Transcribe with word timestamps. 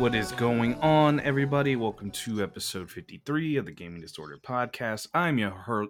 What 0.00 0.14
is 0.14 0.32
going 0.32 0.76
on, 0.76 1.20
everybody? 1.20 1.76
Welcome 1.76 2.10
to 2.12 2.42
episode 2.42 2.90
53 2.90 3.56
of 3.56 3.66
the 3.66 3.70
Gaming 3.70 4.00
Disorder 4.00 4.38
Podcast. 4.42 5.08
I'm 5.12 5.36
your 5.36 5.50
her- 5.50 5.88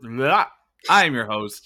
I'm 0.88 1.14
your 1.14 1.26
host, 1.26 1.64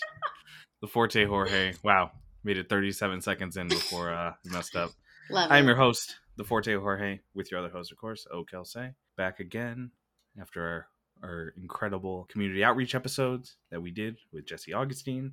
the 0.83 0.87
Forte 0.87 1.25
Jorge. 1.25 1.73
Wow, 1.83 2.11
made 2.45 2.59
it 2.59 2.69
37 2.69 3.23
seconds 3.23 3.57
in 3.57 3.69
before 3.69 4.13
uh 4.13 4.35
messed 4.45 4.77
up. 4.77 4.91
Love 5.31 5.51
I'm 5.51 5.65
it. 5.65 5.69
your 5.69 5.77
host, 5.77 6.17
the 6.37 6.45
Forte 6.45 6.75
Jorge, 6.75 7.21
with 7.33 7.51
your 7.51 7.61
other 7.61 7.71
host, 7.71 7.91
of 7.91 7.97
course, 7.97 8.27
O 8.31 8.45
Kelsey. 8.45 8.91
Back 9.17 9.41
again 9.41 9.91
after 10.39 10.63
our, 10.63 10.87
our 11.23 11.55
incredible 11.57 12.27
community 12.29 12.63
outreach 12.63 12.95
episodes 12.95 13.57
that 13.71 13.81
we 13.81 13.91
did 13.91 14.19
with 14.35 14.45
Jesse 14.45 14.75
Augustine. 14.75 15.33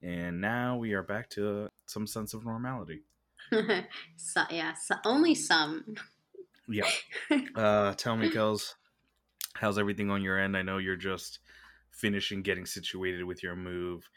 And 0.00 0.40
now 0.40 0.76
we 0.76 0.92
are 0.92 1.02
back 1.02 1.28
to 1.30 1.66
some 1.86 2.06
sense 2.06 2.34
of 2.34 2.44
normality. 2.44 3.02
so, 4.16 4.42
yeah, 4.48 4.74
so, 4.74 4.94
only 5.04 5.34
some. 5.34 5.96
Yeah. 6.68 6.88
Uh, 7.54 7.94
tell 7.94 8.16
me, 8.16 8.30
Kels, 8.30 8.74
how's 9.54 9.78
everything 9.78 10.10
on 10.10 10.22
your 10.22 10.38
end? 10.38 10.56
I 10.56 10.62
know 10.62 10.78
you're 10.78 10.96
just 10.96 11.38
finishing 11.90 12.42
getting 12.42 12.66
situated 12.66 13.24
with 13.24 13.42
your 13.42 13.56
move, 13.56 14.08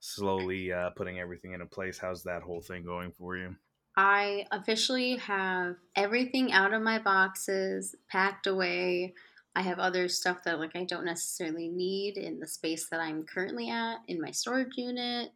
slowly 0.00 0.72
uh, 0.72 0.90
putting 0.90 1.18
everything 1.18 1.52
into 1.52 1.66
place. 1.66 1.98
How's 1.98 2.22
that 2.24 2.42
whole 2.42 2.62
thing 2.62 2.84
going 2.84 3.12
for 3.12 3.36
you? 3.36 3.56
I 3.96 4.46
officially 4.50 5.16
have 5.16 5.76
everything 5.94 6.52
out 6.52 6.72
of 6.72 6.82
my 6.82 6.98
boxes, 6.98 7.94
packed 8.08 8.46
away. 8.46 9.14
I 9.54 9.62
have 9.62 9.78
other 9.78 10.08
stuff 10.08 10.42
that 10.44 10.58
like 10.58 10.74
I 10.74 10.84
don't 10.84 11.04
necessarily 11.04 11.68
need 11.68 12.16
in 12.16 12.40
the 12.40 12.46
space 12.46 12.88
that 12.88 13.00
I'm 13.00 13.24
currently 13.24 13.70
at 13.70 13.98
in 14.08 14.20
my 14.20 14.32
storage 14.32 14.76
unit. 14.76 15.30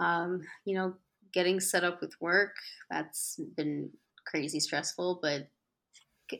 Um, 0.00 0.42
you 0.64 0.74
know, 0.74 0.94
getting 1.32 1.60
set 1.60 1.84
up 1.84 2.00
with 2.00 2.20
work, 2.20 2.54
that's 2.90 3.40
been 3.56 3.90
crazy 4.26 4.60
stressful, 4.60 5.20
but 5.22 5.48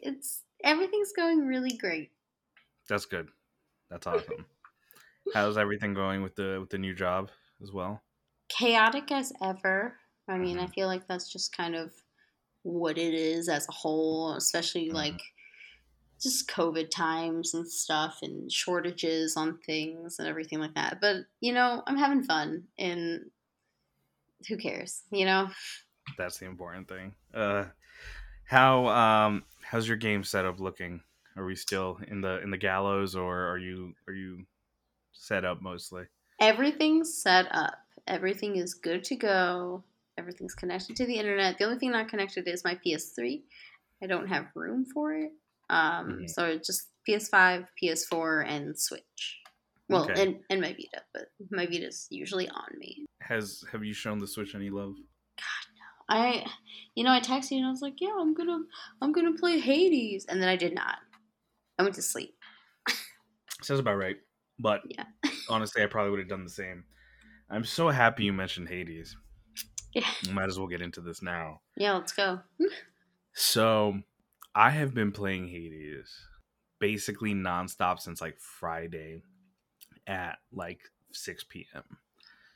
it's 0.03 0.45
everything's 0.65 1.13
going 1.13 1.47
really 1.47 1.77
great. 1.77 2.13
That's 2.89 3.07
good. 3.07 3.31
That's 3.91 4.07
awesome. 4.09 4.47
how's 5.31 5.59
everything 5.59 5.95
going 5.95 6.23
with 6.23 6.37
the 6.37 6.59
with 6.61 6.71
the 6.71 6.79
new 6.79 6.95
job 6.95 7.31
as 7.63 7.73
well? 7.73 8.03
chaotic 8.49 9.11
as 9.11 9.33
ever. 9.43 9.99
I 10.29 10.39
mean, 10.39 10.59
I 10.59 10.67
Mhm. 10.67 10.73
feel 10.75 10.87
like 10.87 11.07
that's 11.07 11.31
just 11.31 11.57
kind 11.57 11.75
of 11.75 11.93
what 12.63 12.99
it 12.99 13.15
is 13.15 13.49
as 13.49 13.69
a 13.69 13.73
whole, 13.73 14.35
especially 14.35 14.91
Mhm. 14.91 14.93
like 14.93 15.21
just 16.23 16.49
COVID 16.49 16.91
times 16.91 17.55
and 17.55 17.69
stuff 17.69 18.21
and 18.23 18.51
shortages 18.53 19.37
on 19.37 19.59
things 19.59 20.19
and 20.19 20.29
everything 20.29 20.61
like 20.61 20.75
that. 20.75 21.01
But, 21.01 21.27
you 21.41 21.53
know, 21.53 21.83
I'm 21.87 21.97
having 21.99 22.23
fun 22.23 22.69
and 22.79 23.31
who 24.49 24.57
cares, 24.57 25.03
you 25.11 25.25
know? 25.25 25.51
That's 26.17 26.39
the 26.39 26.47
important 26.47 26.89
thing. 26.89 27.15
Uh, 27.33 27.67
how 28.47 28.87
um 28.89 29.45
how's 29.73 29.89
your 29.89 29.97
game 29.97 30.23
setup 30.23 30.61
looking? 30.61 31.01
Are 31.35 31.47
we 31.47 31.57
still 31.57 31.99
in 32.09 32.21
the 32.21 32.43
in 32.43 32.51
the 32.51 32.59
gallows, 32.59 33.17
or 33.17 33.47
are 33.49 33.57
you 33.59 33.95
are 34.07 34.13
you 34.13 34.45
set 35.13 35.47
up 35.47 35.63
mostly? 35.63 36.05
Everything's 36.41 37.17
set 37.23 37.47
up. 37.51 37.79
Everything 38.07 38.57
is 38.57 38.75
good 38.75 39.03
to 39.05 39.17
go. 39.17 39.83
Everything's 40.19 40.55
connected 40.55 40.95
to 40.97 41.07
the 41.07 41.17
internet. 41.17 41.57
The 41.57 41.65
only 41.65 41.79
thing 41.79 41.91
not 41.93 42.09
connected 42.09 42.47
is 42.47 42.65
my 42.65 42.75
PS3. 42.85 43.43
I 44.03 44.07
don't 44.07 44.29
have 44.29 44.47
room 44.55 44.85
for 44.85 45.15
it. 45.15 45.33
Um, 45.71 46.19
Mhm. 46.21 46.29
So 46.29 46.59
just 46.59 46.89
PS5, 47.09 47.67
PS4, 47.83 48.43
and 48.47 48.79
Switch. 48.79 49.41
Well, 49.89 50.05
Okay. 50.11 50.21
and, 50.23 50.41
and 50.51 50.61
my 50.61 50.73
Vita, 50.73 51.03
but 51.15 51.29
my 51.51 51.67
Vita's 51.67 52.09
usually 52.11 52.49
on 52.49 52.77
me. 52.79 53.07
Has 53.21 53.65
have 53.73 53.85
you 53.85 53.95
shown 53.95 54.19
the 54.19 54.27
Switch 54.27 54.55
any 54.55 54.69
love? 54.69 54.97
I, 56.13 56.47
you 56.95 57.05
know, 57.05 57.11
I 57.11 57.21
texted 57.21 57.53
you 57.53 57.57
and 57.59 57.67
I 57.67 57.71
was 57.71 57.81
like, 57.83 58.01
yeah, 58.01 58.15
I'm 58.19 58.35
gonna, 58.35 58.59
I'm 59.01 59.13
gonna 59.13 59.33
play 59.33 59.59
Hades, 59.59 60.27
and 60.27 60.41
then 60.43 60.49
I 60.49 60.57
did 60.57 60.75
not. 60.75 60.99
I 61.79 61.83
went 61.83 61.95
to 61.97 62.03
sleep. 62.03 62.37
Sounds 63.63 63.81
about 63.81 63.97
right. 63.97 64.17
But 64.59 64.83
Yeah. 64.89 65.05
honestly, 65.49 65.83
I 65.83 65.87
probably 65.87 66.11
would 66.11 66.21
have 66.21 66.29
done 66.29 66.45
the 66.45 66.51
same. 66.51 66.85
I'm 67.51 67.65
so 67.65 67.89
happy 67.89 68.25
you 68.25 68.33
mentioned 68.33 68.69
Hades. 68.69 69.17
Yeah. 69.95 70.09
Might 70.31 70.49
as 70.49 70.59
well 70.59 70.69
get 70.69 70.83
into 70.83 71.01
this 71.01 71.23
now. 71.23 71.61
Yeah, 71.77 71.95
let's 71.95 72.13
go. 72.13 72.41
So, 73.35 74.03
I 74.55 74.71
have 74.71 74.93
been 74.93 75.11
playing 75.11 75.49
Hades 75.49 76.29
basically 76.79 77.33
nonstop 77.33 78.01
since 78.01 78.21
like 78.21 78.39
Friday 78.39 79.23
at 80.07 80.39
like 80.53 80.81
6 81.13 81.45
p.m. 81.45 81.85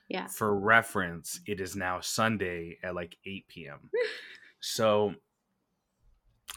Yeah. 0.09 0.29
For 0.29 0.55
reference, 0.59 1.41
it 1.47 1.61
is 1.61 1.75
now 1.77 2.01
Sunday 2.01 2.79
at 2.83 2.95
like 2.95 3.17
8 3.25 3.67
p.m. 3.69 3.91
so, 4.61 5.15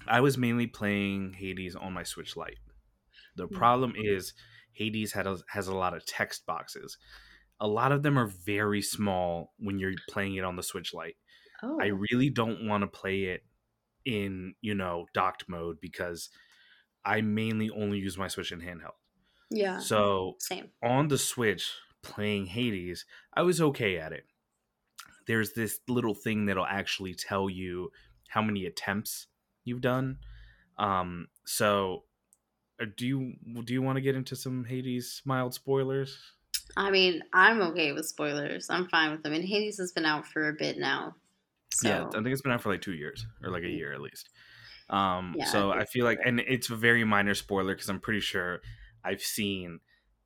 I 0.08 0.22
was 0.22 0.38
mainly 0.38 0.68
playing 0.68 1.34
Hades 1.34 1.76
on 1.76 1.94
my 1.94 2.04
Switch 2.04 2.36
Lite. 2.38 2.60
The 3.36 3.48
Hmm. 3.48 3.56
problem 3.56 3.94
is 3.98 4.34
Hades 4.74 5.14
had 5.14 5.28
a, 5.28 5.40
has 5.50 5.68
a 5.68 5.76
lot 5.76 5.94
of 5.96 6.06
text 6.06 6.46
boxes. 6.46 6.98
A 7.60 7.68
lot 7.68 7.92
of 7.92 8.04
them 8.04 8.18
are 8.20 8.28
very 8.28 8.82
small 8.82 9.54
when 9.60 9.80
you're 9.80 9.94
playing 10.10 10.36
it 10.36 10.44
on 10.46 10.56
the 10.56 10.64
Switch 10.64 10.94
Lite. 10.94 11.18
Oh, 11.62 11.80
I 11.81 11.88
really 11.88 12.30
don't 12.30 12.68
want 12.68 12.84
to 12.84 12.88
play 12.88 13.26
it 13.26 13.46
in, 14.06 14.56
you 14.62 14.76
know, 14.76 15.08
docked 15.14 15.50
mode 15.50 15.80
because 15.81 16.30
I 17.06 17.22
mainly 17.22 17.70
only 17.70 18.00
use 18.00 18.18
my 18.18 18.28
Switch 18.30 18.52
in 18.52 18.62
handheld. 18.62 18.96
yeah, 19.50 19.80
So 19.80 20.36
same. 20.40 20.72
on 20.84 21.08
the 21.10 21.18
Switch 21.18 21.74
playing 22.02 22.48
Hades, 22.48 23.06
I 23.34 23.42
was 23.44 23.62
okay 23.62 23.98
at 23.98 24.14
it. 24.14 24.26
There's 25.28 25.54
this 25.54 25.80
little 25.88 26.16
thing 26.16 26.46
that'll 26.46 26.66
actually 26.66 27.14
tell 27.14 27.50
you 27.50 27.92
how 28.30 28.42
many 28.42 28.66
attempts 28.66 29.28
you've 29.64 29.82
done. 29.82 30.20
Um, 30.78 31.28
so 31.46 32.06
uh, 32.82 32.86
do 32.96 33.06
you 33.08 33.34
do 33.64 33.74
you 33.74 33.82
want 33.82 33.98
to 33.98 34.02
get 34.02 34.16
into 34.16 34.36
some 34.36 34.66
Hades 34.66 35.22
mild 35.26 35.54
spoilers? 35.54 36.18
I 36.78 36.92
mean, 36.92 37.24
I'm 37.34 37.62
okay 37.62 37.92
with 37.92 38.08
spoilers. 38.08 38.70
I'm 38.70 38.88
fine 38.88 39.12
with 39.12 39.24
them. 39.24 39.34
And 39.34 39.44
Hades 39.44 39.78
has 39.80 39.92
been 39.92 40.06
out 40.06 40.26
for 40.26 40.48
a 40.50 40.54
bit 40.54 40.78
now. 40.78 41.16
So, 41.74 41.90
Yeah, 41.90 42.06
I 42.08 42.12
think 42.12 42.28
it's 42.28 42.42
been 42.42 42.52
out 42.52 42.62
for 42.62 42.72
like 42.72 42.81
two 42.81 42.94
years 42.94 43.26
or 43.44 43.50
like 43.50 43.64
a 43.64 43.70
year 43.70 43.94
at 43.94 44.02
least. 44.02 44.30
Um, 44.90 45.36
Yeah, 45.38 45.46
so 45.46 45.72
I 45.72 45.81
I 45.81 45.86
feel 45.86 46.06
like, 46.06 46.20
and 46.26 46.40
it's 46.40 46.70
a 46.70 46.76
very 46.76 47.04
minor 47.04 47.36
spoiler 47.36 47.74
because 47.74 47.90
I'm 47.90 48.00
pretty 48.00 48.22
sure 48.22 48.62
I've 49.04 49.22
seen 49.22 49.80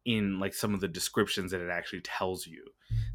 in 0.05 0.39
like 0.39 0.53
some 0.53 0.73
of 0.73 0.81
the 0.81 0.87
descriptions 0.87 1.51
that 1.51 1.61
it 1.61 1.69
actually 1.69 2.01
tells 2.01 2.45
you 2.47 2.65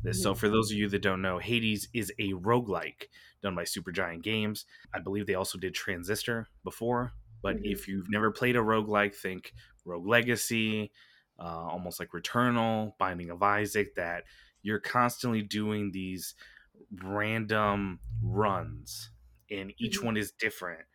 this. 0.03 0.21
So 0.23 0.35
Mhm. 0.35 0.35
for 0.35 0.49
those 0.49 0.71
of 0.71 0.79
you 0.79 0.89
that 0.89 1.03
don't 1.03 1.23
know, 1.23 1.39
Hades 1.39 1.89
is 1.93 2.13
a 2.19 2.33
roguelike 2.33 3.09
done 3.43 3.55
by 3.55 3.65
Supergiant 3.65 4.23
Games. 4.23 4.65
I 4.93 5.01
believe 5.01 5.27
they 5.27 5.35
also 5.35 5.59
did 5.59 5.75
Transistor 5.75 6.49
before, 6.65 7.13
but 7.43 7.59
Mhm. 7.59 7.63
if 7.63 7.89
you've 7.89 8.11
never 8.11 8.31
played 8.31 8.57
a 8.57 8.61
roguelike, 8.61 9.15
think 9.15 9.55
Rogue 9.85 10.07
Legacy, 10.07 10.93
uh, 11.39 11.43
almost 11.45 12.01
like 12.01 12.11
Returnal, 12.11 12.97
Binding 12.99 13.31
of 13.31 13.43
Isaac, 13.43 13.95
that 13.97 14.25
you're 14.63 14.81
constantly 14.81 15.43
doing 15.43 15.93
these 15.93 16.35
random 16.93 18.01
runs 18.23 19.11
and 19.51 19.73
each 19.79 20.03
Mhm. 20.03 20.03
one 20.03 20.17
is 20.17 20.33
different 20.33 20.87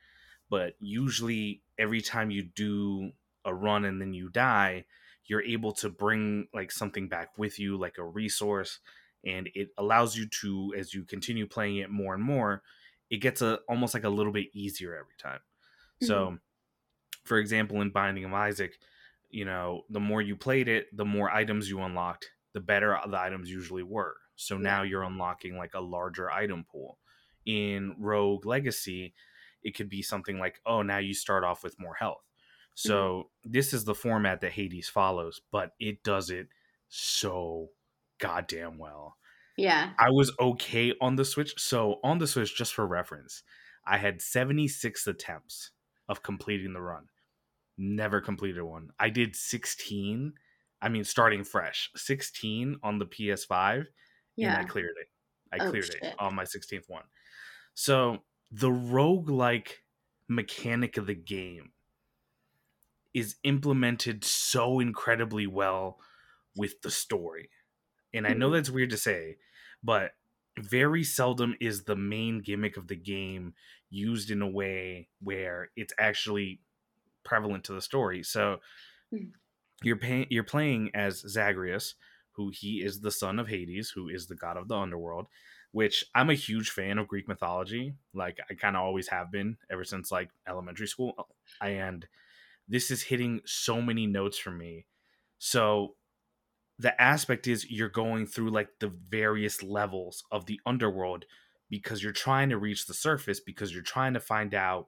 but 0.50 0.75
usually 0.80 1.64
every 1.78 2.02
time 2.02 2.31
you 2.31 2.44
do 2.44 3.12
a 3.46 3.54
run 3.54 3.86
and 3.86 4.02
then 4.02 4.14
you 4.14 4.30
die 4.30 4.86
you're 5.25 5.44
able 5.44 5.72
to 5.72 5.90
bring 5.90 6.48
like 6.54 6.72
something 6.72 7.08
back 7.08 7.30
with 7.38 7.60
you 7.60 7.78
like 7.78 7.98
a 7.98 8.04
resource 8.04 8.80
and 9.25 9.50
it 9.56 9.70
allows 9.78 10.16
you 10.18 10.28
to 10.28 10.74
as 10.78 10.94
you 10.94 11.04
continue 11.04 11.48
playing 11.48 11.78
it 11.78 11.90
more 11.90 12.14
and 12.14 12.24
more 12.24 12.62
it 13.10 13.18
gets 13.18 13.42
a 13.42 13.60
almost 13.70 13.94
like 13.94 14.04
a 14.04 14.10
little 14.10 14.34
bit 14.34 14.48
easier 14.54 14.94
every 14.94 15.16
time. 15.22 15.40
Mm-hmm. 15.40 16.06
So 16.08 16.38
for 17.24 17.38
example 17.38 17.81
in 17.81 17.90
binding 17.90 18.25
of 18.25 18.34
isaac 18.34 18.74
you 19.30 19.46
know 19.46 19.84
the 19.90 20.00
more 20.00 20.22
you 20.22 20.36
played 20.36 20.68
it 20.68 20.88
the 20.96 21.06
more 21.06 21.31
items 21.31 21.70
you 21.70 21.81
unlocked 21.81 22.30
the 22.54 22.60
better 22.60 22.98
the 23.10 23.20
items 23.20 23.50
usually 23.50 23.84
were. 23.84 24.16
So 24.36 24.58
now 24.58 24.84
you're 24.84 25.04
unlocking 25.04 25.58
like 25.58 25.74
a 25.75 25.80
larger 25.80 26.31
item 26.31 26.66
pool. 26.70 26.98
In 27.46 27.96
rogue 28.00 28.46
legacy 28.46 29.14
it 29.64 29.75
could 29.75 29.90
be 29.90 30.02
something 30.02 30.40
like 30.40 30.60
oh 30.66 30.81
now 30.81 30.98
you 30.98 31.14
start 31.14 31.44
off 31.44 31.64
with 31.64 31.80
more 31.80 31.96
health 31.96 32.24
Mm-hmm. 32.75 32.90
so 32.90 33.30
this 33.44 33.74
is 33.74 33.86
the 33.86 33.96
format 33.96 34.42
that 34.42 34.54
hades 34.54 34.90
follows 34.90 35.42
but 35.52 35.72
it 35.80 36.04
does 36.04 36.30
it 36.30 36.48
so 36.90 37.70
goddamn 38.20 38.78
well 38.78 39.18
yeah. 39.58 39.92
I 40.00 40.10
was 40.10 40.31
okay 40.40 40.94
on 41.00 41.16
the 41.16 41.25
Switch. 41.25 41.54
So 41.58 42.00
on 42.04 42.18
the 42.18 42.28
Switch, 42.28 42.56
just 42.56 42.74
for 42.74 42.86
reference, 42.88 43.44
I 43.86 43.98
had 43.98 44.22
76 44.22 45.08
attempts 45.08 45.72
of 46.10 46.24
completing 46.24 46.74
the 46.74 46.81
run. 46.81 47.06
Never 47.78 48.22
completed 48.22 48.64
one. 48.64 48.90
I 49.00 49.10
did 49.10 49.36
16. 49.36 50.34
I 50.81 50.90
mean, 50.90 51.04
starting 51.04 51.44
fresh, 51.44 51.90
16 51.96 52.78
on 52.84 53.00
the 53.00 53.06
PS5, 53.06 53.86
yeah. 54.36 54.50
and 54.50 54.66
I 54.66 54.68
cleared 54.68 54.96
it. 55.00 55.08
I 55.54 55.66
oh, 55.66 55.70
cleared 55.70 55.86
shit. 55.86 56.04
it 56.04 56.16
on 56.20 56.36
my 56.36 56.44
16th 56.44 56.90
one. 56.90 57.04
So 57.74 58.20
the 58.52 58.70
roguelike 58.70 59.70
mechanic 60.28 60.98
of 60.98 61.08
the 61.08 61.16
game 61.16 61.72
is 63.13 63.36
implemented 63.44 64.24
so 64.24 64.80
incredibly 64.80 65.48
well 65.48 66.00
with 66.56 66.81
the 66.81 66.92
story. 66.92 67.50
And 68.13 68.27
I 68.27 68.33
know 68.33 68.48
mm-hmm. 68.48 68.56
that's 68.56 68.69
weird 68.69 68.92
to 68.92 68.98
say, 68.98 69.38
but 69.83 70.12
very 70.60 71.04
seldom 71.04 71.56
is 71.60 71.83
the 71.83 71.95
main 71.95 72.39
gimmick 72.39 72.77
of 72.77 72.88
the 72.88 72.95
game 72.95 73.54
used 73.89 74.30
in 74.30 74.42
a 74.42 74.48
way 74.48 75.07
where 75.21 75.69
it's 75.75 75.94
actually 76.00 76.62
prevalent 77.24 77.63
to 77.65 77.74
the 77.74 77.81
story. 77.81 78.24
So 78.24 78.60
mm. 79.13 79.31
you're 79.81 79.98
pay- 79.98 80.27
you're 80.30 80.44
playing 80.44 80.92
as 80.94 81.21
Zagreus, 81.27 81.95
who 82.33 82.51
he 82.54 82.83
is 82.83 83.00
the 83.00 83.12
son 83.12 83.39
of 83.39 83.48
Hades, 83.48 83.89
who 83.89 84.10
is 84.10 84.27
the 84.27 84.36
god 84.36 84.57
of 84.57 84.68
the 84.68 84.77
underworld, 84.77 85.27
which 85.71 86.06
I'm 86.13 86.30
a 86.30 86.36
huge 86.36 86.69
fan 86.69 86.98
of 86.98 87.07
Greek 87.07 87.27
mythology. 87.27 87.95
Like 88.13 88.38
I 88.50 88.54
kind 88.54 88.75
of 88.75 88.83
always 88.83 89.07
have 89.07 89.31
been 89.31 89.57
ever 89.71 89.83
since 89.83 90.12
like 90.12 90.30
elementary 90.48 90.88
school. 90.88 91.30
And 91.62 92.06
this 92.68 92.92
is 92.92 93.04
hitting 93.04 93.42
so 93.45 93.81
many 93.81 94.07
notes 94.07 94.38
for 94.38 94.51
me. 94.51 94.86
So 95.38 95.95
the 96.80 97.00
aspect 97.01 97.48
is 97.48 97.69
you're 97.69 97.89
going 97.89 98.25
through 98.25 98.50
like 98.50 98.69
the 98.80 98.92
various 99.10 99.62
levels 99.62 100.24
of 100.31 100.45
the 100.45 100.60
underworld 100.65 101.25
because 101.69 102.04
you're 102.04 102.12
trying 102.12 102.50
to 102.50 102.57
reach 102.57 102.86
the 102.86 102.94
surface 102.94 103.39
because 103.39 103.74
you're 103.74 103.83
trying 103.83 104.13
to 104.13 104.19
find 104.19 104.54
out 104.54 104.88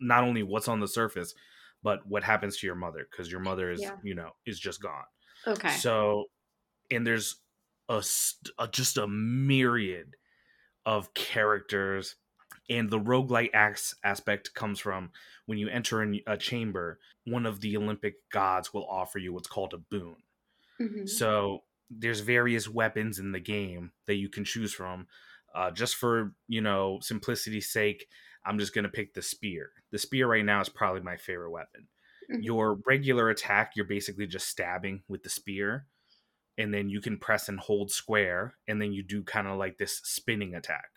not 0.00 0.24
only 0.24 0.42
what's 0.42 0.68
on 0.68 0.80
the 0.80 0.88
surface 0.88 1.34
but 1.82 2.06
what 2.06 2.22
happens 2.22 2.56
to 2.56 2.66
your 2.66 2.76
mother 2.76 3.06
because 3.10 3.30
your 3.30 3.40
mother 3.40 3.70
is 3.70 3.80
yeah. 3.80 3.96
you 4.04 4.14
know 4.14 4.30
is 4.46 4.60
just 4.60 4.80
gone 4.80 5.04
okay 5.46 5.70
so 5.70 6.26
and 6.90 7.06
there's 7.06 7.36
a, 7.88 8.02
a 8.58 8.68
just 8.68 8.96
a 8.96 9.08
myriad 9.08 10.14
of 10.86 11.12
characters 11.14 12.16
and 12.68 12.90
the 12.90 13.00
roguelite 13.00 13.50
acts 13.52 13.94
aspect 14.04 14.54
comes 14.54 14.78
from 14.78 15.10
when 15.46 15.58
you 15.58 15.68
enter 15.68 16.02
in 16.02 16.20
a 16.26 16.36
chamber 16.36 16.98
one 17.26 17.46
of 17.46 17.60
the 17.60 17.76
olympic 17.76 18.14
gods 18.30 18.72
will 18.72 18.86
offer 18.88 19.18
you 19.18 19.32
what's 19.32 19.48
called 19.48 19.74
a 19.74 19.78
boon 19.78 20.16
mm-hmm. 20.80 21.06
so 21.06 21.62
there's 21.90 22.20
various 22.20 22.68
weapons 22.68 23.18
in 23.18 23.32
the 23.32 23.40
game 23.40 23.92
that 24.06 24.16
you 24.16 24.28
can 24.28 24.44
choose 24.44 24.72
from 24.72 25.06
uh, 25.54 25.70
just 25.70 25.96
for 25.96 26.32
you 26.48 26.60
know 26.60 26.98
simplicity's 27.02 27.70
sake 27.70 28.06
i'm 28.46 28.58
just 28.58 28.74
going 28.74 28.84
to 28.84 28.90
pick 28.90 29.14
the 29.14 29.22
spear 29.22 29.70
the 29.90 29.98
spear 29.98 30.26
right 30.26 30.44
now 30.44 30.60
is 30.60 30.68
probably 30.68 31.02
my 31.02 31.16
favorite 31.16 31.50
weapon 31.50 31.88
mm-hmm. 32.30 32.42
your 32.42 32.78
regular 32.86 33.28
attack 33.28 33.72
you're 33.76 33.84
basically 33.84 34.26
just 34.26 34.48
stabbing 34.48 35.02
with 35.08 35.22
the 35.22 35.30
spear 35.30 35.86
and 36.58 36.72
then 36.72 36.88
you 36.88 37.00
can 37.00 37.18
press 37.18 37.48
and 37.48 37.60
hold 37.60 37.90
square 37.90 38.54
and 38.68 38.80
then 38.80 38.92
you 38.92 39.02
do 39.02 39.22
kind 39.22 39.46
of 39.46 39.58
like 39.58 39.78
this 39.78 40.00
spinning 40.04 40.54
attack 40.54 40.90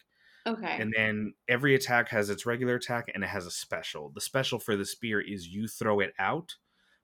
Okay. 0.47 0.77
And 0.79 0.93
then 0.95 1.33
every 1.47 1.73
attack 1.73 2.09
has 2.09 2.29
its 2.29 2.45
regular 2.45 2.75
attack 2.75 3.09
and 3.13 3.23
it 3.23 3.27
has 3.27 3.45
a 3.45 3.51
special. 3.51 4.11
The 4.13 4.21
special 4.21 4.59
for 4.59 4.75
the 4.75 4.85
spear 4.85 5.19
is 5.19 5.47
you 5.47 5.67
throw 5.67 5.99
it 6.01 6.13
out, 6.19 6.55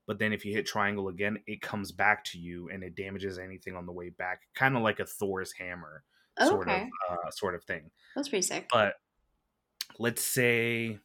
but 0.06 0.20
then 0.20 0.32
if 0.32 0.46
you 0.46 0.54
hit 0.54 0.68
triangle 0.68 1.08
again, 1.08 1.40
it 1.48 1.62
comes 1.62 1.92
back 1.92 2.24
to 2.26 2.38
you 2.38 2.70
and 2.70 2.84
it 2.84 2.96
damages 2.96 3.40
anything 3.40 3.76
on 3.76 3.86
the 3.86 3.92
way 3.92 4.10
back, 4.10 4.42
kind 4.54 4.76
of 4.78 4.84
like 4.84 5.00
a 5.00 5.06
Thor's 5.06 5.54
hammer 5.54 6.04
sort 6.40 6.68
okay. 6.68 6.84
of 7.10 7.18
uh, 7.18 7.32
sort 7.32 7.56
of 7.56 7.64
thing. 7.64 7.90
That's 8.16 8.30
pretty 8.30 8.44
sick. 8.44 8.68
But 8.72 8.94
let's 10.00 10.24
say 10.24 11.00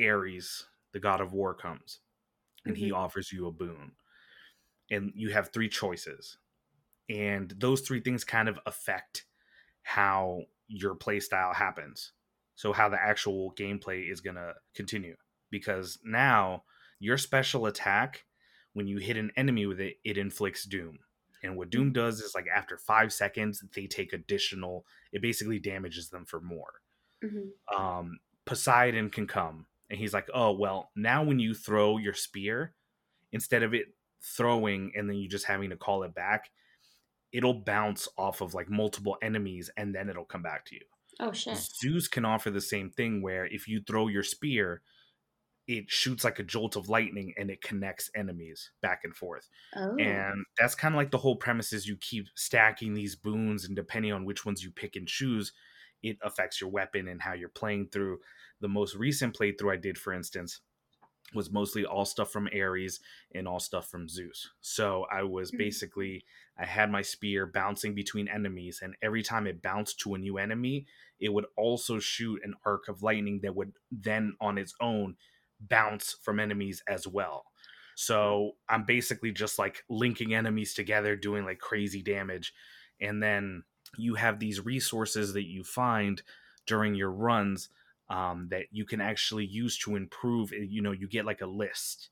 Ares, 0.00 0.66
the 0.92 1.00
god 1.00 1.20
of 1.20 1.32
war, 1.32 1.54
comes 1.54 2.00
and 2.64 2.74
mm-hmm. 2.74 2.84
he 2.84 2.92
offers 2.92 3.32
you 3.32 3.46
a 3.46 3.52
boon, 3.52 3.92
and 4.90 5.12
you 5.14 5.30
have 5.30 5.52
three 5.52 5.68
choices, 5.68 6.38
and 7.08 7.52
those 7.58 7.80
three 7.82 8.00
things 8.00 8.24
kind 8.24 8.48
of 8.48 8.58
affect 8.66 9.24
how 9.82 10.42
your 10.72 10.94
play 10.94 11.20
style 11.20 11.52
happens. 11.52 12.12
So 12.54 12.72
how 12.72 12.88
the 12.88 13.00
actual 13.00 13.54
gameplay 13.58 14.10
is 14.10 14.20
going 14.20 14.36
to 14.36 14.54
continue 14.74 15.16
because 15.50 15.98
now 16.04 16.64
your 16.98 17.18
special 17.18 17.66
attack 17.66 18.24
when 18.72 18.86
you 18.86 18.98
hit 18.98 19.16
an 19.16 19.30
enemy 19.36 19.66
with 19.66 19.80
it 19.80 19.96
it 20.04 20.18
inflicts 20.18 20.64
doom. 20.64 20.98
And 21.42 21.56
what 21.56 21.70
doom 21.70 21.86
mm-hmm. 21.86 21.92
does 21.92 22.20
is 22.20 22.34
like 22.34 22.46
after 22.54 22.78
5 22.78 23.12
seconds 23.12 23.64
they 23.74 23.86
take 23.86 24.12
additional 24.12 24.84
it 25.12 25.22
basically 25.22 25.58
damages 25.58 26.08
them 26.08 26.24
for 26.24 26.40
more. 26.40 26.72
Mm-hmm. 27.24 27.80
Um 27.80 28.18
Poseidon 28.44 29.10
can 29.10 29.26
come 29.26 29.66
and 29.88 30.00
he's 30.00 30.14
like, 30.14 30.28
"Oh, 30.34 30.52
well, 30.52 30.90
now 30.96 31.22
when 31.22 31.38
you 31.38 31.54
throw 31.54 31.98
your 31.98 32.14
spear 32.14 32.74
instead 33.30 33.62
of 33.62 33.74
it 33.74 33.94
throwing 34.22 34.92
and 34.96 35.08
then 35.08 35.16
you 35.16 35.28
just 35.28 35.46
having 35.46 35.70
to 35.70 35.76
call 35.76 36.02
it 36.02 36.14
back, 36.14 36.50
it'll 37.32 37.54
bounce 37.54 38.08
off 38.18 38.40
of 38.40 38.54
like 38.54 38.70
multiple 38.70 39.16
enemies 39.22 39.70
and 39.76 39.94
then 39.94 40.08
it'll 40.08 40.24
come 40.24 40.42
back 40.42 40.64
to 40.66 40.74
you. 40.74 40.82
Oh 41.20 41.32
shit. 41.32 41.58
Zeus 41.58 42.08
can 42.08 42.24
offer 42.24 42.50
the 42.50 42.60
same 42.60 42.90
thing 42.90 43.22
where 43.22 43.46
if 43.46 43.68
you 43.68 43.80
throw 43.86 44.08
your 44.08 44.22
spear, 44.22 44.82
it 45.68 45.84
shoots 45.88 46.24
like 46.24 46.38
a 46.38 46.44
jolt 46.44 46.76
of 46.76 46.88
lightning 46.88 47.32
and 47.38 47.50
it 47.50 47.62
connects 47.62 48.10
enemies 48.16 48.70
back 48.80 49.00
and 49.04 49.14
forth. 49.14 49.48
Oh. 49.76 49.96
And 49.96 50.44
that's 50.58 50.74
kind 50.74 50.94
of 50.94 50.96
like 50.96 51.10
the 51.10 51.18
whole 51.18 51.36
premise 51.36 51.72
is 51.72 51.86
you 51.86 51.96
keep 51.96 52.26
stacking 52.34 52.94
these 52.94 53.16
boons 53.16 53.64
and 53.64 53.76
depending 53.76 54.12
on 54.12 54.24
which 54.24 54.44
ones 54.44 54.62
you 54.62 54.70
pick 54.70 54.96
and 54.96 55.06
choose, 55.06 55.52
it 56.02 56.18
affects 56.22 56.60
your 56.60 56.70
weapon 56.70 57.06
and 57.08 57.22
how 57.22 57.32
you're 57.32 57.48
playing 57.48 57.88
through. 57.92 58.18
The 58.60 58.68
most 58.68 58.96
recent 58.96 59.36
playthrough 59.36 59.72
I 59.72 59.76
did, 59.76 59.98
for 59.98 60.12
instance, 60.12 60.60
was 61.34 61.50
mostly 61.50 61.84
all 61.84 62.04
stuff 62.04 62.30
from 62.30 62.48
Ares 62.54 63.00
and 63.34 63.46
all 63.48 63.60
stuff 63.60 63.88
from 63.88 64.08
Zeus. 64.08 64.50
So 64.60 65.06
I 65.12 65.22
was 65.22 65.50
mm-hmm. 65.50 65.58
basically 65.58 66.24
I 66.58 66.66
had 66.66 66.90
my 66.90 67.02
spear 67.02 67.46
bouncing 67.46 67.94
between 67.94 68.28
enemies, 68.28 68.80
and 68.82 68.94
every 69.02 69.22
time 69.22 69.46
it 69.46 69.62
bounced 69.62 70.00
to 70.00 70.14
a 70.14 70.18
new 70.18 70.38
enemy, 70.38 70.86
it 71.18 71.32
would 71.32 71.46
also 71.56 71.98
shoot 71.98 72.40
an 72.44 72.54
arc 72.66 72.88
of 72.88 73.02
lightning 73.02 73.40
that 73.42 73.54
would 73.54 73.72
then 73.90 74.34
on 74.40 74.58
its 74.58 74.74
own 74.80 75.16
bounce 75.60 76.16
from 76.22 76.40
enemies 76.40 76.82
as 76.88 77.06
well. 77.06 77.44
So 77.94 78.52
I'm 78.68 78.84
basically 78.84 79.32
just 79.32 79.58
like 79.58 79.84
linking 79.88 80.34
enemies 80.34 80.74
together, 80.74 81.16
doing 81.16 81.44
like 81.44 81.58
crazy 81.58 82.02
damage. 82.02 82.52
And 83.00 83.22
then 83.22 83.64
you 83.96 84.14
have 84.14 84.38
these 84.38 84.64
resources 84.64 85.32
that 85.34 85.46
you 85.46 85.64
find 85.64 86.22
during 86.66 86.94
your 86.94 87.10
runs 87.10 87.68
um, 88.12 88.48
that 88.50 88.66
you 88.70 88.84
can 88.84 89.00
actually 89.00 89.46
use 89.46 89.78
to 89.78 89.96
improve. 89.96 90.52
Eh, 90.52 90.66
you 90.68 90.82
know, 90.82 90.92
you 90.92 91.08
get 91.08 91.24
like 91.24 91.40
a 91.40 91.46
list, 91.46 92.10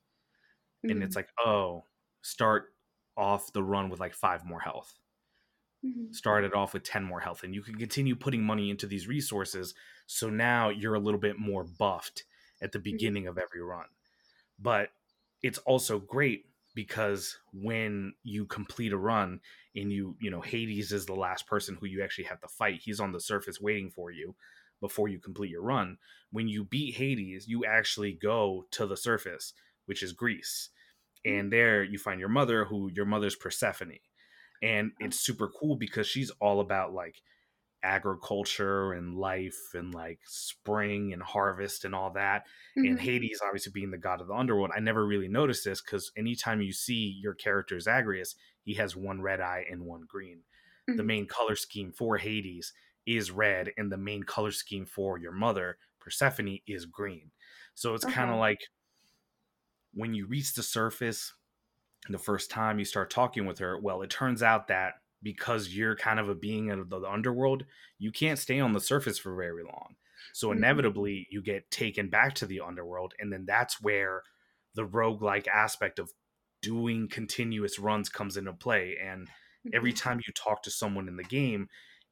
mm-hmm. 0.83 0.91
and 0.91 1.03
it's 1.03 1.15
mm-hmm. 1.15 1.19
like, 1.19 1.29
oh, 1.45 1.85
start 2.21 2.73
off 3.15 3.53
the 3.53 3.63
run 3.63 3.89
with 3.89 3.99
like 3.99 4.15
five 4.15 4.43
more 4.43 4.59
health. 4.59 4.97
Mm-hmm. 5.85 6.11
Started 6.11 6.53
off 6.53 6.73
with 6.73 6.83
10 6.83 7.03
more 7.03 7.19
health, 7.19 7.43
and 7.43 7.53
you 7.53 7.61
can 7.61 7.75
continue 7.75 8.15
putting 8.15 8.43
money 8.43 8.69
into 8.69 8.87
these 8.87 9.07
resources. 9.07 9.73
So 10.07 10.29
now 10.29 10.69
you're 10.69 10.95
a 10.95 10.99
little 10.99 11.19
bit 11.19 11.39
more 11.39 11.63
buffed 11.63 12.23
at 12.61 12.71
the 12.71 12.79
mm-hmm. 12.79 12.83
beginning 12.83 13.23
mm-hmm. 13.23 13.37
of 13.37 13.43
every 13.43 13.61
run. 13.61 13.85
But 14.59 14.89
it's 15.43 15.59
also 15.59 15.99
great 15.99 16.45
because 16.73 17.37
when 17.51 18.13
you 18.23 18.45
complete 18.45 18.93
a 18.93 18.97
run 18.97 19.39
and 19.75 19.91
you, 19.91 20.15
you 20.19 20.31
know, 20.31 20.41
Hades 20.41 20.91
is 20.91 21.05
the 21.05 21.13
last 21.13 21.47
person 21.47 21.77
who 21.79 21.87
you 21.87 22.03
actually 22.03 22.25
have 22.25 22.41
to 22.41 22.47
fight, 22.47 22.81
he's 22.83 22.99
on 22.99 23.11
the 23.11 23.19
surface 23.19 23.59
waiting 23.59 23.89
for 23.89 24.11
you 24.11 24.35
before 24.81 25.07
you 25.07 25.19
complete 25.19 25.51
your 25.51 25.61
run. 25.61 25.97
When 26.31 26.47
you 26.47 26.65
beat 26.65 26.95
Hades, 26.95 27.47
you 27.47 27.63
actually 27.63 28.17
go 28.21 28.65
to 28.71 28.85
the 28.85 28.97
surface, 28.97 29.53
which 29.85 30.03
is 30.03 30.11
Greece. 30.11 30.69
Mm. 31.25 31.39
And 31.39 31.53
there 31.53 31.83
you 31.83 31.97
find 31.97 32.19
your 32.19 32.29
mother, 32.29 32.65
who 32.65 32.89
your 32.93 33.05
mother's 33.05 33.35
Persephone. 33.35 33.99
And 34.61 34.91
it's 34.99 35.19
super 35.19 35.47
cool 35.47 35.75
because 35.75 36.07
she's 36.07 36.31
all 36.39 36.59
about 36.59 36.93
like 36.93 37.15
agriculture 37.83 38.93
and 38.93 39.15
life 39.15 39.59
and 39.73 39.93
like 39.93 40.19
spring 40.25 41.13
and 41.13 41.21
harvest 41.21 41.83
and 41.83 41.95
all 41.95 42.11
that. 42.11 42.43
Mm-hmm. 42.77 42.85
And 42.85 42.99
Hades, 42.99 43.41
obviously 43.43 43.71
being 43.73 43.91
the 43.91 43.97
god 43.97 44.21
of 44.21 44.27
the 44.27 44.35
underworld, 44.35 44.71
I 44.75 44.79
never 44.79 45.05
really 45.05 45.27
noticed 45.27 45.65
this 45.65 45.81
because 45.81 46.11
anytime 46.15 46.61
you 46.61 46.73
see 46.73 47.19
your 47.21 47.33
character 47.33 47.79
Zagreus, 47.79 48.35
he 48.63 48.75
has 48.75 48.95
one 48.95 49.21
red 49.21 49.41
eye 49.41 49.65
and 49.69 49.83
one 49.83 50.03
green. 50.07 50.41
Mm-hmm. 50.89 50.97
The 50.97 51.03
main 51.03 51.25
color 51.25 51.55
scheme 51.55 51.91
for 51.91 52.17
Hades 52.17 52.73
is 53.05 53.31
red 53.31 53.71
and 53.77 53.91
the 53.91 53.97
main 53.97 54.23
color 54.23 54.51
scheme 54.51 54.85
for 54.85 55.17
your 55.17 55.31
mother 55.31 55.77
persephone 55.99 56.59
is 56.67 56.85
green 56.85 57.31
so 57.73 57.93
it's 57.93 58.05
kind 58.05 58.29
of 58.29 58.37
like 58.37 58.59
when 59.93 60.13
you 60.13 60.27
reach 60.27 60.53
the 60.53 60.63
surface 60.63 61.33
the 62.09 62.17
first 62.17 62.49
time 62.49 62.79
you 62.79 62.85
start 62.85 63.09
talking 63.09 63.45
with 63.45 63.59
her 63.59 63.79
well 63.79 64.01
it 64.01 64.09
turns 64.09 64.41
out 64.41 64.67
that 64.67 64.95
because 65.23 65.69
you're 65.69 65.95
kind 65.95 66.19
of 66.19 66.29
a 66.29 66.35
being 66.35 66.71
of 66.71 66.89
the 66.89 67.01
underworld 67.07 67.65
you 67.99 68.11
can't 68.11 68.39
stay 68.39 68.59
on 68.59 68.73
the 68.73 68.79
surface 68.79 69.17
for 69.17 69.35
very 69.35 69.63
long 69.63 69.95
so 70.33 70.47
mm-hmm. 70.47 70.57
inevitably 70.57 71.27
you 71.29 71.41
get 71.41 71.69
taken 71.71 72.09
back 72.09 72.33
to 72.33 72.45
the 72.45 72.59
underworld 72.59 73.13
and 73.19 73.31
then 73.31 73.45
that's 73.45 73.81
where 73.81 74.23
the 74.75 74.85
rogue-like 74.85 75.47
aspect 75.47 75.99
of 75.99 76.11
doing 76.61 77.07
continuous 77.09 77.79
runs 77.79 78.09
comes 78.09 78.37
into 78.37 78.53
play 78.53 78.97
and 79.03 79.27
every 79.73 79.91
mm-hmm. 79.91 80.09
time 80.09 80.21
you 80.25 80.33
talk 80.33 80.63
to 80.63 80.71
someone 80.71 81.07
in 81.07 81.17
the 81.17 81.23
game 81.23 81.67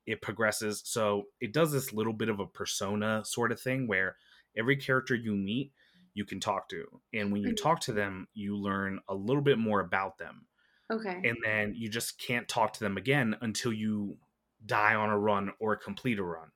it 0.06 0.22
progresses. 0.22 0.82
So 0.86 1.26
it 1.40 1.54
does 1.54 1.72
this 1.72 1.94
little 1.94 2.14
bit 2.14 2.30
of 2.30 2.40
a 2.40 2.48
persona 2.48 3.24
sort 3.26 3.52
of 3.52 3.60
thing 3.62 3.88
where 3.88 4.18
every 4.58 4.76
character 4.78 5.16
you 5.16 5.36
meet, 5.36 5.74
you 6.14 6.26
can 6.26 6.40
talk 6.40 6.70
to. 6.70 7.02
And 7.14 7.32
when 7.32 7.44
you 7.44 7.52
Mhm. 7.52 7.56
talk 7.56 7.80
to 7.82 7.94
them, 7.94 8.28
you 8.34 8.58
learn 8.58 9.00
a 9.08 9.16
little 9.16 9.44
bit 9.44 9.60
more 9.60 9.80
about 9.82 10.18
them. 10.18 10.48
Okay. 10.92 11.24
And 11.24 11.38
then 11.44 11.74
you 11.76 11.90
just 11.90 12.20
can't 12.20 12.48
talk 12.48 12.74
to 12.74 12.80
them 12.80 12.98
again 12.98 13.38
until 13.42 13.74
you 13.74 14.20
die 14.66 14.96
on 14.96 15.10
a 15.10 15.20
run 15.20 15.52
or 15.60 15.76
complete 15.76 16.20
a 16.20 16.24
run. 16.24 16.52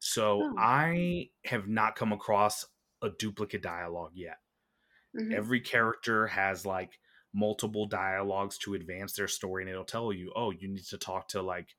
So 0.00 0.42
Oh. 0.42 0.54
I 0.58 1.30
have 1.46 1.68
not 1.68 1.96
come 1.96 2.12
across 2.12 2.66
a 3.02 3.10
duplicate 3.10 3.62
dialogue 3.62 4.12
yet. 4.16 4.38
Mhm. 5.14 5.32
Every 5.36 5.60
character 5.60 6.26
has 6.28 6.66
like 6.66 6.98
multiple 7.32 7.86
dialogues 7.86 8.58
to 8.58 8.74
advance 8.74 9.12
their 9.14 9.28
story, 9.28 9.62
and 9.62 9.70
it'll 9.70 9.84
tell 9.84 10.12
you, 10.12 10.32
oh, 10.34 10.50
you 10.50 10.68
need 10.68 10.84
to 10.84 10.98
talk 10.98 11.28
to 11.28 11.42
like 11.42 11.76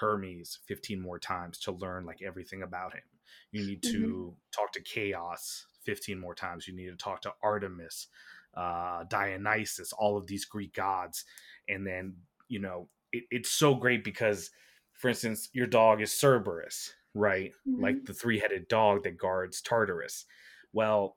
Hermes 0.00 0.58
15 0.66 1.00
more 1.00 1.18
times 1.18 1.58
to 1.60 1.72
learn 1.72 2.04
like 2.04 2.22
everything 2.22 2.62
about 2.62 2.94
him. 2.94 3.02
You 3.50 3.66
need 3.66 3.82
to 3.84 4.34
talk 4.50 4.72
to 4.72 4.80
Chaos 4.80 5.66
15 5.84 6.18
more 6.18 6.34
times. 6.34 6.66
You 6.66 6.74
need 6.74 6.90
to 6.90 6.96
talk 6.96 7.20
to 7.22 7.32
Artemis, 7.42 8.08
uh, 8.56 9.04
Dionysus, 9.08 9.92
all 9.92 10.16
of 10.16 10.26
these 10.26 10.44
Greek 10.44 10.74
gods. 10.74 11.24
And 11.68 11.86
then, 11.86 12.16
you 12.48 12.60
know, 12.60 12.88
it, 13.12 13.24
it's 13.30 13.50
so 13.50 13.74
great 13.74 14.04
because, 14.04 14.50
for 14.94 15.08
instance, 15.08 15.50
your 15.52 15.66
dog 15.66 16.00
is 16.00 16.18
Cerberus, 16.18 16.94
right? 17.14 17.52
Like 17.66 18.04
the 18.04 18.14
three 18.14 18.38
headed 18.38 18.68
dog 18.68 19.04
that 19.04 19.18
guards 19.18 19.60
Tartarus. 19.60 20.24
Well, 20.72 21.16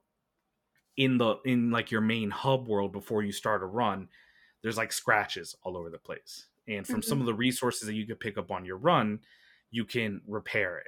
in 0.98 1.17
the 1.17 1.36
in 1.46 1.72
like 1.72 1.91
your 1.91 2.01
main 2.01 2.29
hub 2.29 2.67
world 2.67 2.91
before 2.91 3.22
you 3.22 3.32
start 3.32 3.63
a 3.63 3.65
run, 3.65 4.08
there's 4.62 4.77
like 4.77 4.91
scratches 4.91 5.55
all 5.63 5.77
over 5.77 5.89
the 5.89 5.98
place. 5.98 6.48
And 6.68 6.88
from 6.88 7.02
some 7.02 7.20
Mhm. 7.20 7.22
of 7.22 7.28
the 7.28 7.34
resources 7.34 7.88
that 7.88 7.94
you 7.96 8.08
could 8.08 8.20
pick 8.20 8.38
up 8.38 8.52
on 8.52 8.66
your 8.66 8.78
run, 8.78 9.22
you 9.72 9.86
can 9.86 10.22
repair 10.28 10.78
it. 10.80 10.88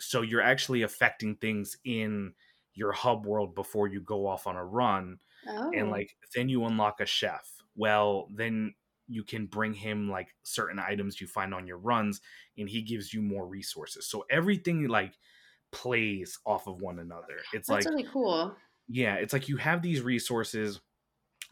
So 0.00 0.22
you're 0.22 0.42
actually 0.42 0.82
affecting 0.82 1.36
things 1.36 1.76
in 1.84 2.34
your 2.74 2.92
hub 2.92 3.26
world 3.26 3.54
before 3.54 3.88
you 3.88 4.00
go 4.00 4.26
off 4.26 4.46
on 4.46 4.56
a 4.56 4.64
run 4.64 5.18
Oh. 5.46 5.72
and 5.72 5.90
like 5.90 6.16
then 6.34 6.48
you 6.48 6.64
unlock 6.64 7.00
a 7.00 7.06
chef 7.06 7.62
well 7.76 8.28
then 8.34 8.74
you 9.08 9.24
can 9.24 9.46
bring 9.46 9.74
him 9.74 10.10
like 10.10 10.34
certain 10.42 10.78
items 10.80 11.20
you 11.20 11.26
find 11.28 11.54
on 11.54 11.66
your 11.66 11.78
runs 11.78 12.20
and 12.58 12.68
he 12.68 12.82
gives 12.82 13.14
you 13.14 13.22
more 13.22 13.46
resources 13.46 14.06
so 14.08 14.24
everything 14.30 14.88
like 14.88 15.18
plays 15.72 16.38
off 16.46 16.66
of 16.68 16.80
one 16.80 16.98
another 17.00 17.46
it's 17.52 17.68
That's 17.68 17.70
like 17.70 17.86
really 17.86 18.04
cool. 18.04 18.56
yeah 18.88 19.14
it's 19.16 19.32
like 19.32 19.48
you 19.48 19.56
have 19.56 19.82
these 19.82 20.00
resources 20.00 20.80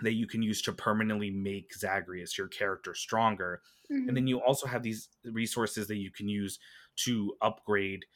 that 0.01 0.13
you 0.15 0.27
can 0.27 0.43
use 0.43 0.61
to 0.63 0.73
permanently 0.73 1.31
make 1.31 1.75
zagreus 1.75 2.37
your 2.37 2.49
character 2.49 2.95
stronger 2.95 3.63
Mhm. 3.91 4.09
and 4.09 4.17
then 4.17 4.27
you 4.27 4.41
also 4.41 4.67
have 4.67 4.83
these 4.83 5.09
resources 5.25 5.87
that 5.89 5.97
you 5.97 6.11
can 6.11 6.29
use 6.29 6.59
to 6.97 7.37
upgrade 7.41 8.07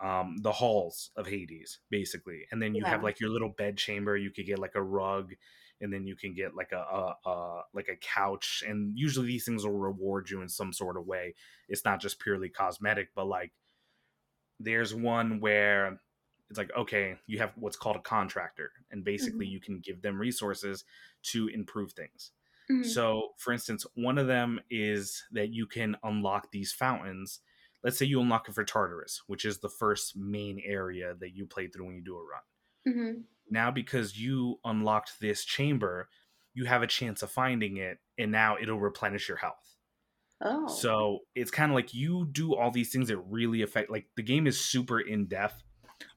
um, 0.00 0.38
the 0.38 0.52
halls 0.52 1.10
of 1.14 1.26
Hades, 1.26 1.78
basically. 1.90 2.46
And 2.50 2.62
then 2.62 2.74
you 2.74 2.84
have 2.84 3.02
like 3.02 3.20
your 3.20 3.28
little 3.28 3.50
bed 3.50 3.76
chamber. 3.76 4.16
You 4.16 4.30
could 4.30 4.46
get 4.46 4.58
like 4.58 4.74
a 4.74 4.82
rug, 4.82 5.34
and 5.82 5.92
then 5.92 6.06
you 6.06 6.16
can 6.16 6.32
get 6.32 6.54
like 6.54 6.72
a, 6.72 6.78
a, 6.78 7.28
a 7.28 7.62
like 7.74 7.88
a 7.88 7.96
couch. 7.96 8.64
And 8.66 8.98
usually 8.98 9.26
these 9.26 9.44
things 9.44 9.62
will 9.62 9.76
reward 9.78 10.30
you 10.30 10.40
in 10.40 10.48
some 10.48 10.72
sort 10.72 10.96
of 10.96 11.04
way. 11.06 11.34
It's 11.68 11.84
not 11.84 12.00
just 12.00 12.18
purely 12.18 12.48
cosmetic, 12.48 13.10
but 13.14 13.26
like 13.26 13.52
there's 14.58 14.94
one 14.94 15.40
where 15.40 16.00
it's 16.50 16.58
like 16.58 16.70
okay, 16.76 17.16
you 17.26 17.38
have 17.38 17.52
what's 17.56 17.76
called 17.76 17.96
a 17.96 18.00
contractor, 18.02 18.72
and 18.90 19.04
basically 19.04 19.46
you 19.46 19.60
can 19.60 19.80
give 19.80 20.02
them 20.02 20.18
resources 20.20 20.84
to 21.24 21.48
improve 21.48 21.92
things. 21.92 22.32
Mhm. 22.70 22.84
So, 22.84 23.34
for 23.38 23.52
instance, 23.52 23.86
one 23.94 24.18
of 24.18 24.26
them 24.28 24.60
is 24.70 25.24
that 25.32 25.52
you 25.52 25.66
can 25.66 25.96
unlock 26.02 26.50
these 26.52 26.72
fountains. 26.72 27.40
Let's 27.82 27.98
say 27.98 28.06
you 28.06 28.20
unlock 28.20 28.48
it 28.48 28.54
for 28.54 28.64
Tartarus, 28.64 29.22
which 29.26 29.44
is 29.44 29.60
the 29.60 29.70
first 29.70 30.16
main 30.16 30.60
area 30.64 31.14
that 31.16 31.34
you 31.34 31.46
play 31.46 31.68
through 31.68 31.86
when 31.86 31.96
you 31.96 32.02
do 32.04 32.16
a 32.16 32.24
run. 32.24 32.42
Mhm. 32.86 33.24
Now, 33.48 33.70
because 33.70 34.18
you 34.18 34.60
unlocked 34.64 35.20
this 35.20 35.44
chamber, 35.44 36.08
you 36.54 36.66
have 36.66 36.82
a 36.82 36.86
chance 36.86 37.22
of 37.22 37.30
finding 37.32 37.76
it, 37.78 37.98
and 38.18 38.30
now 38.30 38.56
it'll 38.58 38.80
replenish 38.80 39.28
your 39.28 39.38
health. 39.38 39.76
Oh. 40.42 40.66
So 40.68 41.20
it's 41.34 41.50
kind 41.50 41.70
of 41.70 41.74
like 41.74 41.92
you 41.94 42.26
do 42.26 42.54
all 42.54 42.70
these 42.70 42.92
things 42.92 43.08
that 43.08 43.18
really 43.18 43.62
affect. 43.62 43.90
Like 43.90 44.08
the 44.16 44.22
game 44.22 44.46
is 44.46 44.58
super 44.60 45.00
in 45.00 45.26
depth 45.26 45.62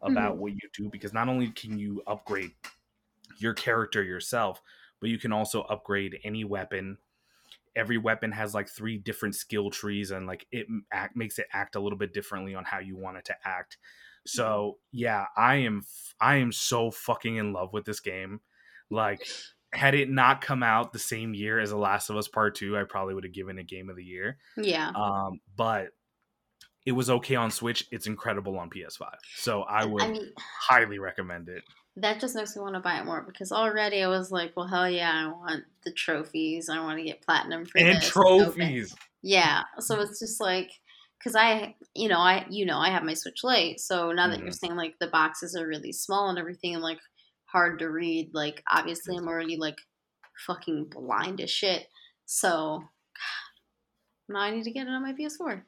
about 0.02 0.36
Mhm. 0.36 0.40
what 0.40 0.52
you 0.54 0.70
do 0.74 0.90
because 0.90 1.14
not 1.14 1.30
only 1.30 1.52
can 1.52 1.78
you 1.80 2.02
upgrade 2.08 2.52
your 3.38 3.54
character 3.54 4.04
yourself, 4.04 4.62
but 5.00 5.10
you 5.10 5.18
can 5.18 5.32
also 5.34 5.62
upgrade 5.64 6.20
any 6.24 6.44
weapon. 6.44 6.98
Every 7.76 7.98
weapon 7.98 8.32
has 8.34 8.54
like 8.54 8.70
three 8.70 8.98
different 8.98 9.36
skill 9.36 9.72
trees, 9.72 10.12
and 10.12 10.28
like 10.28 10.48
it 10.52 10.68
act, 10.92 11.16
makes 11.16 11.40
it 11.40 11.48
act 11.52 11.76
a 11.76 11.80
little 11.80 11.98
bit 11.98 12.14
differently 12.14 12.54
on 12.56 12.66
how 12.66 12.80
you 12.80 12.96
want 12.96 13.18
it 13.18 13.26
to 13.26 13.48
act. 13.48 13.78
So 14.26 14.80
yeah, 14.92 15.26
I 15.36 15.56
am 15.56 15.84
I 16.20 16.36
am 16.36 16.52
so 16.52 16.92
fucking 16.92 17.36
in 17.36 17.52
love 17.54 17.74
with 17.74 17.86
this 17.86 18.00
game. 18.00 18.42
Like, 18.90 19.28
had 19.74 19.96
it 19.96 20.10
not 20.10 20.42
come 20.42 20.62
out 20.62 20.94
the 20.94 21.00
same 21.00 21.34
year 21.34 21.60
as 21.60 21.72
The 21.72 21.78
Last 21.78 22.10
of 22.12 22.16
Us 22.18 22.28
Part 22.28 22.54
Two, 22.56 22.78
I 22.78 22.84
probably 22.84 23.16
would 23.16 23.24
have 23.24 23.34
given 23.34 23.58
it 23.58 23.68
Game 23.68 23.90
of 23.90 23.96
the 23.96 24.04
Year. 24.06 24.38
yeah. 24.56 24.90
Um, 24.96 25.42
but 25.56 25.90
it 26.86 26.92
was 26.92 27.10
okay 27.10 27.36
on 27.36 27.52
Switch. 27.52 27.88
It's 27.92 28.08
incredible 28.08 28.58
on 28.58 28.70
PS5. 28.70 29.16
So 29.36 29.64
I 29.64 29.86
would 29.86 30.02
I 30.04 30.10
mean, 30.12 30.32
highly 30.38 31.00
recommend 31.00 31.50
it. 31.50 31.64
that 31.98 32.20
just 32.20 32.36
makes 32.36 32.56
me 32.56 32.62
want 32.62 32.74
to 32.76 32.80
buy 32.82 33.00
it 33.00 33.06
more 33.06 33.22
because 33.22 33.52
already 33.52 34.02
I 34.04 34.08
was 34.08 34.32
like, 34.32 34.54
well, 34.56 34.68
hell 34.68 34.90
yeah, 34.90 35.12
I 35.28 35.32
want 35.32 35.64
the 35.86 35.92
trophies. 35.92 36.70
I 36.70 36.80
want 36.82 36.98
to 36.98 37.04
get 37.06 37.22
platinum 37.22 37.66
for 37.66 37.80
And 37.80 38.02
this. 38.02 38.10
trophies. 38.10 38.96
Yeah. 39.22 39.64
So 39.80 40.00
it's 40.02 40.20
just 40.20 40.42
like, 40.42 40.72
because 41.20 41.36
I, 41.36 41.76
you 41.96 42.10
know, 42.10 42.20
I, 42.20 42.46
you 42.50 42.66
know, 42.66 42.78
I 42.80 42.90
have 42.90 43.04
my 43.04 43.14
Switch 43.14 43.44
Lite. 43.44 43.80
So 43.80 44.12
now 44.12 44.28
that 44.28 44.40
you're 44.40 44.50
Mhm. 44.50 44.56
saying 44.60 44.76
like 44.76 45.00
the 45.00 45.08
boxes 45.08 45.56
are 45.56 45.66
really 45.68 45.94
small 45.94 46.30
and 46.30 46.38
everything, 46.38 46.74
and 46.74 46.84
like 46.84 47.00
hard 47.46 47.80
to 47.80 47.90
read, 47.90 48.32
like 48.34 48.62
obviously 48.70 49.16
I'm 49.16 49.28
already 49.28 49.56
like 49.58 49.78
fucking 50.46 50.86
blind 50.86 51.40
as 51.40 51.52
shit. 51.52 51.88
So 52.26 52.84
now 54.30 54.40
I 54.40 54.52
need 54.52 54.64
to 54.66 54.72
get 54.72 54.88
it 54.88 54.90
on 54.90 55.02
my 55.04 55.14
PS4. 55.14 55.64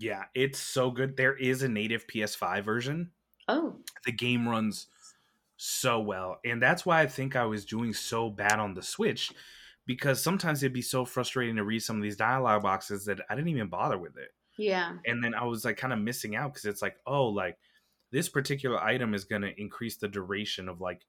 Yeah, 0.00 0.24
it's 0.34 0.58
so 0.58 0.90
good. 0.90 1.16
There 1.16 1.36
is 1.36 1.62
a 1.62 1.68
native 1.68 2.06
PS5 2.06 2.64
version. 2.64 3.10
Oh. 3.48 3.76
The 4.06 4.12
game 4.12 4.48
runs 4.48 4.86
so 5.56 6.00
well. 6.00 6.38
And 6.44 6.62
that's 6.62 6.86
why 6.86 7.02
I 7.02 7.06
think 7.06 7.36
I 7.36 7.44
was 7.44 7.66
doing 7.66 7.92
so 7.92 8.30
bad 8.30 8.58
on 8.58 8.72
the 8.72 8.82
Switch 8.82 9.30
because 9.86 10.22
sometimes 10.22 10.62
it'd 10.62 10.72
be 10.72 10.80
so 10.80 11.04
frustrating 11.04 11.56
to 11.56 11.64
read 11.64 11.80
some 11.80 11.96
of 11.96 12.02
these 12.02 12.16
dialogue 12.16 12.62
boxes 12.62 13.04
that 13.04 13.20
I 13.28 13.34
didn't 13.34 13.50
even 13.50 13.68
bother 13.68 13.98
with 13.98 14.16
it. 14.16 14.30
Yeah. 14.56 14.96
And 15.04 15.22
then 15.22 15.34
I 15.34 15.44
was 15.44 15.64
like 15.66 15.76
kind 15.76 15.92
of 15.92 15.98
missing 15.98 16.34
out 16.34 16.52
because 16.54 16.64
it's 16.64 16.80
like, 16.82 16.96
oh, 17.06 17.26
like 17.26 17.58
this 18.10 18.28
particular 18.28 18.82
item 18.82 19.12
is 19.12 19.24
going 19.24 19.42
to 19.42 19.60
increase 19.60 19.96
the 19.98 20.08
duration 20.08 20.68
of 20.68 20.80
like 20.80 21.02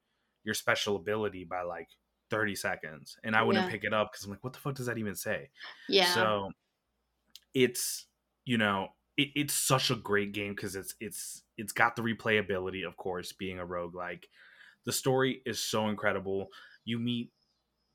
your 0.43 0.53
special 0.53 0.97
ability 0.97 1.45
by 1.45 1.61
like 1.61 1.87
30 2.29 2.55
seconds. 2.55 3.17
And 3.23 3.35
I 3.37 3.43
wouldn't 3.43 3.65
Yeah. 3.67 3.71
pick 3.71 3.83
it 3.85 3.93
up 3.93 4.11
because 4.11 4.25
I'm 4.25 4.31
like, 4.31 4.43
what 4.43 4.51
the 4.53 4.59
fuck 4.59 4.75
does 4.75 4.87
that 4.87 4.97
even 4.97 5.15
say? 5.15 5.49
Yeah. 5.87 6.13
So 6.13 6.51
it's 7.53 8.07
you 8.51 8.57
know 8.57 8.89
it, 9.15 9.29
it's 9.33 9.53
such 9.53 9.91
a 9.91 9.95
great 9.95 10.33
game 10.33 10.53
because 10.53 10.75
it's 10.75 10.93
it's 10.99 11.43
it's 11.57 11.71
got 11.71 11.95
the 11.95 12.01
replayability, 12.01 12.85
of 12.85 12.97
course, 12.97 13.31
being 13.31 13.59
a 13.59 13.65
rogue 13.65 13.95
like. 13.95 14.27
The 14.85 14.91
story 14.91 15.41
is 15.45 15.59
so 15.59 15.87
incredible. 15.87 16.49
You 16.83 16.99
meet 16.99 17.31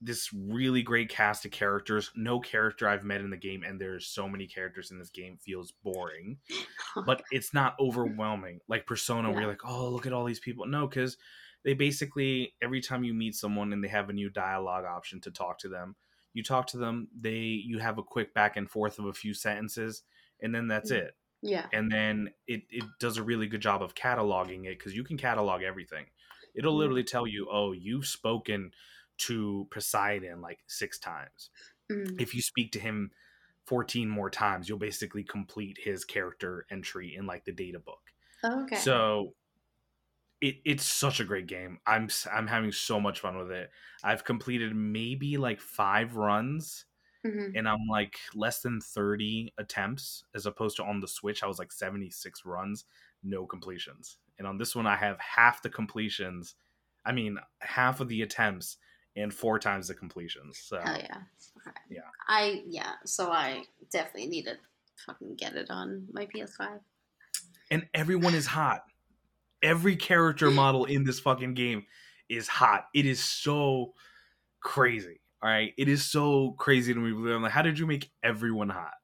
this 0.00 0.30
really 0.32 0.82
great 0.82 1.10
cast 1.10 1.44
of 1.44 1.50
characters. 1.50 2.10
No 2.16 2.40
character 2.40 2.88
I've 2.88 3.04
met 3.04 3.20
in 3.20 3.28
the 3.28 3.36
game, 3.36 3.64
and 3.64 3.78
there's 3.78 4.06
so 4.06 4.28
many 4.28 4.46
characters 4.46 4.90
in 4.90 4.98
this 4.98 5.10
game, 5.10 5.36
feels 5.36 5.72
boring. 5.84 6.38
But 7.04 7.22
it's 7.30 7.52
not 7.52 7.76
overwhelming. 7.78 8.60
Like 8.66 8.86
Persona, 8.86 9.30
where 9.30 9.42
you're 9.42 9.50
like, 9.50 9.66
oh, 9.66 9.90
look 9.90 10.06
at 10.06 10.14
all 10.14 10.24
these 10.24 10.40
people. 10.40 10.64
No, 10.64 10.86
because 10.86 11.18
they 11.64 11.74
basically 11.74 12.54
every 12.62 12.80
time 12.80 13.04
you 13.04 13.12
meet 13.12 13.34
someone 13.34 13.74
and 13.74 13.84
they 13.84 13.88
have 13.88 14.08
a 14.08 14.14
new 14.14 14.30
dialogue 14.30 14.86
option 14.86 15.20
to 15.22 15.30
talk 15.30 15.58
to 15.58 15.68
them, 15.68 15.96
you 16.32 16.42
talk 16.42 16.68
to 16.68 16.78
them. 16.78 17.08
They 17.14 17.60
you 17.66 17.78
have 17.80 17.98
a 17.98 18.02
quick 18.02 18.32
back 18.32 18.56
and 18.56 18.70
forth 18.70 18.98
of 18.98 19.04
a 19.04 19.12
few 19.12 19.34
sentences, 19.34 20.02
and 20.40 20.54
then 20.54 20.68
that's 20.68 20.90
Mm. 20.92 20.96
it 20.96 21.16
yeah. 21.42 21.66
and 21.72 21.90
then 21.92 22.30
it, 22.46 22.62
it 22.70 22.84
does 22.98 23.16
a 23.18 23.22
really 23.22 23.46
good 23.46 23.60
job 23.60 23.82
of 23.82 23.94
cataloging 23.94 24.64
it 24.66 24.78
because 24.78 24.94
you 24.96 25.04
can 25.04 25.16
catalog 25.16 25.62
everything 25.62 26.06
it'll 26.54 26.72
Yeah. 26.74 26.78
literally 26.78 27.04
tell 27.04 27.26
you 27.26 27.48
oh 27.50 27.72
you've 27.72 28.06
spoken 28.06 28.72
to 29.18 29.66
poseidon 29.70 30.40
like 30.40 30.60
six 30.66 30.98
times 30.98 31.50
Mm. 31.90 32.20
if 32.20 32.34
you 32.34 32.42
speak 32.42 32.72
to 32.72 32.80
him 32.80 33.12
14 33.66 34.08
more 34.08 34.28
times 34.30 34.68
you'll 34.68 34.78
basically 34.78 35.22
complete 35.22 35.78
his 35.82 36.04
character 36.04 36.66
entry 36.70 37.14
in 37.14 37.26
like 37.26 37.44
the 37.44 37.52
data 37.52 37.78
book 37.78 38.12
Oh, 38.42 38.64
okay. 38.64 38.76
so 38.76 39.34
it, 40.40 40.56
it's 40.64 40.84
such 40.84 41.20
a 41.20 41.24
great 41.24 41.46
game 41.46 41.78
i'm 41.86 42.08
i'm 42.32 42.46
having 42.46 42.72
so 42.72 43.00
much 43.00 43.20
fun 43.20 43.38
with 43.38 43.50
it 43.50 43.70
i've 44.04 44.24
completed 44.24 44.74
maybe 44.74 45.36
like 45.38 45.60
five 45.60 46.16
runs 46.16 46.84
Mhm. 47.26 47.52
and 47.56 47.68
I'm 47.68 47.86
like 47.90 48.18
less 48.34 48.60
than 48.62 48.80
30 48.80 49.52
attempts 49.58 50.24
as 50.34 50.46
opposed 50.46 50.76
to 50.76 50.84
on 50.84 51.00
the 51.00 51.08
Switch 51.08 51.42
I 51.42 51.46
was 51.46 51.58
like 51.58 51.72
76 51.72 52.44
runs, 52.44 52.84
no 53.22 53.46
completions. 53.46 54.18
And 54.38 54.46
on 54.46 54.58
this 54.58 54.74
one 54.76 54.86
I 54.86 54.96
have 54.96 55.18
half 55.20 55.62
the 55.62 55.70
completions. 55.70 56.54
I 57.04 57.12
mean, 57.12 57.38
half 57.60 58.00
of 58.00 58.08
the 58.08 58.22
attempts 58.22 58.76
and 59.16 59.32
four 59.32 59.58
times 59.58 59.88
the 59.88 59.94
completions. 59.94 60.58
So 60.58 60.80
Hell 60.80 60.98
yeah. 60.98 61.22
Okay. 61.66 61.76
Yeah. 61.90 62.00
I 62.28 62.62
yeah. 62.68 62.92
So 63.04 63.30
I 63.32 63.64
definitely 63.90 64.28
need 64.28 64.44
to 64.44 64.56
fucking 65.06 65.36
get 65.36 65.54
it 65.56 65.70
on 65.70 66.06
my 66.12 66.26
PS5. 66.26 66.80
and 67.70 67.86
everyone 67.94 68.34
is 68.34 68.46
hot. 68.46 68.84
every 69.62 69.96
character 69.96 70.50
model 70.62 70.84
in 70.84 71.04
this 71.04 71.18
fucking 71.20 71.54
game 71.54 71.86
is 72.28 72.46
hot. 72.48 72.86
It 72.94 73.06
is 73.06 73.22
so 73.22 73.94
crazy. 74.60 75.20
All 75.46 75.52
right, 75.52 75.72
it 75.78 75.88
is 75.88 76.04
so 76.04 76.56
crazy 76.58 76.92
to 76.92 76.98
me. 76.98 77.32
I'm 77.32 77.40
like, 77.42 77.52
how 77.52 77.62
did 77.62 77.78
you 77.78 77.86
make 77.86 78.10
everyone 78.20 78.68
hot? 78.68 78.94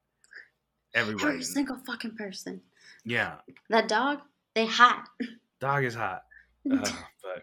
Everybody, 0.93 1.25
Every 1.29 1.43
single 1.45 1.77
fucking 1.87 2.17
person. 2.17 2.61
yeah, 3.05 3.37
That 3.69 3.87
dog, 3.87 4.23
they 4.57 4.67
hot. 4.67 5.07
dog 5.61 5.85
is 5.85 5.95
hot. 5.95 6.23
Uh, 6.71 6.79
but 7.23 7.43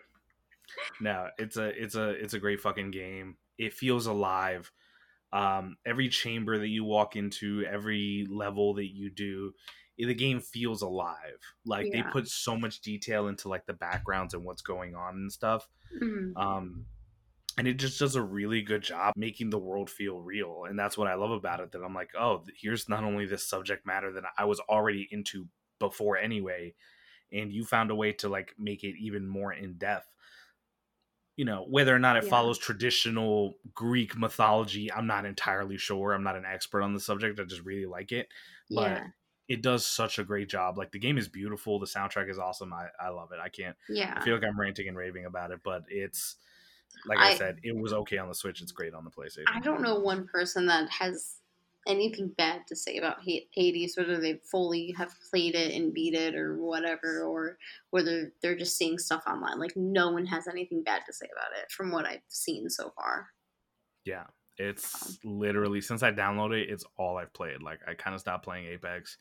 no, 1.00 1.30
it's 1.38 1.56
a 1.56 1.68
it's 1.82 1.96
a 1.96 2.10
it's 2.10 2.34
a 2.34 2.40
great 2.40 2.60
fucking 2.60 2.92
game. 2.92 3.38
It 3.58 3.74
feels 3.74 4.06
alive. 4.06 4.70
Um, 5.32 5.78
every 5.86 6.10
chamber 6.10 6.58
that 6.58 6.68
you 6.68 6.84
walk 6.84 7.16
into, 7.16 7.66
every 7.72 8.28
level 8.30 8.74
that 8.74 8.94
you 8.94 9.10
do, 9.10 9.54
eh, 9.98 10.08
the 10.08 10.14
game 10.14 10.42
feels 10.42 10.82
alive. 10.82 11.40
Like 11.66 11.90
they 11.92 12.04
put 12.04 12.28
so 12.28 12.58
much 12.58 12.82
detail 12.82 13.30
into 13.30 13.48
like 13.48 13.66
the 13.66 13.74
backgrounds 13.74 14.34
and 14.34 14.44
what's 14.44 14.62
going 14.62 14.94
on 14.94 15.16
and 15.16 15.32
stuff. 15.32 15.70
Mhm. 16.02 16.34
Um, 16.36 16.86
and 17.60 17.68
it 17.68 17.76
just 17.76 18.00
does 18.00 18.16
a 18.16 18.24
really 18.24 18.62
good 18.64 18.84
job 18.84 19.14
making 19.18 19.50
the 19.50 19.60
world 19.60 19.90
feel 19.90 20.22
real. 20.22 20.64
And 20.66 20.80
that's 20.80 20.98
what 20.98 21.10
I 21.10 21.16
love 21.16 21.32
about 21.32 21.60
it. 21.60 21.74
That 21.74 21.84
I'm 21.84 21.94
like, 21.94 22.12
oh, 22.18 22.46
here's 22.56 22.90
not 22.90 23.04
only 23.04 23.26
this 23.26 23.46
subject 23.46 23.86
matter 23.86 24.14
that 24.14 24.24
I 24.38 24.46
was 24.46 24.62
already 24.62 25.10
into 25.12 25.50
before 25.80 26.18
anyway, 26.18 26.76
and 27.32 27.52
you 27.52 27.66
found 27.66 27.92
a 27.92 27.96
way 27.96 28.14
to 28.14 28.30
like 28.30 28.56
make 28.60 28.84
it 28.84 28.98
even 29.00 29.28
more 29.28 29.54
in 29.54 29.76
depth. 29.78 30.08
You 31.36 31.46
know, 31.46 31.64
whether 31.70 31.96
or 31.96 32.00
not 32.00 32.18
it 32.18 32.26
Yeah. 32.26 32.30
follows 32.30 32.58
traditional 32.60 33.60
Greek 33.74 34.18
mythology, 34.18 34.92
I'm 34.92 35.08
not 35.08 35.26
entirely 35.26 35.78
sure. 35.78 36.14
I'm 36.14 36.24
not 36.24 36.36
an 36.36 36.46
expert 36.46 36.82
on 36.82 36.94
the 36.94 37.00
subject. 37.00 37.40
I 37.40 37.46
just 37.46 37.64
really 37.64 37.86
like 37.86 38.12
it. 38.12 38.28
But 38.74 39.04
yeah, 39.04 39.12
it 39.48 39.62
does 39.62 39.86
such 39.86 40.20
a 40.20 40.26
great 40.26 40.50
job. 40.50 40.78
Like 40.78 40.92
the 40.92 41.00
game 41.00 41.18
is 41.18 41.30
beautiful. 41.30 41.80
The 41.80 41.86
soundtrack 41.86 42.30
is 42.30 42.40
awesome. 42.40 42.74
I, 42.74 42.90
I 43.00 43.10
love 43.10 43.32
it. 43.32 43.40
I 43.42 43.50
can't 43.50 43.78
yeah 43.88 44.14
I 44.18 44.20
feel 44.20 44.36
like 44.36 44.44
I'm 44.44 44.60
ranting 44.60 44.90
and 44.90 44.98
raving 44.98 45.26
about 45.26 45.52
it, 45.52 45.62
but 45.64 45.84
it's 45.88 46.36
like 47.08 47.20
I, 47.20 47.32
I- 47.32 47.36
said, 47.36 47.60
it 47.64 47.76
was 47.76 47.94
okay 47.94 48.18
on 48.18 48.28
the 48.28 48.36
Switch. 48.36 48.62
It's 48.62 48.72
great 48.72 48.94
on 48.94 49.04
the 49.04 49.12
PlayStation. 49.12 49.44
I 49.54 49.60
don't 49.60 49.82
know 49.82 50.00
one 50.00 50.28
person 50.28 50.66
that 50.68 50.90
has 50.90 51.36
anything 51.88 52.32
bad 52.38 52.62
to 52.68 52.76
say 52.76 52.98
about 52.98 53.18
Hades, 53.24 53.96
whether 53.98 54.20
they 54.20 54.40
fully 54.52 54.94
have 54.98 55.14
played 55.30 55.56
it 55.56 55.74
and 55.74 55.94
beat 55.94 56.14
it 56.14 56.36
or 56.36 56.58
whatever, 56.58 57.24
or 57.24 57.58
whether 57.90 58.34
they're 58.42 58.58
just 58.58 58.78
seeing 58.78 58.98
stuff 58.98 59.24
online. 59.28 59.60
Like 59.60 59.76
no 59.76 60.12
one 60.12 60.26
has 60.28 60.48
anything 60.48 60.84
bad 60.84 61.02
to 61.06 61.14
say 61.14 61.28
about 61.32 61.58
it 61.60 61.72
from 61.72 61.92
what 61.92 62.06
I've 62.06 62.22
seen 62.28 62.70
so 62.70 62.92
far. 62.96 63.28
Yeah, 64.06 64.26
it's 64.58 65.18
um, 65.26 65.40
literally 65.40 65.82
since 65.82 66.04
I 66.04 66.12
downloaded 66.12 66.64
it, 66.64 66.70
it's 66.70 66.86
all 66.98 67.18
I've 67.18 67.34
played. 67.34 67.62
Like 67.62 67.80
I 67.88 67.94
kind 67.94 68.14
of 68.14 68.22
stopped 68.22 68.44
playing 68.44 68.68
Apex. 68.68 69.18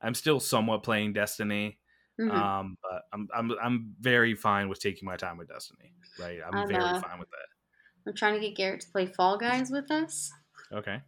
I'm 0.00 0.14
still 0.14 0.40
somewhat 0.40 0.82
playing 0.82 1.12
Destiny, 1.12 1.78
Mhm. 2.18 2.32
um, 2.32 2.78
but 2.82 3.02
I'm 3.12 3.28
I'm 3.34 3.52
I'm 3.62 3.94
very 4.00 4.34
fine 4.34 4.68
with 4.68 4.80
taking 4.80 5.06
my 5.06 5.16
time 5.16 5.36
with 5.36 5.48
Destiny. 5.48 5.92
Right, 6.18 6.38
I'm, 6.46 6.54
I'm, 6.54 6.68
very 6.68 6.82
uh, 6.82 7.00
fine 7.00 7.18
with 7.18 7.28
that. 7.30 8.08
I'm 8.08 8.14
trying 8.14 8.34
to 8.34 8.40
get 8.40 8.56
Garrett 8.56 8.80
to 8.82 8.90
play 8.90 9.06
Fall 9.06 9.36
Guys 9.36 9.70
with 9.70 9.90
us, 9.90 10.32
Okay, 10.72 11.00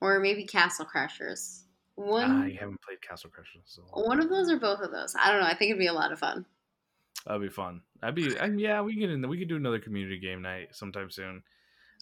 or 0.00 0.18
maybe 0.18 0.44
Castle 0.44 0.86
Crashers. 0.86 1.62
One, 1.94 2.42
I 2.42 2.56
haven't 2.58 2.80
played 2.82 3.00
Castle 3.02 3.30
Crashers, 3.30 3.62
so 3.66 3.82
one 3.92 4.20
of 4.20 4.30
those 4.30 4.50
or 4.50 4.58
both 4.58 4.80
of 4.80 4.90
those. 4.90 5.14
I 5.18 5.30
don't 5.30 5.40
know. 5.40 5.46
I 5.46 5.54
think 5.54 5.70
it'd 5.70 5.78
be 5.78 5.86
a 5.86 5.92
lot 5.92 6.10
of 6.10 6.18
fun. 6.18 6.44
that'd 7.26 7.40
be 7.40 7.48
fun. 7.48 7.82
I'd 8.02 8.14
be 8.14 8.36
um, 8.38 8.58
yeah. 8.58 8.80
We 8.80 8.92
can 8.92 9.00
get 9.00 9.10
in. 9.10 9.28
We 9.28 9.38
could 9.38 9.48
do 9.48 9.56
another 9.56 9.78
community 9.78 10.18
game 10.18 10.42
night 10.42 10.74
sometime 10.74 11.10
soon. 11.10 11.42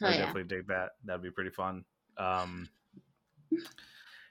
Oh, 0.03 0.07
I 0.07 0.13
yeah. 0.13 0.19
definitely 0.19 0.45
dig 0.45 0.69
that. 0.69 0.93
That'd 1.05 1.23
be 1.23 1.31
pretty 1.31 1.51
fun. 1.51 1.85
Um, 2.17 2.69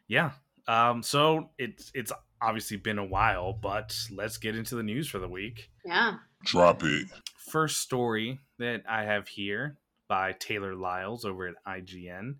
yeah. 0.07 0.31
Um, 0.67 1.03
so 1.03 1.49
it's 1.57 1.91
it's 1.93 2.11
obviously 2.41 2.77
been 2.77 2.97
a 2.97 3.05
while, 3.05 3.53
but 3.53 3.97
let's 4.11 4.37
get 4.37 4.55
into 4.55 4.75
the 4.75 4.83
news 4.83 5.07
for 5.07 5.19
the 5.19 5.27
week. 5.27 5.69
Yeah. 5.85 6.15
Drop 6.43 6.83
it. 6.83 7.07
First 7.37 7.77
story 7.79 8.39
that 8.57 8.83
I 8.87 9.03
have 9.03 9.27
here 9.27 9.77
by 10.07 10.33
Taylor 10.33 10.75
Lyles 10.75 11.25
over 11.25 11.47
at 11.47 11.63
IGN. 11.67 12.35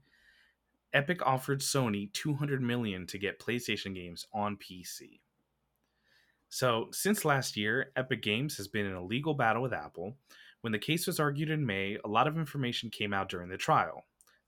Epic 0.94 1.26
offered 1.26 1.62
Sony 1.62 2.12
200 2.14 2.62
million 2.62 3.06
to 3.08 3.18
get 3.18 3.40
PlayStation 3.40 3.94
games 3.94 4.26
on 4.34 4.58
PC. 4.58 5.20
So, 6.50 6.88
since 6.92 7.26
last 7.26 7.56
year, 7.56 7.92
Epic 7.96 8.24
Games 8.24 8.58
has 8.58 8.68
been 8.68 8.88
in 8.88 8.96
a 8.96 9.04
legal 9.04 9.36
battle 9.36 9.62
with 9.62 9.72
Apple. 9.72 10.18
When 10.62 10.74
the 10.74 10.80
case 10.80 11.06
was 11.06 11.20
argued 11.20 11.52
in 11.52 11.66
May, 11.66 11.98
a 12.04 12.08
lot 12.08 12.28
of 12.28 12.38
information 12.38 12.90
came 12.90 13.14
out 13.14 13.30
during 13.30 13.50
the 13.50 13.58
trial. 13.58 14.06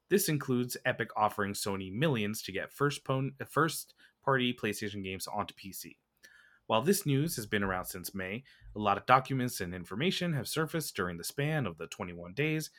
This 0.10 0.28
includes 0.28 0.76
Epic 0.84 1.10
offering 1.16 1.54
Sony 1.54 1.94
millions 1.94 2.42
to 2.42 2.52
get 2.52 2.74
first 2.74 3.04
pon- 3.04 3.34
first 3.48 3.94
party 4.24 4.54
PlayStation 4.54 5.04
games 5.04 5.28
onto 5.28 5.54
PC. 5.54 5.96
While 6.68 6.82
this 6.82 7.06
news 7.06 7.36
has 7.36 7.46
been 7.46 7.64
around 7.64 7.86
since 7.86 8.16
May, 8.16 8.44
a 8.76 8.80
lot 8.80 8.98
of 8.98 9.06
documents 9.06 9.60
and 9.60 9.74
information 9.74 10.34
have 10.34 10.48
surfaced 10.48 10.96
during 10.96 11.18
the 11.18 11.24
span 11.24 11.66
of 11.66 11.78
the 11.78 11.88
21 11.88 12.34
days, 12.34 12.70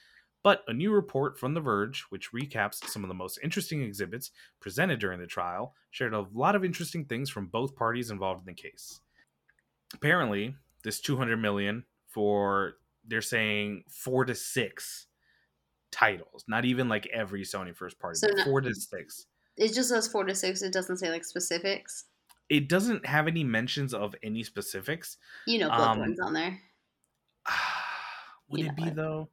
but 0.43 0.63
a 0.67 0.73
new 0.73 0.93
report 0.93 1.39
from 1.39 1.55
The 1.55 1.61
Verge, 1.61 2.03
which 2.09 2.33
recaps 2.33 2.85
some 2.89 3.05
of 3.05 3.09
the 3.09 3.15
most 3.15 3.39
interesting 3.43 3.83
exhibits 3.83 4.31
presented 4.61 4.99
during 4.99 5.21
the 5.21 5.27
trial, 5.27 5.75
shared 5.91 6.15
a 6.15 6.27
lot 6.33 6.57
of 6.57 6.65
interesting 6.65 7.05
things 7.05 7.29
from 7.29 7.47
both 7.47 7.77
parties 7.77 8.11
involved 8.11 8.41
in 8.41 8.55
the 8.55 8.61
case. 8.63 9.01
Apparently, 9.95 10.55
this 10.85 11.01
200 11.01 11.37
million 11.37 11.85
for 12.09 12.75
they're 13.07 13.21
saying 13.21 13.85
4 13.91 14.25
to 14.27 14.35
6 14.35 15.07
titles, 15.91 16.45
not 16.49 16.65
even 16.65 16.89
like 16.89 17.07
every 17.13 17.43
Sony 17.43 17.75
first 17.77 17.99
party, 17.99 18.17
So 18.17 18.29
but 18.29 18.39
no- 18.39 18.45
4 18.45 18.61
to 18.63 18.75
6. 18.75 19.27
It 19.57 19.75
just 19.75 19.89
says 19.91 20.09
four 20.09 20.25
to 20.25 20.35
six. 20.35 20.63
It 20.63 20.73
doesn't 20.73 20.97
say 20.99 21.11
like 21.11 21.25
specifics. 21.25 22.05
It 22.49 22.69
doesn't 22.69 23.07
have 23.07 23.29
any 23.29 23.45
mentions 23.45 23.95
of 23.95 24.15
any 24.23 24.43
specifics. 24.43 25.17
You 25.47 25.61
know, 25.61 25.71
Um, 25.71 25.99
Bloodborne's 25.99 26.21
on 26.21 26.33
there. 26.35 26.61
Would 28.49 28.61
You 28.61 28.67
it 28.67 28.77
be 28.77 28.85
it. 28.85 28.95
though? 28.95 29.31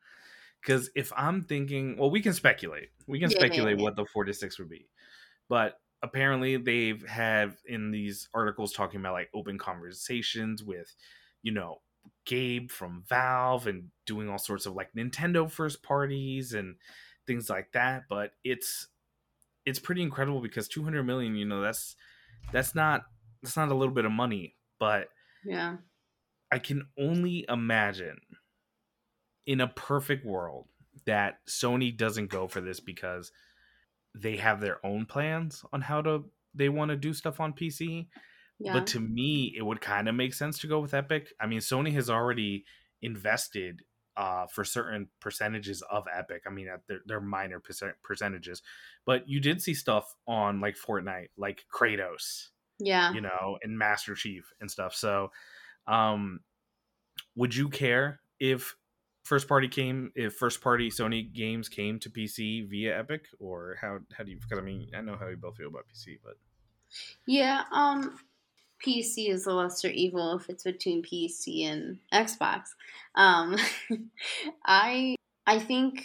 Because 0.61 0.89
if 0.95 1.11
I'm 1.15 1.43
thinking, 1.43 1.97
well, 1.97 2.11
we 2.11 2.21
can 2.21 2.33
speculate. 2.33 2.89
We 3.07 3.19
can 3.19 3.29
Yeah, 3.29 3.37
yeah, 3.39 3.45
speculate 3.45 3.77
yeah. 3.77 3.83
what 3.83 3.95
the 3.95 4.05
four 4.05 4.25
to 4.25 4.33
six 4.33 4.59
would 4.59 4.69
be, 4.69 4.87
but 5.47 5.79
apparently 6.01 6.57
they've 6.57 7.05
had 7.07 7.55
in 7.65 7.91
these 7.91 8.29
articles 8.33 8.71
talking 8.73 8.99
about 8.99 9.13
like 9.13 9.29
open 9.33 9.57
conversations 9.57 10.63
with, 10.63 10.93
you 11.41 11.51
know, 11.51 11.81
Gabe 12.25 12.69
from 12.71 13.03
Valve 13.07 13.67
and 13.67 13.89
doing 14.05 14.29
all 14.29 14.37
sorts 14.37 14.65
of 14.65 14.73
like 14.75 14.93
Nintendo 14.93 15.49
first 15.49 15.81
parties 15.83 16.53
and 16.53 16.75
things 17.25 17.49
like 17.49 17.71
that. 17.73 18.03
But 18.09 18.33
it's 18.43 18.87
it's 19.69 19.79
pretty 19.79 20.01
incredible 20.01 20.41
because 20.41 20.67
200 20.67 21.03
million, 21.03 21.35
you 21.35 21.45
know, 21.45 21.61
that's 21.61 21.95
that's 22.51 22.73
not 22.75 23.03
that's 23.41 23.55
not 23.55 23.69
a 23.69 23.75
little 23.75 23.93
bit 23.93 24.05
of 24.05 24.11
money, 24.11 24.55
but 24.79 25.09
Yeah. 25.45 25.77
I 26.51 26.59
can 26.59 26.87
only 26.97 27.45
imagine 27.47 28.19
in 29.45 29.61
a 29.61 29.67
perfect 29.67 30.25
world 30.25 30.67
that 31.05 31.39
Sony 31.47 31.95
doesn't 31.95 32.27
go 32.27 32.47
for 32.47 32.61
this 32.61 32.79
because 32.79 33.31
they 34.15 34.37
have 34.37 34.59
their 34.59 34.83
own 34.85 35.05
plans 35.05 35.63
on 35.71 35.81
how 35.81 36.01
to 36.01 36.25
they 36.53 36.69
want 36.69 36.89
to 36.89 36.97
do 36.97 37.13
stuff 37.13 37.39
on 37.39 37.53
PC. 37.53 38.07
Yeah. 38.59 38.73
But 38.73 38.87
to 38.87 38.99
me, 38.99 39.53
it 39.55 39.61
would 39.61 39.79
kind 39.81 40.09
of 40.09 40.15
make 40.15 40.33
sense 40.33 40.59
to 40.59 40.67
go 40.67 40.79
with 40.79 40.93
Epic. 40.93 41.31
I 41.39 41.45
mean, 41.47 41.59
Sony 41.59 41.93
has 41.93 42.09
already 42.09 42.65
invested 43.01 43.83
uh, 44.19 44.45
for 44.45 44.63
certain 44.63 45.07
percentages 45.19 45.81
of 45.89 46.03
Epic. 46.15 46.43
I 46.45 46.51
mean, 46.51 46.67
at 46.67 46.85
their, 46.87 46.99
their 47.07 47.21
minor 47.21 47.59
percent, 47.59 47.93
percentages, 48.03 48.61
but 49.05 49.27
you 49.27 49.39
did 49.39 49.61
see 49.61 49.73
stuff 49.73 50.13
on 50.27 50.61
like 50.61 50.75
Fortnite, 50.75 51.29
like 51.37 51.65
Kratos 51.73 52.49
yeah. 52.79 53.13
you 53.13 53.21
know, 53.21 53.57
and 53.61 53.77
Master 53.77 54.15
Chief 54.15 54.51
and 54.59 54.71
stuff. 54.71 54.95
So, 54.95 55.31
um, 55.87 56.39
would 57.35 57.55
you 57.55 57.69
care 57.69 58.21
if 58.39 58.75
first 59.23 59.47
party 59.47 59.67
came 59.67 60.11
if 60.15 60.33
first 60.33 60.61
party 60.61 60.89
Sony 60.89 61.31
games 61.31 61.69
came 61.69 61.99
to 61.99 62.09
PC 62.09 62.67
via 62.69 62.97
Epic, 62.97 63.27
or 63.39 63.77
how 63.79 63.99
how 64.13 64.23
do 64.23 64.31
you? 64.31 64.37
Because 64.37 64.57
I 64.57 64.61
mean, 64.61 64.89
I 64.95 65.01
know 65.01 65.17
how 65.19 65.27
you 65.27 65.37
both 65.37 65.57
feel 65.57 65.67
about 65.67 65.85
PC, 65.93 66.19
but 66.23 66.35
Yeah, 67.25 67.63
um 67.71 68.19
PC 68.85 69.29
is 69.29 69.45
the 69.45 69.53
lesser 69.53 69.89
evil 69.89 70.37
if 70.37 70.49
it's 70.49 70.63
between 70.63 71.03
PC 71.03 71.65
and 71.65 71.99
Xbox. 72.13 72.69
Um 73.15 73.57
I 74.65 75.15
I 75.45 75.59
think 75.59 76.03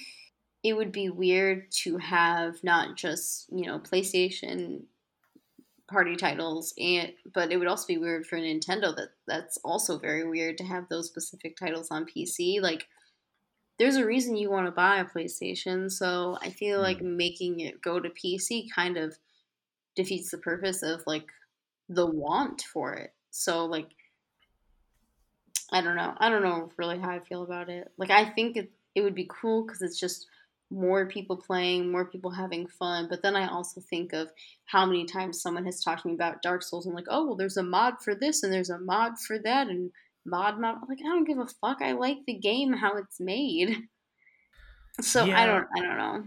it 0.62 0.74
would 0.74 0.92
be 0.92 1.10
weird 1.10 1.70
to 1.70 1.98
have 1.98 2.64
not 2.64 2.96
just, 2.96 3.46
you 3.52 3.66
know, 3.66 3.78
PlayStation 3.78 4.84
party 5.86 6.16
titles 6.16 6.72
and 6.78 7.12
but 7.34 7.52
it 7.52 7.58
would 7.58 7.68
also 7.68 7.86
be 7.86 7.98
weird 7.98 8.26
for 8.26 8.38
Nintendo 8.38 8.96
that 8.96 9.10
that's 9.26 9.58
also 9.62 9.98
very 9.98 10.26
weird 10.26 10.56
to 10.56 10.64
have 10.64 10.88
those 10.88 11.06
specific 11.08 11.56
titles 11.56 11.88
on 11.90 12.06
PC. 12.06 12.60
Like 12.60 12.86
there's 13.78 13.96
a 13.96 14.06
reason 14.06 14.36
you 14.36 14.50
want 14.50 14.66
to 14.66 14.72
buy 14.72 14.98
a 14.98 15.04
PlayStation, 15.04 15.90
so 15.90 16.38
I 16.40 16.50
feel 16.50 16.80
like 16.80 17.02
making 17.02 17.60
it 17.60 17.82
go 17.82 18.00
to 18.00 18.08
PC 18.08 18.66
kind 18.74 18.96
of 18.96 19.18
defeats 19.94 20.30
the 20.30 20.38
purpose 20.38 20.82
of 20.82 21.02
like 21.06 21.26
the 21.88 22.06
want 22.06 22.62
for 22.62 22.94
it. 22.94 23.12
So 23.30 23.66
like 23.66 23.88
I 25.72 25.80
don't 25.80 25.96
know. 25.96 26.14
I 26.18 26.28
don't 26.28 26.42
know 26.42 26.70
really 26.76 26.98
how 26.98 27.10
I 27.10 27.20
feel 27.20 27.42
about 27.42 27.68
it. 27.68 27.90
Like 27.96 28.10
I 28.10 28.24
think 28.24 28.56
it 28.56 28.70
it 28.94 29.02
would 29.02 29.14
be 29.14 29.28
cool 29.28 29.64
cuz 29.64 29.82
it's 29.82 29.98
just 29.98 30.26
more 30.70 31.06
people 31.06 31.36
playing, 31.36 31.90
more 31.90 32.04
people 32.04 32.30
having 32.30 32.66
fun. 32.66 33.06
But 33.08 33.22
then 33.22 33.36
I 33.36 33.48
also 33.48 33.80
think 33.80 34.12
of 34.12 34.30
how 34.66 34.86
many 34.86 35.04
times 35.04 35.40
someone 35.40 35.64
has 35.66 35.82
talked 35.82 36.02
to 36.02 36.08
me 36.08 36.14
about 36.14 36.42
Dark 36.42 36.62
Souls 36.62 36.86
and 36.86 36.94
like, 36.94 37.06
"Oh, 37.08 37.26
well 37.26 37.36
there's 37.36 37.56
a 37.56 37.62
mod 37.62 38.00
for 38.02 38.14
this 38.14 38.42
and 38.42 38.52
there's 38.52 38.70
a 38.70 38.78
mod 38.78 39.18
for 39.18 39.38
that 39.38 39.68
and 39.68 39.92
mod 40.24 40.58
mod." 40.58 40.88
Like 40.88 41.00
I 41.00 41.08
don't 41.08 41.24
give 41.24 41.38
a 41.38 41.46
fuck. 41.46 41.82
I 41.82 41.92
like 41.92 42.24
the 42.26 42.34
game 42.34 42.72
how 42.72 42.96
it's 42.96 43.20
made. 43.20 43.76
So 45.00 45.24
I 45.24 45.44
don't 45.44 45.66
I 45.76 45.80
don't 45.80 45.98
know. 45.98 46.24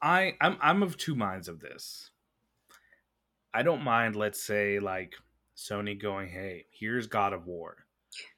I 0.00 0.36
I'm 0.40 0.56
I'm 0.60 0.82
of 0.84 0.96
two 0.96 1.16
minds 1.16 1.48
of 1.48 1.58
this. 1.58 2.10
I 3.54 3.62
don't 3.62 3.82
mind, 3.84 4.16
let's 4.16 4.42
say, 4.42 4.78
like 4.80 5.14
Sony 5.56 5.98
going, 6.00 6.28
"Hey, 6.28 6.66
here's 6.70 7.06
God 7.06 7.32
of 7.32 7.46
War." 7.46 7.86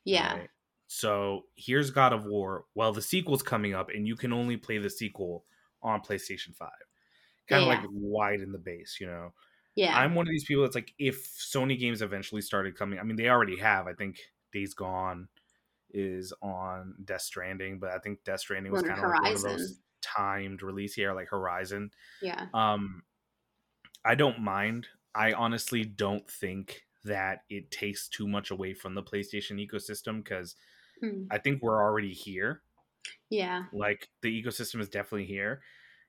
Yeah. 0.05 0.37
right? 0.39 0.51
So 0.87 1.47
here's 1.57 1.91
God 1.91 2.13
of 2.13 2.25
War. 2.27 2.67
Well, 2.75 2.93
the 2.93 3.03
sequel's 3.03 3.43
coming 3.43 3.75
up, 3.75 3.89
and 3.91 4.07
you 4.07 4.15
can 4.17 4.33
only 4.33 4.57
play 4.57 4.79
the 4.79 4.91
sequel 4.91 5.45
on 5.83 6.01
PlayStation 6.03 6.55
Five. 6.55 6.71
Kind 7.49 7.63
of 7.63 7.69
Yeah. 7.69 7.81
like 7.81 7.89
widen 7.91 8.53
the 8.53 8.59
base, 8.59 8.99
you 9.01 9.07
know. 9.07 9.33
Yeah. 9.75 9.99
I'm 9.99 10.15
one 10.15 10.27
of 10.27 10.31
these 10.31 10.45
people 10.45 10.63
that's 10.63 10.75
like, 10.75 10.95
if 10.99 11.27
Sony 11.37 11.79
games 11.79 12.01
eventually 12.03 12.41
started 12.41 12.77
coming, 12.79 12.99
I 12.99 13.03
mean, 13.03 13.17
they 13.17 13.29
already 13.29 13.57
have. 13.59 13.87
I 13.87 13.93
think 13.95 14.21
Days 14.53 14.73
Gone 14.75 15.29
is 15.91 16.33
on 16.43 16.95
Death 17.05 17.21
Stranding, 17.23 17.79
but 17.79 17.91
I 17.91 17.99
think 17.99 18.25
Death 18.25 18.41
Stranding 18.41 18.73
was 18.73 18.83
kind 18.83 18.99
of 18.99 19.11
like 19.11 19.23
one 19.23 19.33
of 19.35 19.43
those 19.43 19.81
timed 20.01 20.63
release 20.63 20.95
here, 20.95 21.13
like 21.13 21.29
Horizon. 21.29 21.91
yeah. 22.23 22.47
Um, 22.55 23.03
I 24.05 24.15
don't 24.15 24.41
mind. 24.41 24.87
I 25.17 25.33
honestly 25.33 25.85
don't 25.85 26.29
think 26.29 26.83
that 27.05 27.45
it 27.49 27.71
takes 27.71 28.09
too 28.09 28.29
much 28.29 28.51
away 28.51 28.75
from 28.75 28.95
the 28.95 29.03
PlayStation 29.03 29.65
ecosystem 29.65 30.23
because 30.23 30.57
Mm. 31.03 31.27
I 31.31 31.39
think 31.39 31.63
we're 31.63 31.83
already 31.83 32.13
here. 32.13 32.63
Yeah. 33.31 33.65
Like 33.73 34.09
the 34.23 34.43
ecosystem 34.43 34.81
is 34.81 34.89
definitely 34.89 35.27
here. 35.27 35.63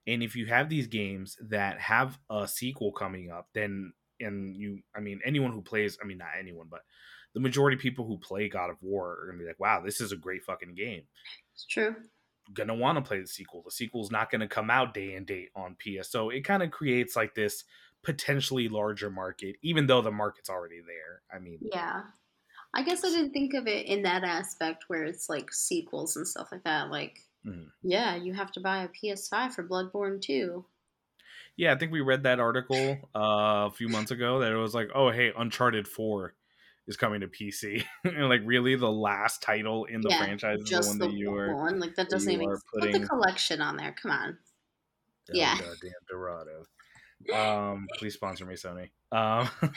And 0.06 0.24
if 0.24 0.36
you 0.36 0.46
have 0.46 0.70
these 0.70 0.88
games 0.88 1.38
that 1.42 1.80
have 1.80 2.18
a 2.30 2.48
sequel 2.48 2.92
coming 2.92 3.30
up, 3.30 3.50
then 3.54 3.94
and 4.20 4.56
you 4.56 4.80
I 4.96 5.00
mean 5.00 5.20
anyone 5.24 5.52
who 5.52 5.62
plays 5.62 5.98
I 6.02 6.06
mean 6.06 6.18
not 6.18 6.30
anyone, 6.40 6.68
but 6.70 6.82
the 7.34 7.40
majority 7.40 7.76
of 7.76 7.82
people 7.82 8.06
who 8.06 8.18
play 8.18 8.50
God 8.50 8.70
of 8.70 8.82
War 8.82 9.20
are 9.22 9.28
gonna 9.28 9.38
be 9.44 9.48
like, 9.48 9.60
wow, 9.60 9.82
this 9.84 10.02
is 10.02 10.12
a 10.12 10.18
great 10.18 10.44
fucking 10.44 10.76
game. 10.76 11.04
It's 11.54 11.66
true. 11.66 11.96
Gonna 12.54 12.74
want 12.74 12.98
to 12.98 13.02
play 13.02 13.20
the 13.20 13.28
sequel. 13.28 13.62
The 13.64 13.72
sequel's 13.72 14.10
not 14.10 14.32
gonna 14.32 14.48
come 14.48 14.70
out 14.72 14.94
day 14.94 15.16
and 15.16 15.26
date 15.28 15.50
on 15.56 15.76
PS. 15.76 16.10
So 16.10 16.30
it 16.30 16.46
kind 16.46 16.64
of 16.64 16.72
creates 16.72 17.16
like 17.16 17.36
this 17.36 17.66
potentially 18.08 18.70
larger 18.70 19.10
market, 19.10 19.58
even 19.62 19.86
though 19.86 20.02
the 20.02 20.10
market's 20.12 20.50
already 20.50 20.80
there. 20.80 21.22
I 21.30 21.40
mean 21.40 21.60
Yeah. 21.62 22.04
I 22.74 22.82
guess 22.84 23.04
I 23.04 23.10
didn't 23.10 23.32
think 23.34 23.54
of 23.54 23.68
it 23.68 23.86
in 23.86 24.04
that 24.04 24.24
aspect 24.24 24.86
where 24.88 25.04
it's 25.04 25.28
like 25.28 25.52
sequels 25.52 26.16
and 26.16 26.26
stuff 26.26 26.48
like 26.54 26.64
that. 26.64 26.90
Like, 26.90 27.20
Mhm. 27.46 27.70
yeah, 27.84 28.16
you 28.16 28.34
have 28.34 28.52
to 28.54 28.62
buy 28.62 28.84
a 28.84 28.88
PS5 28.88 29.54
for 29.54 29.68
Bloodborne 29.68 30.22
2. 30.22 30.66
Yeah, 31.58 31.74
I 31.74 31.78
think 31.78 31.92
we 31.92 32.00
read 32.02 32.24
that 32.24 32.40
article 32.40 32.98
uh, 33.14 33.68
a 33.68 33.72
few 33.72 33.90
months 33.90 34.12
ago 34.12 34.40
that 34.40 34.52
it 34.54 34.56
was 34.58 34.74
like, 34.74 34.90
oh, 34.96 35.10
hey, 35.12 35.34
Uncharted 35.38 35.86
4 35.88 36.34
is 36.88 36.96
coming 36.96 37.20
to 37.22 37.28
PC. 37.28 37.84
and 38.06 38.30
like, 38.30 38.42
really, 38.46 38.76
the 38.76 38.90
last 38.92 39.42
title 39.42 39.84
in 39.86 40.00
the 40.00 40.10
Yeah, 40.10 40.20
franchise 40.24 40.60
is 40.60 40.64
the 40.66 40.70
Just 40.70 40.90
one 40.90 40.98
the 41.00 41.08
that 41.08 41.14
you 41.14 41.34
are. 41.36 41.56
one. 41.56 41.80
Like, 41.82 41.96
that 41.96 42.10
doesn't 42.10 42.32
even 42.32 42.48
are 42.48 42.62
put 42.74 42.82
putting- 42.84 43.02
the 43.02 43.08
collection 43.08 43.60
on 43.62 43.76
there. 43.76 43.94
Come 44.02 44.12
on. 44.12 44.38
Oh, 45.30 45.34
Yeah. 45.34 45.58
goddamn 45.58 45.92
Dorado. 46.10 46.66
Um, 47.34 47.88
please 47.98 48.14
sponsor 48.14 48.46
me, 48.46 48.56
Sony. 48.56 48.90
Um, 49.12 49.50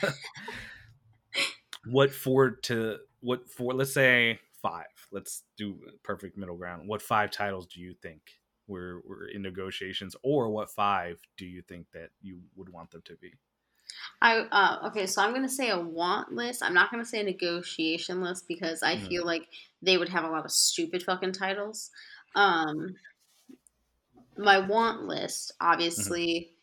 what 1.85 2.11
four 2.11 2.51
to 2.63 2.97
what 3.21 3.49
four? 3.49 3.73
Let's 3.73 3.93
say 3.93 4.39
five. 4.61 4.85
Let's 5.11 5.43
do 5.57 5.79
perfect 6.03 6.37
middle 6.37 6.57
ground. 6.57 6.87
What 6.87 7.01
five 7.01 7.31
titles 7.31 7.67
do 7.67 7.81
you 7.81 7.93
think 8.01 8.21
we're 8.67 9.01
we're 9.07 9.27
in 9.27 9.41
negotiations, 9.41 10.15
or 10.23 10.49
what 10.49 10.69
five 10.69 11.19
do 11.37 11.45
you 11.45 11.61
think 11.61 11.87
that 11.93 12.09
you 12.21 12.41
would 12.55 12.69
want 12.69 12.91
them 12.91 13.01
to 13.05 13.15
be? 13.17 13.33
I 14.21 14.39
uh, 14.39 14.87
okay, 14.87 15.07
so 15.07 15.21
I'm 15.21 15.33
gonna 15.33 15.49
say 15.49 15.69
a 15.69 15.79
want 15.79 16.31
list. 16.31 16.63
I'm 16.63 16.73
not 16.73 16.91
gonna 16.91 17.05
say 17.05 17.21
a 17.21 17.23
negotiation 17.23 18.21
list 18.21 18.47
because 18.47 18.83
I 18.83 18.95
Mhm. 18.95 19.07
feel 19.07 19.25
like 19.25 19.47
they 19.81 19.97
would 19.97 20.09
have 20.09 20.23
a 20.23 20.29
lot 20.29 20.45
of 20.45 20.51
stupid 20.51 21.03
fucking 21.03 21.33
titles. 21.33 21.89
Um, 22.35 22.95
my 24.37 24.59
want 24.59 25.03
list, 25.03 25.51
obviously, 25.59 26.53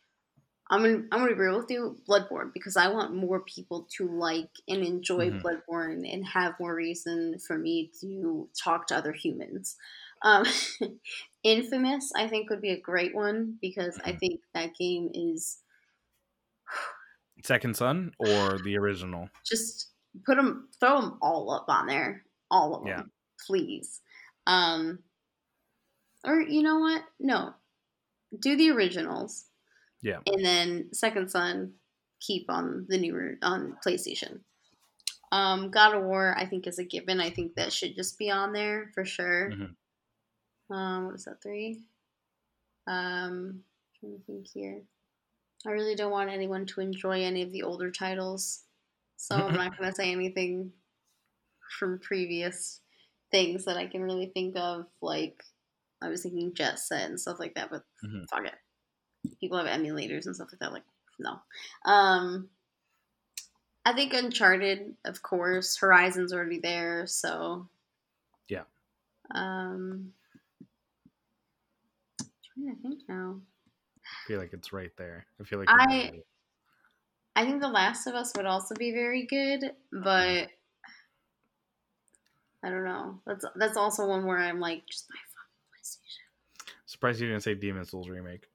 I'm 0.71 0.83
gonna 0.83 0.97
I'm 1.13 1.21
gonna 1.21 1.33
agree 1.33 1.55
with 1.57 1.71
you, 1.71 1.99
Bloodborne, 2.09 2.53
because 2.53 2.77
I 2.77 2.89
want 2.89 3.15
more 3.15 3.41
people 3.41 3.89
to 3.97 4.09
like 4.09 4.51
and 4.69 4.83
enjoy 4.85 5.31
Mhm. 5.31 5.43
Bloodborne 5.45 6.11
and 6.13 6.27
have 6.27 6.55
more 6.61 6.75
reason 6.75 7.39
for 7.39 7.59
me 7.59 7.91
to 8.01 8.49
talk 8.63 8.87
to 8.89 8.97
other 8.97 9.13
humans. 9.13 9.77
Um, 10.23 10.45
Infamous, 11.45 12.13
I 12.17 12.29
think, 12.29 12.51
would 12.51 12.61
be 12.61 12.71
a 12.73 12.81
great 12.81 13.15
one 13.15 13.59
because 13.63 13.99
I 14.05 14.13
Mhm. 14.13 14.19
think 14.21 14.41
that 14.55 14.75
game 14.77 15.11
is 15.15 15.63
Second 17.45 17.77
Son 17.77 18.15
or 18.19 18.59
the 18.61 18.77
original? 18.77 19.29
just 19.45 19.93
put 20.25 20.37
them 20.37 20.69
throw 20.81 21.01
them 21.01 21.19
all 21.23 21.51
up 21.51 21.67
on 21.69 21.87
there 21.87 22.25
all 22.51 22.75
of 22.75 22.83
them 22.83 22.95
Yeah. 22.97 23.05
please 23.47 24.01
um 24.47 25.03
or 26.25 26.41
you 26.41 26.63
know 26.63 26.79
what 26.79 27.03
no 27.19 27.55
do 28.39 28.57
the 28.57 28.71
originals 28.71 29.48
Yeah. 30.03 30.21
and 30.27 30.45
then 30.45 30.89
second 30.93 31.31
son 31.31 31.75
keep 32.21 32.47
on 32.51 32.87
the 32.89 32.99
newer 32.99 33.35
on 33.43 33.77
playstation 33.85 34.41
um 35.33 35.71
god 35.71 35.95
of 35.95 36.03
war 36.05 36.35
i 36.39 36.47
think 36.47 36.67
is 36.67 36.79
a 36.79 36.85
given 36.85 37.21
i 37.21 37.31
think 37.31 37.55
that 37.55 37.73
should 37.73 37.95
just 37.97 38.19
be 38.19 38.31
on 38.31 38.53
there 38.53 38.91
for 38.95 39.05
sure 39.05 39.51
Mhm. 39.51 39.75
um 40.71 41.07
what 41.07 41.15
is 41.15 41.25
that 41.25 41.43
three 41.43 41.83
um 42.87 43.61
trying 44.01 44.17
to 44.19 44.25
think 44.27 44.47
here 44.53 44.83
i 45.67 45.71
really 45.71 45.95
don't 45.95 46.11
want 46.13 46.31
anyone 46.31 46.67
to 46.67 46.81
enjoy 46.81 47.23
any 47.23 47.43
of 47.43 47.53
the 47.53 47.63
older 47.63 47.91
titles 47.91 48.63
so 49.17 49.35
i'm 49.37 49.55
not 49.63 49.77
going 49.77 49.89
to 49.91 49.95
say 49.95 50.11
anything 50.13 50.73
from 51.79 51.99
previous 51.99 52.81
things 53.31 53.65
that 53.67 53.77
i 53.77 53.87
can 53.87 54.03
really 54.03 54.31
think 54.33 54.57
of 54.57 54.87
like 55.03 55.43
i 56.03 56.09
was 56.09 56.23
thinking 56.23 56.55
jet 56.55 56.79
set 56.79 57.09
and 57.11 57.21
stuff 57.21 57.39
like 57.39 57.55
that 57.55 57.71
but 57.71 57.83
Mhm. 58.05 58.27
fuck 58.31 58.47
it 58.47 58.55
people 59.41 59.59
have 59.59 59.67
emulators 59.67 60.27
and 60.27 60.35
stuff 60.35 60.49
like 60.53 60.61
that 60.61 60.73
like 60.73 60.85
no 61.19 61.41
um 61.85 62.49
i 63.85 63.93
think 63.93 64.13
uncharted 64.13 64.95
of 65.05 65.23
course 65.23 65.77
horizon's 65.77 66.33
already 66.33 66.59
there 66.59 67.07
so 67.07 67.69
Yeah. 68.49 68.65
um 69.35 70.13
trying 72.55 72.75
to 72.77 72.83
think 72.83 73.01
now 73.09 73.41
I 74.05 74.27
feel 74.29 74.39
like 74.39 74.53
it's 74.55 74.73
right 74.73 74.93
there. 74.97 75.27
I 75.41 75.45
feel 75.45 75.59
like 75.59 75.69
I- 75.71 76.23
I 77.37 77.45
think 77.45 77.61
The 77.61 77.69
Last 77.69 78.07
of 78.07 78.15
Us 78.15 78.33
would 78.37 78.47
also 78.47 78.75
be 78.75 78.91
very 78.91 79.27
good, 79.27 79.75
but 79.93 80.49
I 82.63 82.71
don't 82.71 82.85
know. 82.85 83.21
That's 83.27 83.45
that's 83.57 83.77
also 83.77 84.07
one 84.09 84.25
where 84.27 84.39
I'm 84.39 84.61
like, 84.61 84.87
just 84.87 85.09
buy 85.09 85.15
fucking 85.35 86.73
PlayStation. 86.73 86.83
surprised 86.87 87.21
you 87.21 87.29
didn't 87.29 87.43
say 87.43 87.55
Demon 87.55 87.85
Souls 87.85 88.09
remake. 88.09 88.49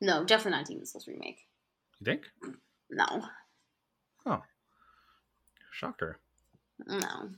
No, 0.00 0.24
definitely 0.24 0.58
not 0.58 0.66
Demon 0.66 0.86
Souls 0.86 1.06
remake. 1.08 1.46
You 2.00 2.04
think? 2.04 2.22
No, 2.90 3.24
Oh. 4.26 4.42
Shocker. 5.72 6.18
no. 6.86 7.30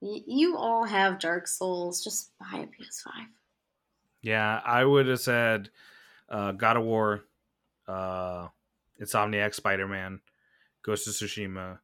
Y- 0.00 0.22
you 0.26 0.56
all 0.56 0.84
have 0.84 1.18
Dark 1.18 1.46
Souls. 1.46 2.02
Just 2.02 2.30
buy 2.38 2.58
a 2.58 2.66
PS5. 2.66 3.26
Yeah, 4.22 4.60
I 4.64 4.84
would 4.84 5.06
have 5.06 5.20
said 5.20 5.70
uh, 6.28 6.52
God 6.52 6.76
of 6.76 6.84
War, 6.84 7.22
uh, 7.86 8.48
Insomniac, 9.00 9.54
Spider 9.54 9.86
Man, 9.86 10.20
Ghost 10.82 11.06
of 11.06 11.14
Tsushima. 11.14 11.78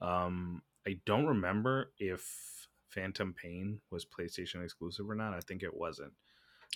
Um, 0.00 0.62
I 0.86 0.98
don't 1.06 1.26
remember 1.26 1.92
if 1.98 2.68
Phantom 2.88 3.32
Pain 3.32 3.80
was 3.90 4.04
PlayStation 4.04 4.62
exclusive 4.64 5.08
or 5.08 5.14
not. 5.14 5.34
I 5.34 5.40
think 5.40 5.62
it 5.62 5.74
wasn't, 5.74 6.12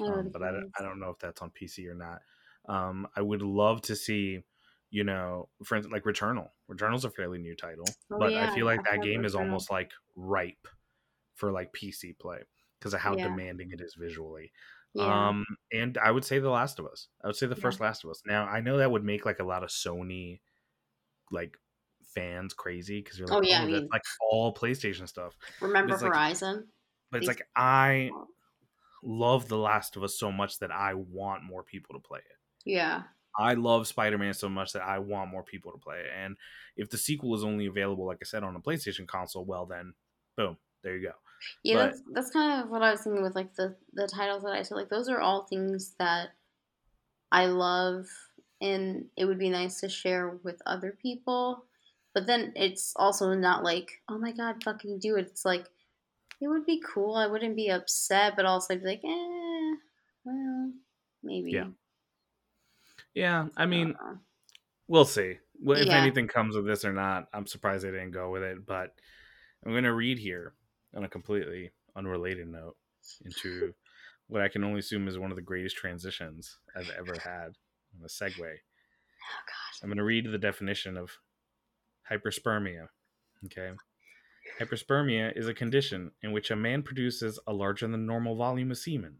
um, 0.03 0.31
but 0.33 0.43
I 0.43 0.51
don't. 0.53 0.71
I 0.79 0.83
don't 0.83 1.01
know 1.01 1.11
if 1.11 1.19
that's 1.19 1.43
on 1.43 1.51
PC 1.51 1.87
or 1.89 1.95
not. 1.95 2.21
Um, 2.69 3.07
I 3.17 3.23
would 3.23 3.43
love 3.43 3.81
to 3.83 3.95
see, 3.97 4.41
you 4.91 5.05
know, 5.05 5.49
for 5.65 5.77
instance, 5.77 5.93
like 5.93 6.05
Returnal. 6.05 6.49
Returnal's 6.71 7.05
a 7.05 7.11
fairly 7.11 7.39
new 7.39 7.55
title, 7.55 7.85
Oh, 8.13 8.19
but 8.19 8.33
yeah, 8.33 8.51
I 8.51 8.55
feel 8.55 8.67
like 8.67 8.81
I 8.89 8.97
that 8.97 9.05
game 9.05 9.25
is 9.25 9.35
almost 9.35 9.71
like 9.71 9.91
ripe 10.17 10.67
for 11.35 11.53
like 11.53 11.73
PC 11.73 12.19
play 12.19 12.39
because 12.79 12.93
of 12.95 13.01
how 13.01 13.17
Yeah. 13.17 13.29
demanding 13.29 13.71
it 13.73 13.81
is 13.81 13.95
visually. 13.99 14.51
Yeah. 14.95 15.29
Um, 15.29 15.45
and 15.73 15.99
I 15.99 16.11
would 16.11 16.25
say 16.25 16.39
The 16.39 16.49
Last 16.51 16.79
of 16.79 16.87
Us. 16.87 17.09
I 17.23 17.27
would 17.27 17.37
say 17.37 17.47
the 17.47 17.55
first 17.55 17.81
Last 17.81 18.03
of 18.05 18.11
Us. 18.11 18.23
Now 18.27 18.47
I 18.47 18.61
know 18.61 18.79
that 18.79 18.91
would 18.91 19.05
make 19.05 19.25
like 19.27 19.39
a 19.41 19.45
lot 19.45 19.63
of 19.63 19.69
Sony 19.69 20.41
like 21.31 21.57
fans 22.15 22.55
crazy 22.55 23.01
because 23.03 23.19
you're 23.19 23.29
like, 23.29 23.37
Oh, 23.37 23.41
oh, 23.41 23.43
yeah, 23.43 23.59
I 23.63 23.67
that's 23.67 23.73
mean- 23.83 23.89
like 23.93 24.03
all 24.31 24.55
PlayStation 24.55 25.07
stuff. 25.07 25.37
Remember 25.61 25.93
it's 25.95 26.03
like- 26.03 26.13
Horizon? 26.13 26.67
But 27.11 27.19
it's 27.19 27.29
like 27.29 27.43
I 27.55 28.11
love 29.03 29.49
The 29.49 29.59
Last 29.59 29.97
of 29.97 30.03
Us 30.03 30.19
so 30.19 30.31
much 30.33 30.59
that 30.61 30.71
I 30.71 30.95
want 30.95 31.43
more 31.45 31.63
people 31.63 31.95
to 31.95 32.01
play 32.01 32.21
it. 32.21 32.37
yeah. 32.71 33.03
I 33.39 33.53
love 33.53 33.87
Spider 33.87 34.17
Man 34.17 34.33
so 34.33 34.49
much 34.49 34.73
that 34.73 34.81
I 34.81 34.99
want 34.99 35.31
more 35.31 35.43
people 35.43 35.71
to 35.73 35.77
play 35.79 35.99
it. 35.99 36.07
And 36.19 36.39
if 36.75 36.89
the 36.89 36.97
sequel 36.97 37.35
is 37.35 37.45
only 37.45 37.67
available, 37.67 38.07
like 38.07 38.17
I 38.23 38.25
said, 38.25 38.43
on 38.43 38.57
a 38.57 38.61
PlayStation 38.61 39.07
console, 39.07 39.45
well 39.45 39.67
then, 39.67 39.93
boom, 40.39 40.57
there 40.83 40.97
you 40.97 41.09
go. 41.09 41.13
Yeah, 41.63 41.75
But- 41.75 41.85
that's 41.85 42.03
that's 42.15 42.31
kind 42.31 42.63
of 42.63 42.71
what 42.71 42.83
I 42.83 42.93
was 42.93 43.03
thinking 43.03 43.23
with 43.23 43.35
like 43.35 43.55
the 43.55 43.77
the 43.93 44.07
titles 44.09 44.43
that 44.45 44.55
I 44.55 44.63
said. 44.63 44.77
Like 44.77 44.89
those 44.89 45.11
are 45.11 45.21
all 45.21 45.43
things 45.45 45.95
that 45.99 46.31
I 47.31 47.45
love, 47.45 48.07
and 48.63 49.05
it 49.19 49.27
would 49.27 49.39
be 49.39 49.51
nice 49.51 49.81
to 49.81 49.89
share 49.91 50.31
with 50.43 50.63
other 50.65 50.97
people. 51.03 51.67
But 52.15 52.27
then 52.27 52.55
it's 52.57 52.95
also 52.97 53.35
not 53.35 53.63
like, 53.63 54.01
oh 54.09 54.17
my 54.17 54.33
god, 54.33 54.65
fucking 54.65 54.99
do 55.01 55.17
it. 55.17 55.27
It's 55.27 55.45
like 55.45 55.67
it 56.41 56.49
would 56.49 56.67
be 56.67 56.81
cool. 56.81 57.15
I 57.15 57.27
wouldn't 57.27 57.57
be 57.57 57.69
upset, 57.71 58.35
but 58.37 58.47
also 58.47 58.75
I'd 58.75 58.81
be 58.83 58.87
like, 58.87 59.05
eh, 59.05 59.75
well, 60.25 60.73
maybe. 61.23 61.53
Yeah. 61.53 61.69
Yeah, 63.15 63.49
I 63.57 63.67
mean, 63.67 63.95
don't 63.99 64.21
we'll 64.89 65.05
see. 65.05 65.39
Well, 65.61 65.79
if 65.79 65.89
Yeah. 65.89 66.03
anything 66.03 66.29
comes 66.29 66.57
of 66.57 66.65
this 66.65 66.85
or 66.85 66.93
not, 66.93 67.29
I'm 67.33 67.47
surprised 67.47 67.85
they 67.85 67.91
didn't 67.91 68.13
go 68.13 68.31
with 68.31 68.43
it. 68.43 68.67
But 68.67 68.95
I'm 69.65 69.73
going 69.73 69.85
to 69.85 69.95
read 69.95 70.19
here 70.19 70.55
on 70.95 71.05
a 71.05 71.09
completely 71.09 71.73
unrelated 71.97 72.49
note 72.49 72.77
into 73.25 73.75
what 74.29 74.43
I 74.43 74.49
can 74.49 74.65
only 74.65 74.81
assume 74.81 75.09
is 75.09 75.19
one 75.19 75.31
of 75.33 75.37
the 75.37 75.43
greatest 75.43 75.77
transitions 75.77 76.59
I've 76.75 76.91
ever 76.91 77.21
had 77.21 77.57
on 77.95 78.05
a 78.05 78.09
segue. 78.09 78.59
Oh 79.23 79.43
god. 79.47 79.83
I'm 79.83 79.89
going 79.89 79.99
to 79.99 80.05
read 80.05 80.27
the 80.31 80.39
definition 80.39 80.97
of 80.97 81.19
hyperspermia. 82.11 82.89
Okay. 83.47 83.73
Hyperspermia 84.61 85.37
is 85.37 85.49
a 85.49 85.55
condition 85.55 86.13
in 86.23 86.33
which 86.33 86.51
a 86.51 86.57
man 86.57 86.83
produces 86.83 87.39
a 87.47 87.53
larger 87.53 87.87
than 87.87 88.07
normal 88.07 88.37
volume 88.37 88.71
of 88.71 88.79
semen. 88.79 89.19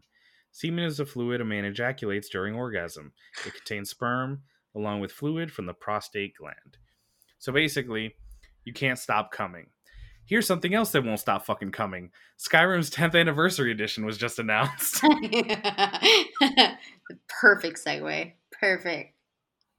Semen 0.51 0.85
is 0.85 0.99
a 0.99 1.05
fluid 1.05 1.41
a 1.41 1.45
man 1.45 1.65
ejaculates 1.65 2.29
during 2.29 2.55
orgasm. 2.55 3.13
It 3.45 3.53
contains 3.53 3.89
sperm 3.89 4.41
along 4.75 5.01
with 5.01 5.11
fluid 5.11 5.51
from 5.51 5.65
the 5.65 5.73
prostate 5.73 6.33
gland. 6.39 6.77
So 7.39 7.51
basically, 7.51 8.15
you 8.63 8.73
can't 8.73 8.99
stop 8.99 9.31
coming. 9.31 9.67
Here's 10.25 10.47
something 10.47 10.73
else 10.73 10.91
that 10.91 11.05
won't 11.05 11.19
stop 11.19 11.45
fucking 11.45 11.71
coming. 11.71 12.11
Skyrim's 12.37 12.89
10th 12.89 13.17
anniversary 13.17 13.71
edition 13.71 14.05
was 14.05 14.17
just 14.17 14.39
announced. 14.39 15.01
Perfect 17.29 17.79
segue. 17.83 18.33
Perfect. 18.59 19.13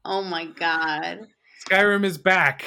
Oh 0.05 0.23
my 0.23 0.47
god. 0.47 1.27
Skyrim 1.69 2.05
is 2.05 2.17
back. 2.17 2.65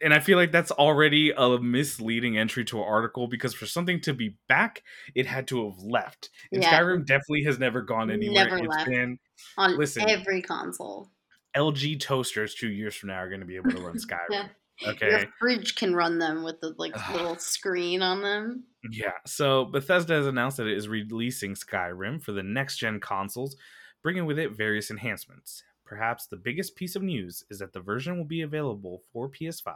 And 0.00 0.14
I 0.14 0.20
feel 0.20 0.38
like 0.38 0.52
that's 0.52 0.70
already 0.70 1.32
a 1.36 1.58
misleading 1.58 2.38
entry 2.38 2.64
to 2.66 2.78
an 2.78 2.84
article 2.88 3.26
because 3.26 3.52
for 3.52 3.66
something 3.66 4.00
to 4.02 4.14
be 4.14 4.36
back, 4.48 4.82
it 5.14 5.26
had 5.26 5.48
to 5.48 5.68
have 5.68 5.80
left. 5.82 6.30
And 6.52 6.62
Yeah. 6.62 6.78
Skyrim 6.80 7.04
definitely 7.04 7.42
has 7.44 7.58
never 7.58 7.82
gone 7.82 8.10
anywhere. 8.10 8.44
Never 8.44 8.58
It's 8.58 8.68
left. 8.68 8.88
been 8.88 9.18
On 9.56 9.76
Listen. 9.76 10.08
every 10.08 10.40
console. 10.42 11.10
LG 11.56 11.98
toasters 11.98 12.54
two 12.54 12.68
years 12.68 12.94
from 12.94 13.08
now 13.08 13.16
are 13.18 13.28
going 13.28 13.40
to 13.40 13.46
be 13.46 13.56
able 13.56 13.70
to 13.70 13.80
run 13.80 13.96
Skyrim. 13.98 14.28
Yeah. 14.30 14.48
Okay. 14.86 15.10
Your 15.10 15.26
fridge 15.40 15.74
can 15.74 15.92
run 15.96 16.18
them 16.20 16.44
with 16.44 16.60
the 16.60 16.72
like 16.78 16.94
little 17.12 17.36
screen 17.36 18.00
on 18.00 18.22
them. 18.22 18.62
Yeah. 18.92 19.10
So 19.26 19.64
Bethesda 19.64 20.14
has 20.14 20.28
announced 20.28 20.58
that 20.58 20.68
it 20.68 20.76
is 20.76 20.86
releasing 20.86 21.54
Skyrim 21.54 22.22
for 22.22 22.30
the 22.30 22.44
next 22.44 22.76
gen 22.76 23.00
consoles, 23.00 23.56
bringing 24.04 24.24
with 24.26 24.38
it 24.38 24.52
various 24.56 24.92
enhancements. 24.92 25.64
Perhaps 25.88 26.26
the 26.26 26.36
biggest 26.36 26.76
piece 26.76 26.96
of 26.96 27.02
news 27.02 27.42
is 27.48 27.60
that 27.60 27.72
the 27.72 27.80
version 27.80 28.18
will 28.18 28.26
be 28.26 28.42
available 28.42 29.00
for 29.10 29.26
PS5. 29.26 29.74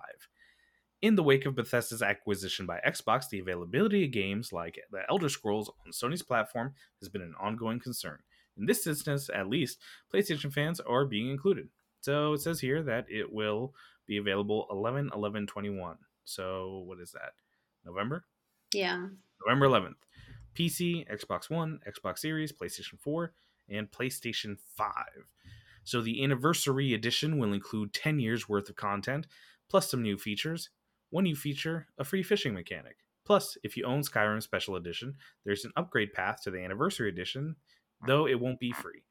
In 1.01 1.17
the 1.17 1.23
wake 1.23 1.47
of 1.47 1.55
Bethesda's 1.57 2.03
acquisition 2.03 2.67
by 2.67 2.81
Xbox, 2.87 3.31
the 3.31 3.39
availability 3.39 4.05
of 4.05 4.11
games 4.11 4.53
like 4.53 4.79
The 4.91 5.05
Elder 5.09 5.31
Scrolls 5.31 5.71
on 5.87 5.91
Sony's 5.91 6.23
platform 6.23 6.75
has 7.01 7.09
been 7.09 7.23
an 7.23 7.35
ongoing 7.41 7.81
concern. 7.81 8.19
In 8.59 8.67
this 8.67 8.87
instance, 8.87 9.31
at 9.35 9.49
least, 9.49 9.79
PlayStation 10.13 10.53
fans 10.53 10.81
are 10.81 11.07
being 11.07 11.31
included. 11.31 11.71
So 12.03 12.35
it 12.35 12.43
says 12.43 12.61
here 12.61 12.83
that 12.83 13.07
it 13.09 13.33
will 13.33 13.73
be 14.07 14.19
available 14.19 14.67
11 14.71 15.13
11 15.15 15.47
21. 15.47 15.97
So 16.25 16.83
what 16.87 17.01
is 17.01 17.13
that? 17.13 17.33
November? 17.87 18.27
Yeah. 18.75 19.07
November 19.45 19.67
11th. 19.67 19.95
PC, 20.55 21.11
Xbox 21.11 21.49
One, 21.49 21.81
Xbox 21.89 22.19
Series, 22.19 22.53
PlayStation 22.53 23.01
4, 23.01 23.33
and 23.71 23.91
PlayStation 23.91 24.59
5. 24.77 24.93
So 25.85 26.01
the 26.01 26.23
anniversary 26.23 26.95
edition 26.95 27.39
will 27.39 27.53
include 27.53 27.93
10 27.93 28.21
years 28.21 28.49
worth 28.49 28.69
of 28.69 28.77
content, 28.77 29.27
plus 29.69 29.91
some 29.91 30.03
new 30.03 30.17
features. 30.17 30.71
One 31.11 31.25
new 31.25 31.37
feature, 31.37 31.89
a 31.99 32.05
free 32.05 32.23
fishing 32.23 32.55
mechanic. 32.55 32.97
Plus, 33.25 33.57
if 33.63 33.77
you 33.77 33.85
own 33.85 34.01
Skyrim 34.01 34.43
Special 34.43 34.77
Edition, 34.77 35.15
there's 35.45 35.65
an 35.65 35.73
upgrade 35.77 36.13
path 36.13 36.43
to 36.43 36.51
the 36.51 36.63
anniversary 36.63 37.09
edition, 37.09 37.57
though 38.07 38.27
it 38.27 38.41
won't 38.41 38.59
be 38.59 38.73
free. 38.73 39.05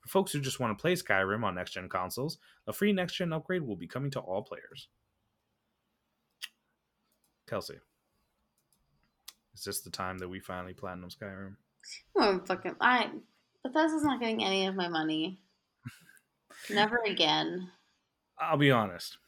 For 0.00 0.08
folks 0.08 0.32
who 0.32 0.40
just 0.40 0.60
want 0.60 0.76
to 0.76 0.80
play 0.80 0.94
Skyrim 0.94 1.44
on 1.44 1.54
next 1.54 1.72
gen 1.72 1.88
consoles, 1.88 2.38
a 2.66 2.72
free 2.72 2.92
next 2.92 3.14
gen 3.14 3.32
upgrade 3.32 3.62
will 3.62 3.76
be 3.76 3.88
coming 3.88 4.10
to 4.12 4.20
all 4.20 4.42
players. 4.42 4.88
Kelsey, 7.48 7.78
is 9.54 9.64
this 9.64 9.80
the 9.80 9.90
time 9.90 10.18
that 10.18 10.28
we 10.28 10.40
finally 10.40 10.74
platinum 10.74 11.10
Skyrim? 11.10 11.56
Oh, 12.16 12.20
well, 12.32 12.44
fucking 12.46 12.76
I 12.80 13.10
Bethesda's 13.62 14.02
not 14.04 14.20
getting 14.20 14.44
any 14.44 14.66
of 14.66 14.74
my 14.74 14.88
money. 14.88 15.40
Never 16.70 16.98
again. 17.04 17.70
I'll 18.38 18.56
be 18.56 18.70
honest. 18.70 19.18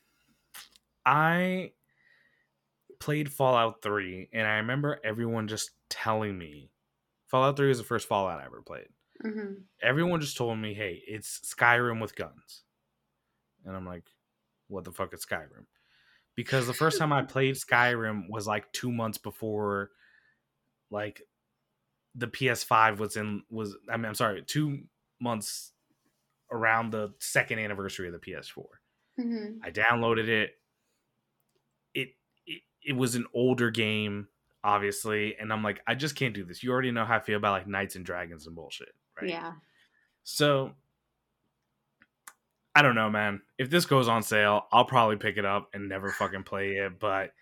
I 1.05 1.73
played 2.99 3.33
Fallout 3.33 3.83
3, 3.83 4.29
and 4.33 4.47
I 4.47 4.57
remember 4.57 5.01
everyone 5.05 5.49
just 5.49 5.71
telling 5.89 6.37
me 6.37 6.71
Fallout 7.27 7.57
3 7.57 7.69
was 7.69 7.79
the 7.79 7.85
first 7.85 8.09
Fallout 8.09 8.41
I 8.41 8.47
ever 8.47 8.63
played. 8.63 8.89
hmm 9.21 9.55
Everyone 9.81 10.21
just 10.21 10.37
told 10.37 10.59
me, 10.59 10.75
hey, 10.75 11.03
it's 11.07 11.41
Skyrim 11.55 12.01
with 12.01 12.17
guns. 12.17 12.65
And 13.65 13.77
I'm 13.77 13.87
like, 13.87 14.09
what 14.69 14.85
the 14.85 14.93
fuck 14.93 15.15
is 15.15 15.25
Skyrim? 15.25 15.67
Because 16.35 16.67
the 16.67 16.75
first 16.75 16.99
time 16.99 17.13
I 17.13 17.23
played 17.35 17.57
Skyrim 17.57 18.29
was 18.29 18.47
like 18.47 18.73
two 18.73 18.93
months 18.93 19.19
before 19.19 19.91
like 20.91 21.23
the 22.15 22.29
PS5 22.29 22.99
was 22.99 23.17
in 23.17 23.43
was 23.51 23.77
I 23.89 23.97
mean 23.97 24.07
I'm 24.07 24.15
sorry, 24.15 24.43
two 24.43 24.85
months 25.21 25.73
around 26.51 26.91
the 26.91 27.15
second 27.19 27.59
anniversary 27.59 28.09
of 28.09 28.13
the 28.13 28.19
PS4. 28.21 28.67
hmm 29.17 29.59
I 29.63 29.71
downloaded 29.71 30.29
it. 30.29 30.59
It 31.95 32.09
it, 32.47 32.63
it 32.83 32.97
was 32.97 33.15
an 33.15 33.27
older 33.35 33.71
game, 33.71 34.29
obviously, 34.65 35.37
and 35.37 35.53
I'm 35.53 35.63
like, 35.63 35.81
I 35.87 35.95
just 35.95 36.17
can't 36.17 36.35
do 36.35 36.45
this. 36.45 36.63
You 36.63 36.73
already 36.73 36.91
know 36.91 37.05
how 37.05 37.17
I 37.17 37.21
feel 37.21 37.37
about 37.37 37.53
like 37.53 37.67
Knights 37.67 37.97
and 37.97 38.05
Dragons 38.05 38.47
and 38.47 38.55
bullshit, 38.57 38.95
right? 39.21 39.31
Yeah. 39.31 39.53
So 40.25 40.75
I 42.75 42.83
don't 42.83 42.95
know, 42.95 43.11
man. 43.11 43.43
If 43.59 43.71
this 43.71 43.87
goes 43.87 44.09
on 44.09 44.23
sale, 44.23 44.67
I'll 44.71 44.85
probably 44.85 45.17
pick 45.17 45.37
it 45.37 45.45
up 45.45 45.71
and 45.75 45.89
never 45.89 46.11
fucking 46.13 46.45
play 46.45 46.77
it. 46.77 46.99
But 47.01 47.33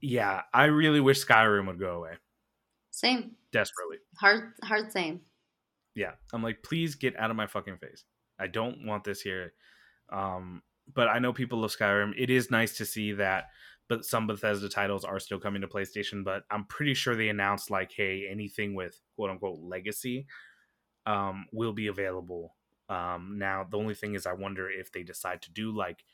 yeah, 0.00 0.42
I 0.52 0.64
really 0.66 1.00
wish 1.00 1.24
Skyrim 1.24 1.66
would 1.66 1.78
go 1.78 1.96
away. 1.96 2.14
Same. 2.90 3.36
Desperately. 3.52 3.98
Hard 4.18 4.52
hard 4.62 4.92
same. 4.92 5.22
Yeah. 5.94 6.12
I'm 6.32 6.42
like 6.42 6.62
please 6.62 6.94
get 6.94 7.18
out 7.18 7.30
of 7.30 7.36
my 7.36 7.46
fucking 7.46 7.78
face. 7.78 8.04
I 8.38 8.46
don't 8.46 8.86
want 8.86 9.04
this 9.04 9.20
here. 9.20 9.52
Um 10.12 10.62
but 10.92 11.08
i 11.08 11.18
know 11.18 11.32
people 11.32 11.60
love 11.60 11.74
skyrim. 11.74 12.12
It 12.16 12.30
is 12.30 12.50
nice 12.50 12.76
to 12.78 12.84
see 12.84 13.12
that 13.12 13.46
but 13.88 14.04
some 14.04 14.26
bethesda 14.26 14.68
titles 14.68 15.04
are 15.04 15.18
still 15.20 15.38
coming 15.38 15.60
to 15.60 15.68
playstation 15.68 16.24
but 16.24 16.42
i'm 16.50 16.64
pretty 16.66 16.94
sure 16.94 17.14
they 17.14 17.28
announced 17.28 17.70
like 17.70 17.92
hey 17.92 18.26
anything 18.30 18.74
with 18.74 18.98
quote 19.16 19.30
unquote 19.30 19.58
legacy 19.60 20.26
um 21.06 21.46
will 21.52 21.72
be 21.72 21.88
available. 21.88 22.54
Um 22.88 23.36
now 23.38 23.66
the 23.70 23.78
only 23.78 23.94
thing 23.94 24.14
is 24.14 24.26
i 24.26 24.32
wonder 24.32 24.70
if 24.70 24.92
they 24.92 25.02
decide 25.02 25.42
to 25.42 25.52
do 25.52 25.74
like 25.74 26.04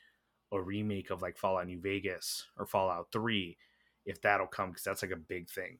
a 0.53 0.61
remake 0.61 1.09
of 1.09 1.21
like 1.21 1.37
fallout 1.37 1.67
new 1.67 1.79
vegas 1.79 2.45
or 2.57 2.65
fallout 2.65 3.07
3 3.11 3.57
if 4.05 4.21
that'll 4.21 4.47
come 4.47 4.69
because 4.69 4.83
that's 4.83 5.01
like 5.01 5.11
a 5.11 5.15
big 5.15 5.49
thing. 5.49 5.79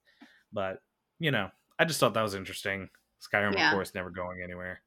But 0.54 0.82
you 1.20 1.32
know 1.32 1.50
i 1.80 1.86
just 1.86 2.00
thought 2.00 2.14
that 2.14 2.22
was 2.22 2.36
interesting 2.36 2.90
Skyrim, 3.22 3.54
Yeah. 3.54 3.70
of 3.70 3.74
course, 3.76 3.94
never 3.94 4.10
going 4.10 4.42
anywhere. 4.42 4.82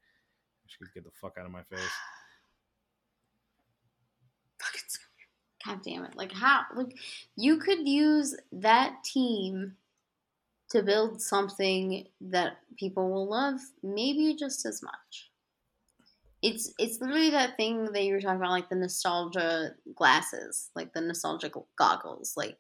She 0.67 0.79
could 0.79 0.93
get 0.95 1.05
the 1.05 1.11
fuck 1.11 1.37
out 1.39 1.47
of 1.47 1.53
my 1.53 1.63
face. 1.71 1.81
God 5.65 5.81
damn 5.83 6.05
it. 6.05 6.15
Like 6.15 6.33
how 6.33 6.63
like 6.75 6.95
you 7.37 7.57
could 7.59 7.89
use 7.89 8.37
that 8.53 9.03
team 9.03 9.77
to 10.71 10.83
build 10.83 11.23
something 11.23 12.07
that 12.21 12.59
people 12.77 13.11
will 13.11 13.29
love 13.29 13.61
maybe 13.83 14.37
just 14.39 14.67
as 14.67 14.83
much. 14.83 15.31
It's 16.43 16.75
it's 16.79 17.01
literally 17.01 17.31
that 17.31 17.57
thing 17.57 17.85
that 17.93 18.05
you 18.05 18.13
were 18.13 18.21
talking 18.21 18.37
about, 18.37 18.51
like 18.51 18.69
the 18.69 18.75
nostalgia 18.75 19.71
glasses, 19.95 20.71
like 20.75 20.93
the 20.93 21.01
nostalgic 21.01 21.55
goggles. 21.79 22.35
Like 22.37 22.59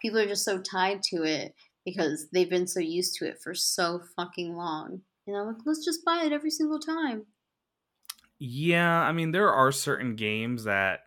people 0.00 0.18
are 0.18 0.26
just 0.26 0.44
so 0.44 0.58
tied 0.58 1.02
to 1.04 1.22
it 1.22 1.54
because 1.84 2.28
they've 2.32 2.50
been 2.50 2.66
so 2.66 2.80
used 2.80 3.16
to 3.16 3.26
it 3.26 3.40
for 3.42 3.54
so 3.54 4.00
fucking 4.16 4.54
long. 4.54 5.02
And 5.26 5.36
I'm 5.36 5.46
like, 5.46 5.56
let's 5.64 5.84
just 5.84 6.04
buy 6.04 6.22
it 6.24 6.32
every 6.32 6.50
single 6.50 6.78
time. 6.78 7.26
Yeah, 8.38 9.00
I 9.00 9.12
mean, 9.12 9.30
there 9.30 9.52
are 9.52 9.70
certain 9.70 10.16
games 10.16 10.64
that 10.64 11.00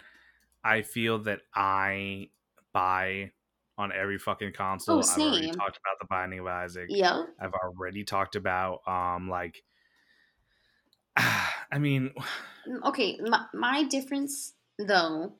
I 0.64 0.84
feel 0.84 1.20
that 1.24 1.42
I 1.54 2.30
buy 2.74 3.32
on 3.78 3.92
every 3.92 4.18
fucking 4.18 4.54
console. 4.54 4.98
Oh, 4.98 5.00
I've 5.00 5.20
already 5.20 5.48
same. 5.48 5.54
talked 5.54 5.78
about 5.78 6.00
the 6.00 6.08
Binding 6.10 6.40
of 6.40 6.48
Isaac. 6.48 6.86
Yep. 6.90 7.16
I've 7.40 7.54
already 7.54 8.04
talked 8.04 8.36
about 8.36 8.88
um 8.88 9.30
like 9.30 9.62
I 11.18 11.78
mean, 11.78 12.14
okay 12.86 13.20
my, 13.22 13.46
my 13.54 13.84
difference 13.84 14.54
though 14.80 15.34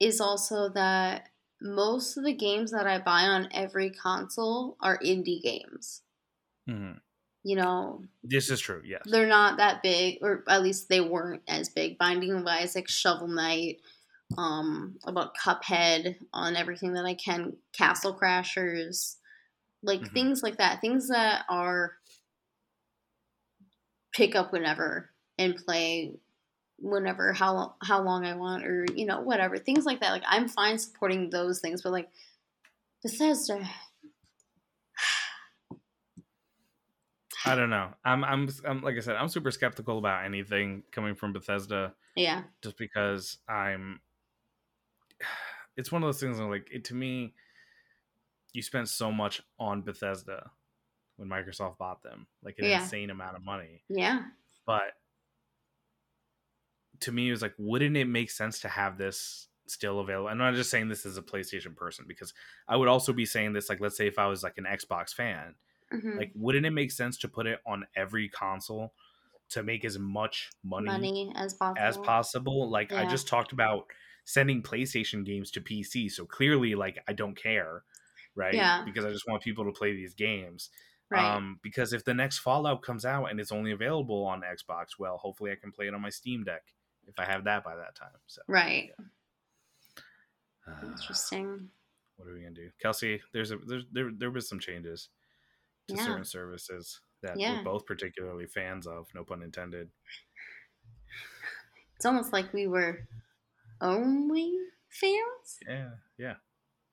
is 0.00 0.20
also 0.20 0.70
that 0.70 1.28
most 1.60 2.16
of 2.16 2.24
the 2.24 2.34
games 2.34 2.70
that 2.70 2.86
i 2.86 2.98
buy 2.98 3.22
on 3.22 3.48
every 3.52 3.90
console 3.90 4.76
are 4.80 4.98
indie 4.98 5.42
games 5.42 6.02
mhm, 6.66 7.00
you 7.42 7.56
know 7.56 8.02
this 8.22 8.50
is 8.50 8.60
true. 8.60 8.82
Yes. 8.84 9.02
they're 9.06 9.26
not 9.26 9.58
that 9.58 9.82
big 9.82 10.18
or 10.22 10.44
at 10.48 10.62
least 10.62 10.88
they 10.88 11.00
weren't 11.00 11.42
as 11.48 11.68
big 11.68 11.98
binding 11.98 12.32
of 12.32 12.46
isaac 12.46 12.88
shovel 12.88 13.28
knight 13.28 13.80
um, 14.38 14.98
about 15.06 15.36
Cuphead, 15.36 16.16
on 16.32 16.56
everything 16.56 16.94
that 16.94 17.04
I 17.04 17.14
can, 17.14 17.56
Castle 17.72 18.18
Crashers, 18.18 19.16
like 19.82 20.00
Mhm. 20.00 20.12
things 20.12 20.42
like 20.42 20.58
that, 20.58 20.80
things 20.80 21.08
that 21.08 21.44
are 21.48 21.98
pick 24.12 24.34
up 24.34 24.52
whenever 24.52 25.10
and 25.38 25.56
play 25.56 26.14
whenever 26.78 27.32
how 27.32 27.74
how 27.82 28.02
long 28.02 28.24
I 28.24 28.34
want 28.34 28.64
or 28.66 28.86
you 28.94 29.06
know 29.06 29.20
whatever 29.20 29.58
things 29.58 29.84
like 29.84 30.00
that. 30.00 30.10
Like 30.10 30.24
I'm 30.26 30.48
fine 30.48 30.78
supporting 30.78 31.30
those 31.30 31.60
things, 31.60 31.82
but 31.82 31.92
like 31.92 32.10
Bethesda, 33.02 33.68
I 37.46 37.54
don't 37.54 37.70
know. 37.70 37.90
I'm, 38.04 38.24
I'm, 38.24 38.48
I'm, 38.66 38.80
like 38.82 38.96
I 38.96 39.00
said, 39.00 39.16
I'm 39.16 39.28
super 39.28 39.50
skeptical 39.50 39.98
about 39.98 40.24
anything 40.24 40.82
coming 40.90 41.14
from 41.14 41.32
Bethesda, 41.32 41.94
yeah, 42.16 42.42
just 42.62 42.76
because 42.76 43.38
I'm. 43.48 44.00
It's 45.76 45.90
one 45.90 46.04
of 46.04 46.06
those 46.06 46.20
things 46.20 46.38
like, 46.38 46.68
it 46.70 46.84
to 46.84 46.94
me, 46.94 47.34
you 48.52 48.62
spent 48.62 48.88
so 48.88 49.10
much 49.10 49.42
on 49.58 49.82
Bethesda 49.82 50.52
when 51.16 51.28
Microsoft 51.28 51.78
bought 51.78 52.00
them, 52.04 52.28
like 52.44 52.58
an 52.60 52.66
Yeah. 52.66 52.80
insane 52.80 53.10
amount 53.10 53.34
of 53.34 53.44
money. 53.44 53.82
yeah, 53.88 54.22
But 54.66 54.92
to 57.00 57.12
me, 57.12 57.28
it 57.28 57.32
was 57.32 57.42
like, 57.42 57.54
wouldn't 57.58 57.96
it 57.96 58.06
make 58.06 58.30
sense 58.30 58.60
to 58.60 58.68
have 58.68 58.98
this 58.98 59.48
still 59.66 60.00
available? 60.00 60.28
I'm 60.28 60.38
not 60.38 60.54
just 60.54 60.70
saying 60.70 60.88
this 60.88 61.06
as 61.06 61.16
a 61.16 61.22
PlayStation 61.22 61.74
person 61.76 62.04
because 62.06 62.32
I 62.68 62.76
would 62.76 62.88
also 62.88 63.12
be 63.12 63.26
saying 63.26 63.52
this, 63.52 63.68
like, 63.68 63.80
let's 63.80 63.96
say 63.96 64.06
if 64.06 64.18
I 64.18 64.26
was 64.26 64.42
like 64.42 64.58
an 64.58 64.64
Xbox 64.64 65.12
fan, 65.14 65.54
mhm. 65.92 66.18
like, 66.18 66.32
wouldn't 66.34 66.66
it 66.66 66.70
make 66.70 66.90
sense 66.90 67.18
to 67.18 67.28
put 67.28 67.46
it 67.46 67.60
on 67.66 67.86
every 67.96 68.28
console 68.28 68.92
to 69.50 69.62
make 69.62 69.84
as 69.84 69.98
much 69.98 70.50
money, 70.62 70.86
money 70.86 71.32
as 71.36 71.54
possible. 71.54 71.86
as 71.86 71.96
possible? 71.98 72.70
Like, 72.70 72.92
I 72.92 73.06
just 73.06 73.28
talked 73.28 73.52
about 73.52 73.86
sending 74.24 74.62
PlayStation 74.62 75.24
games 75.24 75.50
to 75.52 75.60
PC, 75.60 76.10
so 76.10 76.24
clearly, 76.24 76.74
like, 76.74 76.98
I 77.06 77.12
don't 77.12 77.36
care, 77.36 77.82
right? 78.34 78.54
Yeah. 78.54 78.82
Because 78.84 79.04
I 79.04 79.10
just 79.10 79.28
want 79.28 79.42
people 79.42 79.64
to 79.64 79.72
play 79.72 79.92
these 79.92 80.14
games. 80.14 80.70
Right. 81.10 81.36
Um, 81.36 81.60
because 81.62 81.92
if 81.92 82.04
the 82.04 82.14
next 82.14 82.38
Fallout 82.38 82.82
comes 82.82 83.04
out 83.04 83.26
and 83.26 83.38
it's 83.38 83.52
only 83.52 83.72
available 83.72 84.24
on 84.24 84.40
Xbox, 84.40 84.98
well, 84.98 85.18
hopefully 85.18 85.52
I 85.52 85.56
can 85.56 85.70
play 85.70 85.86
it 85.86 85.94
on 85.94 86.00
my 86.00 86.08
Steam 86.08 86.44
Deck 86.44 86.62
if 87.08 87.18
I 87.18 87.24
have 87.24 87.44
that 87.44 87.64
by 87.64 87.76
that 87.76 87.94
time. 87.94 88.08
So, 88.26 88.42
right. 88.48 88.90
uh, 90.66 90.86
Interesting. 90.86 91.68
what 92.16 92.28
are 92.28 92.34
we 92.34 92.40
gonna 92.40 92.54
do, 92.54 92.70
Kelsey? 92.80 93.20
There's 93.32 93.50
a 93.50 93.58
there's 93.58 93.84
there 93.92 94.10
there 94.16 94.30
was 94.30 94.48
some 94.48 94.58
changes 94.60 95.08
to 95.88 95.94
Yeah. 95.94 96.04
certain 96.04 96.24
services 96.24 97.00
that 97.22 97.38
Yeah. 97.38 97.58
we're 97.58 97.64
both 97.64 97.86
particularly 97.86 98.46
fans 98.46 98.86
of. 98.86 99.08
No 99.14 99.24
pun 99.24 99.42
intended. 99.42 99.90
It's 101.96 102.04
almost 102.06 102.32
like 102.32 102.52
we 102.52 102.66
were 102.66 103.06
only 103.80 104.58
fans. 104.88 105.58
Yeah, 105.66 105.90
yeah. 106.18 106.34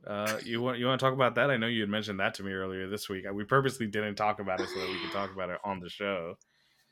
Uh, 0.06 0.40
you 0.44 0.62
want 0.62 0.80
you 0.80 0.86
want 0.88 1.00
to 1.00 1.06
talk 1.06 1.14
about 1.14 1.36
that? 1.36 1.52
I 1.52 1.58
know 1.58 1.68
you 1.68 1.82
had 1.82 1.90
mentioned 1.90 2.20
that 2.20 2.34
to 2.36 2.44
me 2.44 2.52
earlier 2.52 2.88
this 2.90 3.08
week. 3.10 3.26
We 3.32 3.44
purposely 3.44 3.88
didn't 3.88 4.16
talk 4.16 4.40
about 4.40 4.60
it 4.60 4.68
so 4.70 4.80
that 4.80 4.90
we 4.90 5.00
could 5.00 5.12
talk 5.12 5.32
about 5.32 5.50
it 5.50 5.60
on 5.64 5.80
the 5.80 5.90
show. 5.90 6.38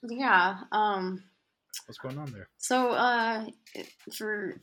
Yeah. 0.03 0.60
Um. 0.71 1.23
What's 1.86 1.99
going 1.99 2.17
on 2.17 2.32
there? 2.32 2.49
So, 2.58 2.91
uh, 2.91 3.45
for 4.15 4.62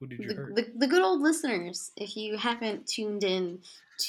Who 0.00 0.06
did 0.06 0.20
you 0.20 0.28
the, 0.28 0.34
hurt? 0.34 0.54
the, 0.54 0.66
the 0.76 0.86
good 0.86 1.02
old 1.02 1.20
listeners, 1.20 1.90
if 1.96 2.16
you 2.16 2.36
haven't 2.36 2.86
tuned 2.86 3.24
in 3.24 3.60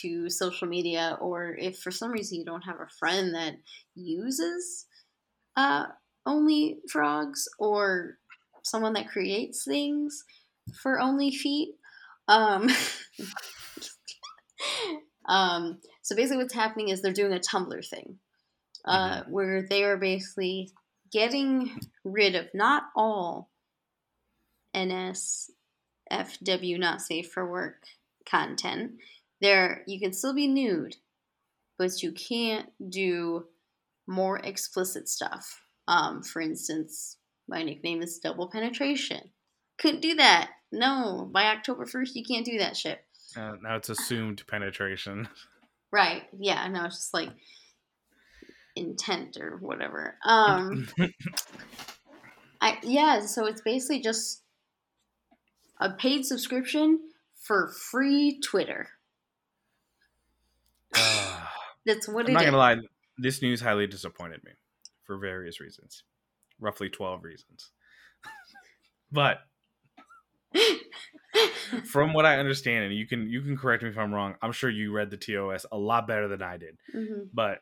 to 0.02 0.30
social 0.30 0.68
media, 0.68 1.18
or 1.20 1.56
if 1.60 1.80
for 1.80 1.92
some 1.92 2.12
reason 2.12 2.40
you 2.40 2.46
don't 2.46 2.64
have 2.64 2.80
a 2.80 2.90
friend 3.00 3.36
that 3.36 3.56
uses 3.94 4.86
uh, 5.56 5.86
Only 6.26 6.80
Frogs, 6.90 7.48
or 7.60 8.18
someone 8.64 8.94
that 8.94 9.10
creates 9.10 9.66
things 9.66 10.24
for 10.82 11.00
Only 11.00 11.32
Feet, 11.32 11.76
um, 12.28 12.70
um, 15.28 15.80
so 16.02 16.16
basically 16.16 16.38
what's 16.38 16.54
happening 16.54 16.90
is 16.90 17.02
they're 17.02 17.14
doing 17.14 17.34
a 17.34 17.40
Tumblr 17.40 17.88
thing, 17.88 18.18
uh, 18.86 19.22
where 19.30 19.66
they 19.70 19.84
are 19.84 19.98
basically 19.98 20.72
getting 21.12 21.78
rid 22.06 22.36
of 22.36 22.48
not 22.54 22.84
all 22.96 23.50
NSFW 24.74 25.50
not 26.80 27.02
safe 27.02 27.32
for 27.32 27.50
work 27.50 27.84
content. 28.30 28.92
There 29.42 29.84
you 29.88 30.00
can 30.00 30.14
still 30.14 30.34
be 30.34 30.48
nude, 30.48 30.96
but 31.78 32.02
you 32.02 32.14
can't 32.14 32.70
do 32.90 33.48
more 34.08 34.38
explicit 34.38 35.10
stuff. 35.10 35.62
Um, 35.88 36.24
for 36.24 36.42
instance, 36.42 37.18
my 37.48 37.64
nickname 37.64 38.02
is 38.02 38.20
double 38.20 38.50
penetration. 38.50 39.32
Couldn't 39.78 40.02
do 40.02 40.16
that. 40.16 40.52
No, 40.72 41.30
by 41.32 41.46
October 41.48 41.86
1st, 41.86 42.16
you 42.16 42.24
can't 42.24 42.46
do 42.46 42.58
that 42.60 42.78
shit. 42.78 43.04
Uh, 43.36 43.54
now 43.62 43.76
it's 43.76 43.90
assumed 43.90 44.44
penetration. 44.48 45.28
Right. 45.92 46.24
Yeah, 46.38 46.68
no, 46.68 46.86
it's 46.86 46.96
just 46.98 47.14
like 47.14 47.30
intent 48.76 49.38
or 49.38 49.58
whatever. 49.58 50.18
Um 50.26 50.88
I 52.66 52.80
yeah, 52.82 53.20
so 53.22 53.46
it's 53.46 53.62
basically 53.62 54.02
just 54.02 54.42
a 55.80 55.92
paid 55.92 56.26
subscription 56.26 57.00
for 57.40 57.72
free 57.92 58.40
Twitter. 58.44 58.90
That's 61.86 62.08
what 62.08 62.22
it 62.22 62.24
is. 62.24 62.28
I'm 62.30 62.34
not 62.34 62.42
is. 62.42 62.46
gonna 62.48 62.58
lie. 62.58 62.78
This 63.20 63.44
news 63.44 63.62
highly 63.62 63.86
disappointed 63.86 64.44
me 64.44 64.54
for 65.04 65.20
various 65.20 65.62
reasons, 65.62 66.02
roughly 66.60 66.90
twelve 66.90 67.24
reasons. 67.24 67.70
but 69.12 69.42
from 71.92 72.14
what 72.14 72.26
I 72.26 72.40
understand, 72.40 72.86
and 72.86 72.96
you 72.96 73.06
can 73.06 73.30
you 73.30 73.42
can 73.44 73.58
correct 73.58 73.84
me 73.84 73.90
if 73.90 73.98
I'm 74.00 74.12
wrong. 74.12 74.38
I'm 74.42 74.54
sure 74.54 74.72
you 74.72 74.92
read 74.92 75.12
the 75.12 75.18
TOS 75.18 75.68
a 75.72 75.78
lot 75.78 76.08
better 76.08 76.28
than 76.28 76.42
I 76.42 76.58
did. 76.58 76.80
Mhm, 76.96 77.30
But 77.32 77.60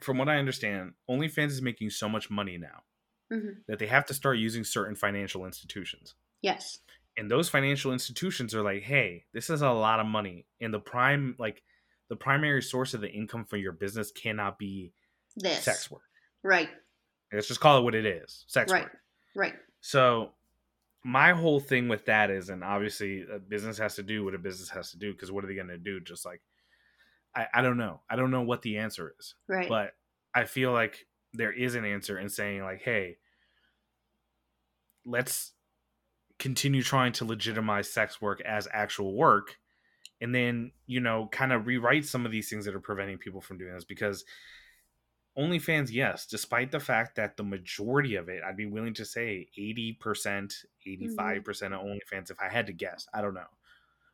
from 0.00 0.18
what 0.18 0.28
I 0.28 0.36
understand, 0.36 0.92
OnlyFans 1.08 1.52
is 1.52 1.62
making 1.62 1.88
so 1.88 2.06
much 2.06 2.28
money 2.28 2.58
now 2.58 2.82
mhm. 3.32 3.56
that 3.68 3.78
they 3.78 3.86
have 3.86 4.06
to 4.06 4.14
start 4.14 4.38
using 4.38 4.64
certain 4.64 4.94
financial 4.94 5.46
institutions. 5.46 6.14
Yes. 6.42 6.78
And 7.16 7.30
those 7.30 7.48
financial 7.48 7.92
institutions 7.92 8.54
are 8.54 8.62
like, 8.62 8.82
hey, 8.82 9.24
this 9.32 9.48
is 9.50 9.62
a 9.62 9.70
lot 9.70 10.00
of 10.00 10.06
money. 10.06 10.46
And 10.60 10.74
the 10.74 10.80
prime 10.80 11.36
like 11.38 11.62
the 12.08 12.16
primary 12.16 12.62
source 12.62 12.92
of 12.94 13.00
the 13.00 13.10
income 13.10 13.44
for 13.44 13.56
your 13.56 13.72
business 13.72 14.10
cannot 14.12 14.58
be 14.58 14.92
This. 15.36 15.62
sex 15.64 15.90
work. 15.90 16.02
Right. 16.42 16.68
Let's 17.32 17.48
just 17.48 17.60
call 17.60 17.78
it 17.78 17.82
what 17.82 17.94
it 17.94 18.04
is 18.06 18.44
sex 18.46 18.70
Right. 18.70 18.84
work. 18.84 18.96
Right. 19.34 19.54
So, 19.80 20.32
my 21.02 21.32
whole 21.32 21.60
thing 21.60 21.88
with 21.88 22.06
that 22.06 22.30
is, 22.30 22.48
and 22.48 22.64
obviously, 22.64 23.26
a 23.30 23.38
business 23.38 23.76
has 23.78 23.96
to 23.96 24.02
do 24.02 24.24
what 24.24 24.34
a 24.34 24.38
business 24.38 24.70
has 24.70 24.90
to 24.92 24.98
do 24.98 25.12
because 25.12 25.30
what 25.30 25.44
are 25.44 25.46
they 25.46 25.54
going 25.54 25.68
to 25.68 25.76
do? 25.76 26.00
Just 26.00 26.24
like, 26.24 26.40
I, 27.34 27.46
I 27.52 27.62
don't 27.62 27.76
know. 27.76 28.00
I 28.08 28.16
don't 28.16 28.30
know 28.30 28.42
what 28.42 28.62
the 28.62 28.78
answer 28.78 29.14
is, 29.18 29.34
Right. 29.48 29.68
but 29.68 29.94
I 30.34 30.44
feel 30.44 30.72
like 30.72 31.06
there 31.34 31.52
is 31.52 31.74
an 31.74 31.84
answer 31.84 32.18
in 32.18 32.28
saying, 32.28 32.62
like, 32.62 32.80
hey, 32.82 33.18
let's 35.04 35.52
continue 36.38 36.82
trying 36.82 37.12
to 37.12 37.24
legitimize 37.24 37.90
sex 37.92 38.20
work 38.20 38.40
as 38.40 38.66
actual 38.72 39.14
work 39.14 39.58
and 40.20 40.34
then 40.34 40.72
you 40.86 40.98
know 41.00 41.28
kind 41.30 41.52
of 41.52 41.66
rewrite 41.66 42.04
some 42.04 42.26
of 42.26 42.32
these 42.32 42.48
things 42.48 42.64
that 42.64 42.74
are 42.74 42.80
preventing 42.80 43.18
people 43.18 43.40
from 43.40 43.56
doing 43.58 43.72
this 43.72 43.84
because 43.84 44.24
OnlyFans, 45.36 45.90
yes, 45.90 46.26
despite 46.26 46.70
the 46.70 46.78
fact 46.78 47.16
that 47.16 47.36
the 47.36 47.42
majority 47.42 48.14
of 48.14 48.28
it, 48.28 48.40
I'd 48.46 48.56
be 48.56 48.66
willing 48.66 48.94
to 48.94 49.04
say 49.04 49.48
80%, 49.58 49.96
85% 50.86 51.72
of 51.72 51.80
OnlyFans, 51.80 52.30
if 52.30 52.38
I 52.40 52.48
had 52.48 52.66
to 52.68 52.72
guess, 52.72 53.08
I 53.12 53.20
don't 53.20 53.34
know, 53.34 53.48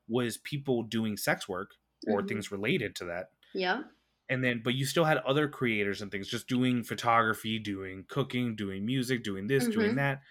was 0.08 0.38
people 0.38 0.82
doing 0.82 1.18
sex 1.18 1.46
work 1.46 1.72
or 2.06 2.22
Mhm. 2.22 2.28
things 2.28 2.50
related 2.50 2.96
to 2.96 3.04
that. 3.06 3.32
yeah. 3.52 3.82
And 4.30 4.44
then, 4.44 4.62
but 4.64 4.74
you 4.76 4.86
still 4.86 5.04
had 5.04 5.18
other 5.18 5.48
creators 5.48 6.02
and 6.02 6.10
things 6.12 6.28
just 6.28 6.48
doing 6.48 6.84
photography, 6.84 7.58
doing 7.60 8.06
cooking, 8.08 8.56
doing 8.56 8.86
music, 8.86 9.24
doing 9.24 9.48
this, 9.48 9.68
doing 9.68 9.96
Mhm. 9.96 9.96
that. 9.96 10.22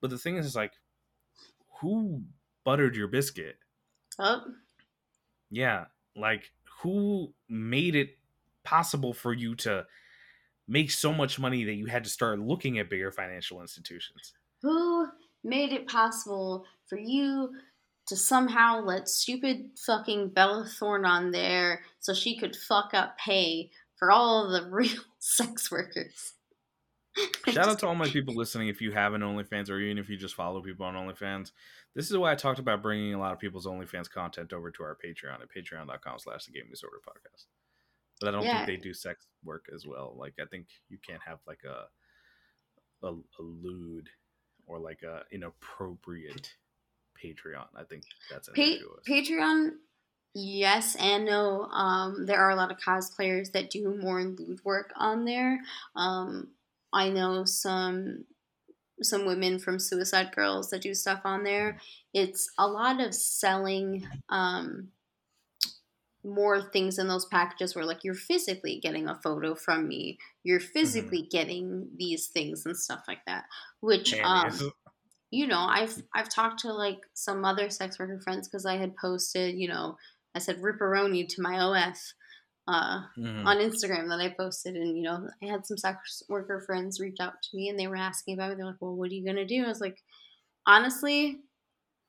But 0.00 0.10
the 0.10 0.18
thing 0.18 0.38
is, 0.38 0.46
is 0.46 0.56
like, 0.56 0.74
who 1.80 2.24
buttered 2.64 2.96
your 2.96 3.08
biscuit? 3.08 3.58
Oh. 4.18 4.54
Yeah. 5.50 5.86
Like, 6.14 6.52
who 6.82 7.34
made 7.48 7.94
it 7.94 8.18
possible 8.64 9.12
for 9.14 9.32
you 9.32 9.54
to 9.56 9.86
make 10.68 10.90
so 10.90 11.12
much 11.14 11.38
money 11.38 11.64
that 11.64 11.74
you 11.74 11.86
had 11.86 12.04
to 12.04 12.10
start 12.10 12.40
looking 12.40 12.78
at 12.78 12.90
bigger 12.90 13.12
financial 13.12 13.60
institutions? 13.62 14.34
Who 14.62 15.10
made 15.42 15.72
it 15.72 15.88
possible 15.88 16.64
for 16.88 16.96
you 16.98 17.52
to 18.08 18.16
somehow 18.16 18.80
let 18.82 19.08
stupid 19.08 19.70
fucking 19.86 20.30
Bella 20.30 20.66
Thorne 20.66 21.04
on 21.04 21.30
there 21.30 21.82
so 22.00 22.12
she 22.14 22.36
could 22.38 22.56
fuck 22.56 22.92
up 22.94 23.16
pay 23.18 23.70
for 23.96 24.10
all 24.10 24.48
the 24.50 24.66
real 24.70 25.02
sex 25.18 25.70
workers? 25.70 26.34
Shout 27.48 27.68
out 27.68 27.78
to 27.80 27.86
all 27.86 27.94
my 27.94 28.08
people 28.08 28.34
listening. 28.34 28.68
If 28.68 28.80
you 28.80 28.92
have 28.92 29.12
an 29.14 29.22
OnlyFans, 29.22 29.70
or 29.70 29.80
even 29.80 29.98
if 29.98 30.08
you 30.08 30.16
just 30.16 30.34
follow 30.36 30.62
people 30.62 30.86
on 30.86 30.94
OnlyFans, 30.94 31.50
this 31.96 32.10
is 32.10 32.16
why 32.16 32.30
I 32.30 32.36
talked 32.36 32.60
about 32.60 32.82
bringing 32.82 33.12
a 33.14 33.18
lot 33.18 33.32
of 33.32 33.40
people's 33.40 33.66
OnlyFans 33.66 34.08
content 34.08 34.52
over 34.52 34.70
to 34.70 34.82
our 34.84 34.96
Patreon 35.04 35.40
at 35.42 35.48
patreon.com/slash 35.50 36.44
The 36.46 36.52
Game 36.52 36.68
Disorder 36.70 36.98
Podcast. 37.06 37.46
But 38.20 38.28
I 38.28 38.32
don't 38.32 38.44
Yeah. 38.44 38.64
think 38.64 38.68
they 38.68 38.76
do 38.88 38.94
sex 38.94 39.26
work 39.44 39.66
as 39.74 39.84
well. 39.86 40.14
Like 40.16 40.34
I 40.40 40.44
think 40.44 40.66
you 40.88 40.98
can't 41.04 41.22
have 41.26 41.38
like 41.46 41.62
a 41.64 41.86
a, 43.04 43.10
a 43.12 43.42
lewd 43.42 44.08
or 44.66 44.78
like 44.78 45.02
a 45.02 45.22
inappropriate 45.32 46.54
Patreon. 47.22 47.66
I 47.76 47.84
think 47.84 48.04
that's 48.30 48.48
pa- 48.48 48.84
Patreon. 49.08 49.70
Yes 50.34 50.94
and 50.96 51.24
no. 51.24 51.62
Um, 51.64 52.26
there 52.26 52.38
are 52.38 52.50
a 52.50 52.56
lot 52.56 52.70
of 52.70 52.78
cosplayers 52.78 53.52
that 53.52 53.70
do 53.70 53.96
more 54.00 54.22
lewd 54.22 54.60
work 54.64 54.92
on 54.96 55.24
there. 55.24 55.60
Um, 55.96 56.48
I 56.92 57.10
know 57.10 57.44
some 57.44 58.24
some 59.02 59.26
women 59.26 59.58
from 59.58 59.78
Suicide 59.78 60.34
Girls 60.34 60.70
that 60.70 60.82
do 60.82 60.94
stuff 60.94 61.20
on 61.24 61.44
there. 61.44 61.78
It's 62.12 62.50
a 62.58 62.66
lot 62.66 63.00
of 63.00 63.14
selling 63.14 64.06
um, 64.28 64.88
more 66.24 66.60
things 66.60 66.98
in 66.98 67.08
those 67.08 67.24
packages 67.26 67.74
where 67.74 67.84
like 67.84 68.04
you're 68.04 68.14
physically 68.14 68.80
getting 68.80 69.08
a 69.08 69.18
photo 69.22 69.54
from 69.54 69.88
me, 69.88 70.18
you're 70.42 70.60
mm-hmm. 70.60 70.72
physically 70.72 71.20
mm-hmm. 71.22 71.36
getting 71.36 71.88
these 71.96 72.26
things 72.26 72.66
and 72.66 72.76
stuff 72.76 73.04
like 73.08 73.24
that. 73.26 73.44
Which 73.80 74.14
um, 74.20 74.72
you 75.30 75.46
know, 75.46 75.60
I've 75.60 76.02
I've 76.14 76.28
talked 76.28 76.60
to 76.60 76.72
like 76.72 77.00
some 77.14 77.44
other 77.44 77.70
sex 77.70 77.98
worker 77.98 78.20
friends 78.22 78.48
because 78.48 78.64
I 78.64 78.76
had 78.76 78.96
posted, 78.96 79.56
you 79.56 79.68
know, 79.68 79.96
I 80.34 80.38
said 80.38 80.62
ripperoni 80.62 81.28
to 81.28 81.42
my 81.42 81.60
OF 81.60 81.96
uh, 82.66 83.00
mm-hmm. 83.18 83.46
on 83.46 83.58
Instagram 83.58 84.08
that 84.08 84.20
I 84.20 84.34
posted, 84.38 84.74
and 84.74 84.96
you 84.96 85.02
know, 85.02 85.28
I 85.42 85.46
had 85.46 85.66
some 85.66 85.76
sex 85.76 86.22
worker 86.28 86.62
friends 86.66 87.00
reach 87.00 87.16
out 87.20 87.34
to 87.42 87.56
me 87.56 87.68
and 87.68 87.78
they 87.78 87.88
were 87.88 87.96
asking 87.96 88.34
about 88.34 88.52
it. 88.52 88.56
They're 88.56 88.66
like, 88.66 88.76
"Well, 88.80 88.96
what 88.96 89.10
are 89.10 89.14
you 89.14 89.24
gonna 89.24 89.46
do?" 89.46 89.64
I 89.64 89.68
was 89.68 89.80
like, 89.80 89.98
honestly, 90.66 91.40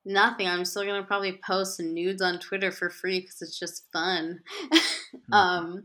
nothing. 0.05 0.47
I'm 0.47 0.65
still 0.65 0.85
gonna 0.85 1.03
probably 1.03 1.39
post 1.45 1.77
some 1.77 1.93
nudes 1.93 2.21
on 2.21 2.39
Twitter 2.39 2.71
for 2.71 2.89
free 2.89 3.21
because 3.21 3.41
it's 3.41 3.59
just 3.59 3.85
fun. 3.91 4.39
mm-hmm. 4.73 5.33
um, 5.33 5.83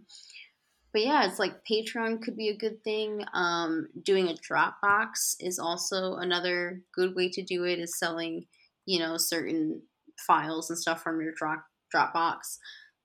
but 0.94 1.02
yeah, 1.02 1.26
it's 1.26 1.40
like 1.40 1.64
Patreon 1.68 2.22
could 2.22 2.36
be 2.36 2.50
a 2.50 2.56
good 2.56 2.84
thing. 2.84 3.24
Um, 3.34 3.88
doing 4.04 4.28
a 4.28 4.34
Dropbox 4.34 5.34
is 5.40 5.58
also 5.58 6.14
another 6.14 6.82
good 6.94 7.16
way 7.16 7.28
to 7.30 7.42
do 7.42 7.64
it. 7.64 7.80
Is 7.80 7.98
selling, 7.98 8.46
you 8.86 9.00
know, 9.00 9.16
certain 9.16 9.82
files 10.24 10.70
and 10.70 10.78
stuff 10.78 11.02
from 11.02 11.20
your 11.20 11.32
drop 11.36 11.64
Dropbox. 11.92 12.58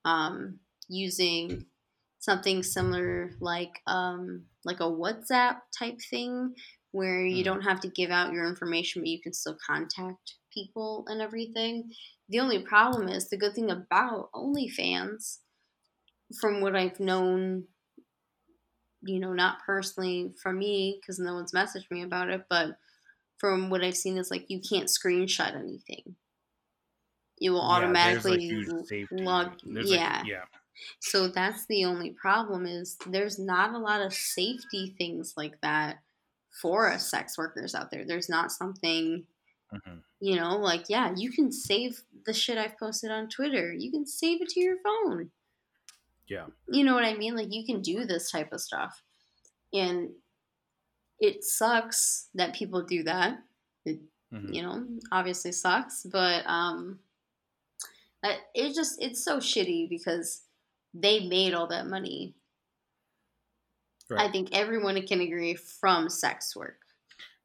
Um, 0.04 0.60
using 0.88 1.66
something 2.20 2.62
similar 2.62 3.32
like 3.40 3.80
um, 3.88 4.44
like 4.64 4.78
a 4.78 4.84
WhatsApp 4.84 5.56
type 5.76 5.98
thing 6.10 6.54
where 6.92 7.26
you 7.26 7.42
mm. 7.42 7.44
don't 7.44 7.62
have 7.62 7.80
to 7.80 7.88
give 7.88 8.10
out 8.10 8.32
your 8.32 8.46
information, 8.46 9.02
but 9.02 9.08
you 9.08 9.20
can 9.20 9.32
still 9.32 9.56
contact 9.66 10.34
people 10.54 11.04
and 11.08 11.20
everything. 11.20 11.90
The 12.28 12.38
only 12.38 12.60
problem 12.62 13.08
is 13.08 13.28
the 13.28 13.36
good 13.36 13.54
thing 13.54 13.68
about 13.68 14.30
OnlyFans, 14.32 15.38
from 16.40 16.60
what 16.60 16.76
I've 16.76 17.00
known 17.00 17.64
you 19.02 19.20
know, 19.20 19.32
not 19.32 19.64
personally 19.64 20.32
from 20.42 20.58
me 20.58 20.98
because 21.00 21.18
no 21.18 21.34
one's 21.34 21.52
messaged 21.52 21.90
me 21.90 22.02
about 22.02 22.28
it, 22.30 22.44
but 22.48 22.76
from 23.38 23.70
what 23.70 23.82
I've 23.82 23.96
seen 23.96 24.18
is 24.18 24.30
like 24.30 24.44
you 24.48 24.60
can't 24.60 24.88
screenshot 24.88 25.56
anything. 25.56 26.16
It 27.40 27.50
will 27.50 27.58
yeah, 27.58 27.76
automatically 27.76 28.66
log. 29.10 29.52
Yeah. 29.64 30.18
Like, 30.18 30.26
yeah. 30.28 30.42
So 31.00 31.28
that's 31.28 31.66
the 31.66 31.84
only 31.84 32.10
problem 32.10 32.66
is 32.66 32.96
there's 33.06 33.38
not 33.38 33.74
a 33.74 33.78
lot 33.78 34.02
of 34.02 34.14
safety 34.14 34.94
things 34.98 35.34
like 35.36 35.60
that 35.62 36.00
for 36.60 36.90
us 36.90 37.10
sex 37.10 37.38
workers 37.38 37.74
out 37.74 37.90
there. 37.90 38.04
There's 38.06 38.28
not 38.28 38.52
something, 38.52 39.24
mm-hmm. 39.72 39.98
you 40.20 40.36
know, 40.36 40.56
like 40.56 40.84
yeah, 40.88 41.12
you 41.16 41.30
can 41.30 41.50
save 41.50 42.02
the 42.26 42.34
shit 42.34 42.58
I've 42.58 42.78
posted 42.78 43.10
on 43.10 43.28
Twitter. 43.28 43.72
You 43.72 43.90
can 43.90 44.06
save 44.06 44.42
it 44.42 44.48
to 44.50 44.60
your 44.60 44.76
phone. 44.82 45.30
Yeah. 46.30 46.46
You 46.68 46.84
know 46.84 46.94
what 46.94 47.04
I 47.04 47.14
mean? 47.14 47.36
Like 47.36 47.52
you 47.52 47.66
can 47.66 47.82
do 47.82 48.06
this 48.06 48.30
type 48.30 48.52
of 48.52 48.60
stuff. 48.60 49.02
And 49.74 50.10
it 51.18 51.44
sucks 51.44 52.28
that 52.34 52.54
people 52.54 52.82
do 52.82 53.02
that. 53.02 53.38
It, 53.84 54.00
mm-hmm. 54.32 54.52
you 54.52 54.62
know, 54.62 54.86
obviously 55.12 55.52
sucks, 55.52 56.06
but 56.10 56.44
um 56.46 57.00
it 58.54 58.74
just 58.74 59.02
it's 59.02 59.24
so 59.24 59.38
shitty 59.38 59.88
because 59.88 60.42
they 60.94 61.26
made 61.26 61.52
all 61.52 61.66
that 61.66 61.86
money. 61.86 62.34
Right. 64.08 64.28
I 64.28 64.32
think 64.32 64.50
everyone 64.52 65.00
can 65.06 65.20
agree 65.20 65.54
from 65.54 66.08
sex 66.08 66.54
work. 66.54 66.78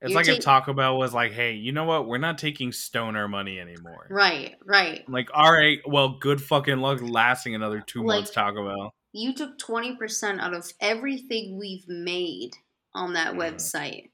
It's 0.02 0.12
You're 0.12 0.22
like 0.22 0.28
if 0.28 0.44
Taco 0.44 0.74
Bell 0.74 0.98
was 0.98 1.14
like, 1.14 1.32
"Hey, 1.32 1.54
you 1.54 1.72
know 1.72 1.86
what? 1.86 2.08
We're 2.08 2.18
not 2.18 2.38
taking 2.38 2.72
stoner 2.72 3.28
money 3.28 3.60
anymore." 3.60 4.08
Right, 4.10 4.56
right. 4.66 5.04
I'm 5.08 5.14
like, 5.14 5.30
all 5.34 5.52
right, 5.52 5.80
well, 5.88 6.18
good 6.20 6.42
fucking 6.42 6.78
luck 6.78 7.00
lasting 7.02 7.56
another 7.56 7.82
two 7.82 8.04
like, 8.04 8.18
months, 8.18 8.32
Taco 8.32 8.68
Bell. 8.68 8.94
You 9.14 9.34
took 9.34 9.58
twenty 9.58 9.96
percent 9.96 10.42
out 10.42 10.54
of 10.54 10.70
everything 10.82 11.58
we've 11.58 11.88
made 11.88 12.52
on 12.94 13.14
that 13.14 13.36
mm. 13.36 13.38
website, 13.38 14.10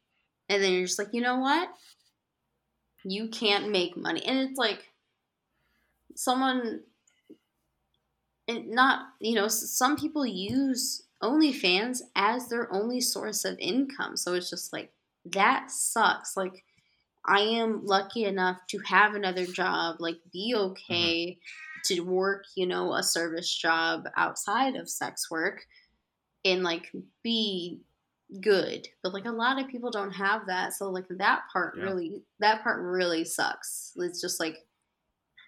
and 0.50 0.64
then 0.64 0.74
you're 0.74 0.86
just 0.86 1.00
like, 1.00 1.14
you 1.14 1.22
know 1.22 1.40
what? 1.40 1.70
You 3.04 3.30
can't 3.30 3.72
make 3.72 3.98
money, 3.98 4.24
and 4.24 4.38
it's 4.38 4.60
like 4.60 4.88
someone, 6.16 6.82
and 8.48 8.70
not 8.70 9.08
you 9.20 9.34
know, 9.34 9.48
some 9.48 9.98
people 9.98 10.28
use 10.28 11.02
OnlyFans 11.24 12.02
as 12.16 12.50
their 12.50 12.72
only 12.72 13.02
source 13.02 13.46
of 13.46 13.58
income, 13.58 14.16
so 14.16 14.36
it's 14.36 14.52
just 14.52 14.72
like 14.72 14.94
that 15.26 15.72
sucks. 15.72 16.36
Like, 16.36 16.64
I 17.26 17.42
am 17.42 17.86
lucky 17.86 18.26
enough 18.26 18.58
to 18.70 18.80
have 18.80 19.14
another 19.14 19.46
job, 19.46 19.98
like, 20.00 20.18
be 20.34 20.54
mm-hmm. 20.56 20.72
okay 20.72 21.38
mm-hmm. 21.38 21.94
to 21.94 22.02
work, 22.02 22.46
you 22.56 22.66
know, 22.66 22.94
a 22.94 23.04
service 23.04 23.56
job 23.56 24.06
outside 24.18 24.76
of 24.76 24.90
sex 24.90 25.30
work 25.30 25.66
and, 26.44 26.64
like, 26.64 26.92
be 27.24 27.80
good. 28.40 28.88
But, 29.04 29.14
like, 29.14 29.26
a 29.26 29.32
lot 29.32 29.62
of 29.62 29.68
people 29.68 29.92
don't 29.92 30.12
have 30.12 30.48
that. 30.48 30.74
So, 30.74 30.90
like, 30.90 31.06
that 31.10 31.44
part 31.54 31.76
yeah. 31.78 31.84
really, 31.84 32.24
that 32.40 32.64
part 32.64 32.82
really 32.82 33.24
sucks. 33.24 33.94
It's 33.98 34.22
just 34.22 34.40
like, 34.40 34.58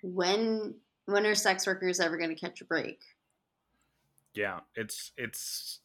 when, 0.03 0.76
when 1.05 1.26
are 1.26 1.34
sex 1.34 1.65
workers 1.65 1.99
ever 1.99 2.17
going 2.17 2.30
to 2.30 2.39
catch 2.39 2.61
a 2.61 2.65
break? 2.65 2.99
Yeah, 4.36 4.59
it's, 4.76 5.11
it's 5.17 5.80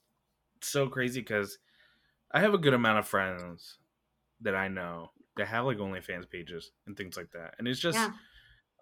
so 0.60 0.88
crazy 0.88 1.20
because 1.20 1.58
I 2.32 2.40
have 2.40 2.54
a 2.54 2.58
good 2.58 2.74
amount 2.74 2.98
of 2.98 3.06
friends 3.06 3.78
that 4.40 4.54
I 4.54 4.68
know 4.68 5.10
that 5.36 5.48
have 5.48 5.64
like 5.64 5.78
OnlyFans 5.78 6.28
pages 6.28 6.70
and 6.86 6.96
things 6.96 7.16
like 7.16 7.30
that, 7.32 7.54
and 7.58 7.66
it's 7.66 7.80
just 7.80 7.98
yeah. 7.98 8.10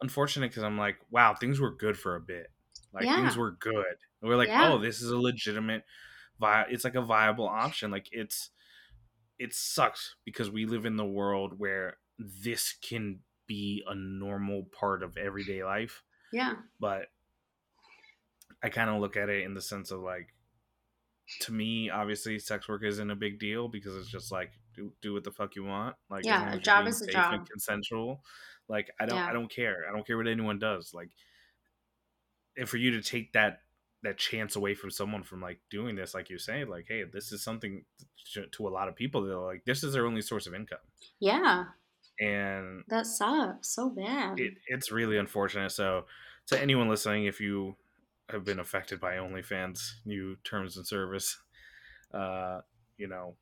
unfortunate 0.02 0.50
because 0.50 0.64
I'm 0.64 0.78
like, 0.78 0.96
wow, 1.10 1.34
things 1.34 1.60
were 1.60 1.74
good 1.74 1.96
for 1.98 2.16
a 2.16 2.20
bit. 2.20 2.50
Like 2.92 3.04
yeah. 3.04 3.16
things 3.16 3.36
were 3.36 3.52
good. 3.52 3.84
And 4.20 4.28
we're 4.28 4.36
like, 4.36 4.48
yeah. 4.48 4.72
oh, 4.72 4.78
this 4.78 5.02
is 5.02 5.10
a 5.10 5.18
legitimate, 5.18 5.84
vi- 6.40 6.66
it's 6.70 6.84
like 6.84 6.94
a 6.94 7.02
viable 7.02 7.46
option. 7.46 7.90
Like 7.90 8.08
it's, 8.10 8.50
it 9.38 9.52
sucks 9.52 10.16
because 10.24 10.50
we 10.50 10.64
live 10.64 10.86
in 10.86 10.96
the 10.96 11.04
world 11.04 11.58
where 11.58 11.98
this 12.18 12.74
can 12.80 13.20
be 13.46 13.82
a 13.86 13.94
normal 13.94 14.64
part 14.78 15.02
of 15.02 15.18
everyday 15.18 15.62
life. 15.62 16.02
Yeah. 16.32 16.54
But 16.80 17.08
I 18.62 18.70
kind 18.70 18.88
of 18.88 19.00
look 19.00 19.16
at 19.16 19.28
it 19.28 19.44
in 19.44 19.52
the 19.52 19.60
sense 19.60 19.90
of 19.90 20.00
like, 20.00 20.28
to 21.40 21.52
me, 21.52 21.90
obviously, 21.90 22.38
sex 22.38 22.68
work 22.68 22.82
isn't 22.84 23.10
a 23.10 23.16
big 23.16 23.38
deal 23.38 23.68
because 23.68 23.96
it's 23.96 24.10
just 24.10 24.30
like 24.30 24.52
do 24.74 24.92
do 25.02 25.12
what 25.12 25.24
the 25.24 25.30
fuck 25.30 25.56
you 25.56 25.64
want. 25.64 25.96
Like, 26.10 26.24
yeah, 26.24 26.52
a 26.52 26.58
job 26.58 26.86
is 26.86 27.02
a 27.02 27.06
job. 27.06 27.46
Consensual. 27.48 28.22
Like, 28.68 28.90
I 29.00 29.06
don't, 29.06 29.18
yeah. 29.18 29.28
I 29.28 29.32
don't 29.32 29.50
care. 29.50 29.84
I 29.88 29.92
don't 29.92 30.06
care 30.06 30.16
what 30.16 30.26
anyone 30.26 30.58
does. 30.58 30.92
Like, 30.92 31.10
and 32.56 32.68
for 32.68 32.76
you 32.76 32.92
to 32.92 33.02
take 33.02 33.32
that 33.32 33.60
that 34.02 34.18
chance 34.18 34.54
away 34.56 34.74
from 34.74 34.90
someone 34.90 35.22
from 35.22 35.40
like 35.40 35.58
doing 35.70 35.96
this, 35.96 36.14
like 36.14 36.30
you 36.30 36.38
say, 36.38 36.64
like, 36.64 36.86
hey, 36.88 37.04
this 37.12 37.32
is 37.32 37.42
something 37.42 37.84
to, 38.32 38.46
to 38.46 38.68
a 38.68 38.70
lot 38.70 38.88
of 38.88 38.94
people. 38.94 39.22
They're 39.22 39.36
like, 39.36 39.64
this 39.64 39.82
is 39.82 39.94
their 39.94 40.06
only 40.06 40.22
source 40.22 40.46
of 40.46 40.54
income. 40.54 40.78
Yeah. 41.18 41.64
And 42.20 42.84
that 42.88 43.06
sucks 43.06 43.74
so 43.74 43.90
bad. 43.90 44.38
It, 44.38 44.54
it's 44.68 44.92
really 44.92 45.18
unfortunate. 45.18 45.70
So, 45.72 46.04
to 46.46 46.60
anyone 46.60 46.88
listening, 46.88 47.26
if 47.26 47.40
you 47.40 47.76
have 48.30 48.44
been 48.44 48.58
affected 48.58 49.00
by 49.00 49.14
OnlyFans 49.14 49.92
new 50.04 50.36
terms 50.44 50.76
and 50.76 50.86
service. 50.86 51.38
Uh, 52.12 52.60
you 52.96 53.08
know, 53.08 53.36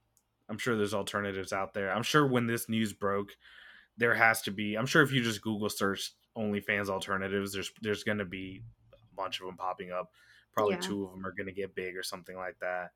I'm 0.49 0.59
sure 0.59 0.77
there's 0.77 0.95
alternatives 0.95 1.53
out 1.53 1.75
there. 1.75 1.91
I'm 1.91 2.03
sure 2.03 2.27
when 2.27 2.47
this 2.47 2.69
news 2.69 2.93
broke, 2.93 3.33
there 3.97 4.15
has 4.15 4.43
to 4.43 4.51
be. 4.51 4.77
I'm 4.77 4.87
sure 4.87 5.03
if 5.03 5.13
you 5.13 5.23
just 5.23 5.43
Google 5.43 5.71
search 5.71 6.13
OnlyFans 6.37 6.89
alternatives, 6.89 7.53
there's 7.53 7.73
there's 7.81 8.05
going 8.05 8.19
to 8.19 8.25
be 8.25 8.63
a 8.93 9.17
bunch 9.17 9.41
of 9.41 9.47
them 9.47 9.57
popping 9.57 9.91
up. 9.91 10.11
Probably 10.53 10.75
yeah. 10.75 10.81
two 10.81 11.05
of 11.05 11.11
them 11.11 11.27
are 11.27 11.33
going 11.33 11.47
to 11.47 11.53
get 11.53 11.75
big 11.75 11.97
or 11.97 12.03
something 12.03 12.37
like 12.37 12.59
that. 12.61 12.91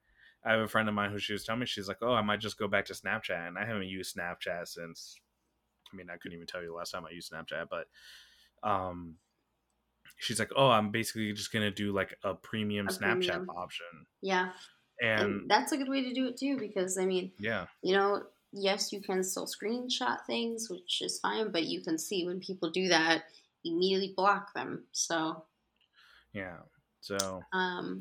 I 0.44 0.52
have 0.52 0.60
a 0.60 0.68
friend 0.68 0.88
of 0.88 0.94
mine 0.94 1.10
who 1.10 1.18
she 1.18 1.32
was 1.32 1.44
telling 1.44 1.60
me 1.60 1.66
she's 1.66 1.88
like, 1.88 1.98
"Oh, 2.02 2.12
I 2.12 2.22
might 2.22 2.40
just 2.40 2.58
go 2.58 2.68
back 2.68 2.84
to 2.86 2.92
Snapchat," 2.92 3.48
and 3.48 3.58
I 3.58 3.64
haven't 3.64 3.88
used 3.88 4.16
Snapchat 4.16 4.68
since. 4.68 5.16
I 5.92 5.96
mean, 5.96 6.08
I 6.10 6.16
couldn't 6.16 6.36
even 6.36 6.46
tell 6.46 6.60
you 6.60 6.68
the 6.68 6.74
last 6.74 6.90
time 6.90 7.06
I 7.06 7.14
used 7.14 7.32
Snapchat, 7.32 7.68
but 7.70 7.86
um, 8.68 9.14
she's 10.18 10.38
like, 10.38 10.50
"Oh, 10.56 10.68
I'm 10.68 10.90
basically 10.90 11.32
just 11.32 11.52
gonna 11.52 11.70
do 11.70 11.92
like 11.92 12.16
a 12.24 12.34
premium 12.34 12.88
a 12.88 12.90
Snapchat 12.90 13.26
premium. 13.26 13.50
option." 13.50 13.86
Yeah, 14.20 14.50
and, 15.00 15.22
and, 15.22 15.50
that's 15.50 15.72
a 15.72 15.76
good 15.76 15.88
way 15.88 16.02
to 16.02 16.12
do 16.12 16.26
it 16.26 16.36
too, 16.36 16.58
because 16.58 16.98
I 16.98 17.04
mean, 17.04 17.32
yeah, 17.38 17.66
you 17.82 17.94
know, 17.94 18.22
yes, 18.52 18.92
you 18.92 19.00
can 19.00 19.22
still 19.22 19.46
screenshot 19.46 20.18
things, 20.26 20.68
which 20.70 21.02
is 21.02 21.18
fine, 21.20 21.50
but 21.50 21.64
you 21.64 21.80
can 21.80 21.98
see 21.98 22.26
when 22.26 22.40
people 22.40 22.70
do 22.70 22.88
that, 22.88 23.24
immediately 23.64 24.14
block 24.16 24.52
them. 24.54 24.84
So, 24.92 25.44
yeah, 26.32 26.58
so 27.00 27.42
um, 27.52 28.00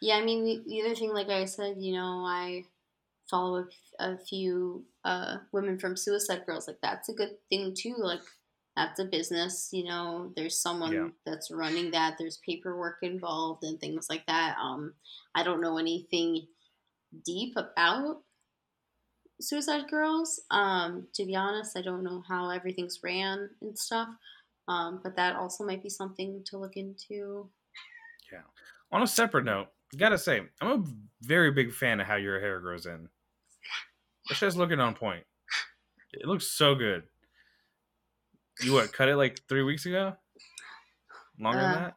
yeah, 0.00 0.16
I 0.16 0.24
mean, 0.24 0.44
the, 0.44 0.62
the 0.66 0.82
other 0.82 0.94
thing, 0.94 1.14
like 1.14 1.28
I 1.28 1.44
said, 1.44 1.76
you 1.78 1.94
know, 1.94 2.24
I 2.26 2.64
follow 3.30 3.64
a, 4.00 4.12
a 4.12 4.18
few 4.18 4.84
uh, 5.04 5.38
women 5.52 5.78
from 5.78 5.96
Suicide 5.96 6.44
Girls. 6.44 6.66
Like 6.66 6.80
that's 6.82 7.08
a 7.08 7.14
good 7.14 7.36
thing 7.48 7.74
too. 7.74 7.94
Like 7.98 8.20
that's 8.76 8.98
a 8.98 9.04
business. 9.04 9.68
You 9.72 9.84
know, 9.84 10.32
there's 10.36 10.58
someone 10.58 10.92
Yeah. 10.92 11.08
that's 11.26 11.50
running 11.50 11.90
that. 11.90 12.16
There's 12.18 12.38
paperwork 12.38 12.98
involved 13.02 13.64
and 13.64 13.78
things 13.80 14.08
like 14.08 14.26
that. 14.26 14.56
Um, 14.58 14.94
I 15.34 15.42
don't 15.42 15.60
know 15.60 15.78
anything 15.78 16.46
deep 17.24 17.56
about 17.56 18.22
Suicide 19.40 19.88
Girls. 19.90 20.40
Um, 20.50 21.08
to 21.14 21.24
be 21.26 21.34
honest, 21.36 21.76
I 21.76 21.82
don't 21.82 22.04
know 22.04 22.22
how 22.26 22.50
everything's 22.50 23.02
ran 23.02 23.50
and 23.60 23.78
stuff. 23.78 24.08
Um, 24.68 25.00
but 25.02 25.16
that 25.16 25.36
also 25.36 25.64
might 25.64 25.82
be 25.82 25.90
something 25.90 26.42
to 26.44 26.56
look 26.56 26.76
into. 26.76 27.50
Yeah. 28.32 28.42
On 28.92 29.02
a 29.02 29.06
separate 29.06 29.44
note, 29.44 29.68
gotta 29.96 30.16
say, 30.16 30.42
I'm 30.60 30.82
a 30.82 30.84
very 31.20 31.50
big 31.50 31.72
fan 31.72 32.00
of 32.00 32.06
how 32.06 32.16
your 32.16 32.40
hair 32.40 32.60
grows 32.60 32.86
in. 32.86 33.08
It's 34.30 34.40
just 34.40 34.56
looking 34.56 34.80
on 34.80 34.94
point. 34.94 35.24
It 36.12 36.26
looks 36.26 36.46
so 36.46 36.74
good. 36.74 37.02
You 38.60 38.72
what? 38.74 38.92
Cut 38.92 39.08
it 39.08 39.16
like 39.16 39.38
three 39.48 39.62
weeks 39.62 39.86
ago? 39.86 40.16
Longer 41.38 41.58
Uh, 41.60 41.62
than 41.62 41.82
that? 41.82 41.94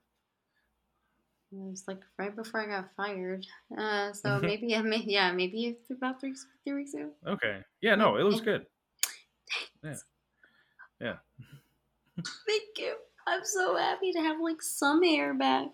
It 1.51 1.57
was 1.69 1.83
like 1.87 2.01
right 2.17 2.35
before 2.35 2.61
I 2.61 2.67
got 2.67 2.93
fired. 2.95 3.45
Uh, 3.77 4.11
so 4.13 4.29
Mhm. 4.29 4.41
maybe 4.41 4.75
I 4.75 4.81
may, 4.81 4.97
yeah, 4.97 5.31
maybe 5.31 5.65
it's 5.67 5.89
about 5.91 6.19
three 6.19 6.35
three 6.63 6.73
weeks 6.73 6.93
ago. 6.93 7.13
Okay. 7.25 7.63
Yeah. 7.81 7.95
No, 7.95 8.17
it 8.17 8.23
looks 8.23 8.41
good. 8.41 8.65
Thanks. 9.81 10.03
Yeah. 10.99 11.17
Yeah. 11.37 11.43
Thank 12.47 12.77
you. 12.77 12.95
I'm 13.27 13.43
so 13.43 13.75
happy 13.75 14.11
to 14.13 14.19
have 14.19 14.39
like 14.39 14.61
some 14.61 15.01
hair 15.03 15.33
back. 15.33 15.69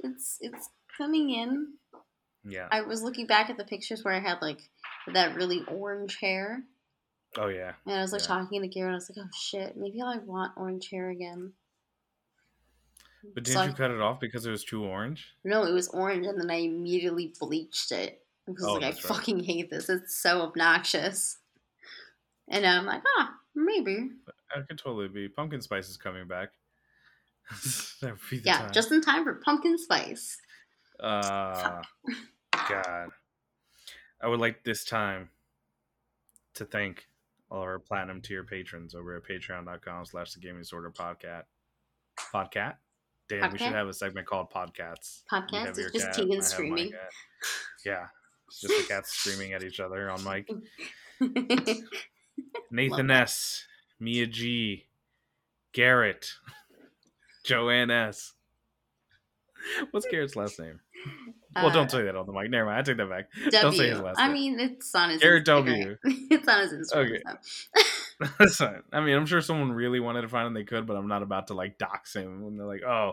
It's 0.00 0.38
it's 0.40 0.68
coming 0.96 1.30
in. 1.30 1.78
Yeah. 2.44 2.68
I 2.70 2.82
was 2.82 3.02
looking 3.02 3.26
back 3.26 3.50
at 3.50 3.56
the 3.56 3.64
pictures 3.64 4.04
where 4.04 4.14
I 4.14 4.20
had 4.20 4.40
like 4.42 4.60
that 5.12 5.34
really 5.34 5.64
orange 5.64 6.16
hair, 6.20 6.62
Oh 7.38 7.48
yeah. 7.48 7.72
and 7.86 7.94
I 7.96 8.00
was 8.02 8.12
like 8.12 8.22
Yeah. 8.22 8.26
talking 8.28 8.62
to 8.62 8.68
Gary, 8.68 8.86
and 8.86 8.94
I 8.94 8.96
was 8.96 9.10
like, 9.10 9.24
"Oh 9.24 9.30
shit, 9.36 9.76
maybe 9.76 10.00
I 10.00 10.18
want 10.18 10.52
orange 10.56 10.88
hair 10.90 11.10
again." 11.10 11.52
But 13.34 13.42
didn't 13.44 13.58
I- 13.58 13.66
you 13.66 13.72
cut 13.72 13.90
it 13.90 14.00
off 14.00 14.20
because 14.20 14.46
it 14.46 14.50
was 14.50 14.64
too 14.64 14.84
orange? 14.84 15.34
No, 15.44 15.64
it 15.64 15.72
was 15.72 15.88
orange, 15.88 16.26
and 16.26 16.40
then 16.40 16.50
I 16.50 16.56
immediately 16.56 17.34
bleached 17.38 17.92
it 17.92 18.24
because 18.46 18.64
Oh, 18.64 18.74
like 18.74 18.82
I 18.84 18.90
right. 18.90 18.98
fucking 18.98 19.42
hate 19.44 19.70
this. 19.70 19.88
It's 19.88 20.16
so 20.16 20.42
obnoxious. 20.42 21.38
And 22.48 22.64
I'm 22.64 22.86
like, 22.86 23.02
ah, 23.18 23.34
maybe. 23.56 24.10
That 24.54 24.68
could 24.68 24.78
totally 24.78 25.08
be. 25.08 25.28
Pumpkin 25.28 25.60
spice 25.60 25.88
is 25.88 25.96
coming 25.96 26.28
back. 26.28 26.50
that 28.00 28.12
would 28.12 28.20
be 28.30 28.38
the 28.38 28.44
Yeah, 28.44 28.58
time. 28.58 28.72
just 28.72 28.92
in 28.92 29.00
time 29.00 29.24
for 29.24 29.34
pumpkin 29.34 29.76
spice. 29.78 30.38
Uh, 31.00 31.82
God. 32.68 33.08
I 34.20 34.28
would 34.28 34.38
like 34.40 34.62
this 34.64 34.84
time 34.84 35.30
to 36.54 36.64
thank 36.64 37.08
all 37.50 37.60
our 37.60 37.78
platinum 37.78 38.20
tier 38.20 38.44
patrons 38.44 38.94
over 38.94 39.16
at 39.16 39.24
patreon.com 39.24 40.04
slash 40.06 40.32
the 40.32 40.40
gaming 40.40 40.62
disorder 40.62 40.90
podcast. 40.90 41.44
Podcat? 42.32 42.74
Damn, 43.28 43.52
we 43.52 43.58
should 43.58 43.72
have 43.72 43.88
a 43.88 43.92
segment 43.92 44.26
called 44.26 44.50
Podcats. 44.52 45.22
You 45.32 45.38
Podcast 45.38 45.66
have 45.66 45.78
is 45.78 45.92
just 45.92 46.06
cat, 46.06 46.14
Tegan 46.14 46.30
I 46.30 46.34
have 46.34 46.42
my 46.42 46.48
screaming. 46.48 46.92
Yeah. 47.84 48.06
It's 48.46 48.60
just 48.60 48.88
the 48.88 48.94
cats 48.94 49.10
screaming 49.12 49.52
at 49.52 49.64
each 49.64 49.80
other 49.80 50.10
on 50.10 50.22
mic. 50.22 50.48
Nathan 52.70 53.08
that. 53.08 53.22
S, 53.22 53.64
Mia 53.98 54.26
G, 54.26 54.86
Garrett, 55.72 56.34
Joanne 57.44 57.90
S. 57.90 58.34
What's 59.90 60.06
Garrett's 60.06 60.36
last 60.36 60.60
name? 60.60 60.80
Well, 61.56 61.66
Uh, 61.66 61.72
don't 61.72 61.90
say 61.90 62.02
that 62.02 62.14
on 62.16 62.26
the 62.26 62.32
mic. 62.32 62.50
Never 62.50 62.66
mind. 62.66 62.78
I 62.78 62.82
take 62.82 62.96
that 62.98 63.08
back. 63.08 63.28
Don't 63.50 63.72
say 63.74 63.88
his 63.88 63.98
W. 63.98 64.04
last 64.06 64.18
I 64.20 64.32
mean, 64.32 64.60
it's 64.60 64.94
on 64.94 65.10
his 65.10 65.20
Garrett 65.20 65.44
Instagram. 65.46 65.66
W. 65.66 65.96
it's 66.30 66.48
on 66.48 66.60
his 66.60 66.72
Instagram. 66.72 67.06
Okay. 67.06 67.22
so. 67.24 68.28
That's 68.38 68.56
fine. 68.56 68.82
I 68.92 69.00
mean, 69.00 69.16
I'm 69.16 69.26
sure 69.26 69.40
someone 69.40 69.72
really 69.72 70.00
wanted 70.00 70.22
to 70.22 70.28
find 70.28 70.46
him, 70.46 70.54
they 70.54 70.64
could, 70.64 70.86
but 70.86 70.96
I'm 70.96 71.08
not 71.08 71.22
about 71.22 71.48
to 71.48 71.54
like 71.54 71.76
dox 71.78 72.14
him 72.16 72.42
when 72.42 72.56
they're 72.56 72.66
like, 72.66 72.82
"Oh, 72.82 73.12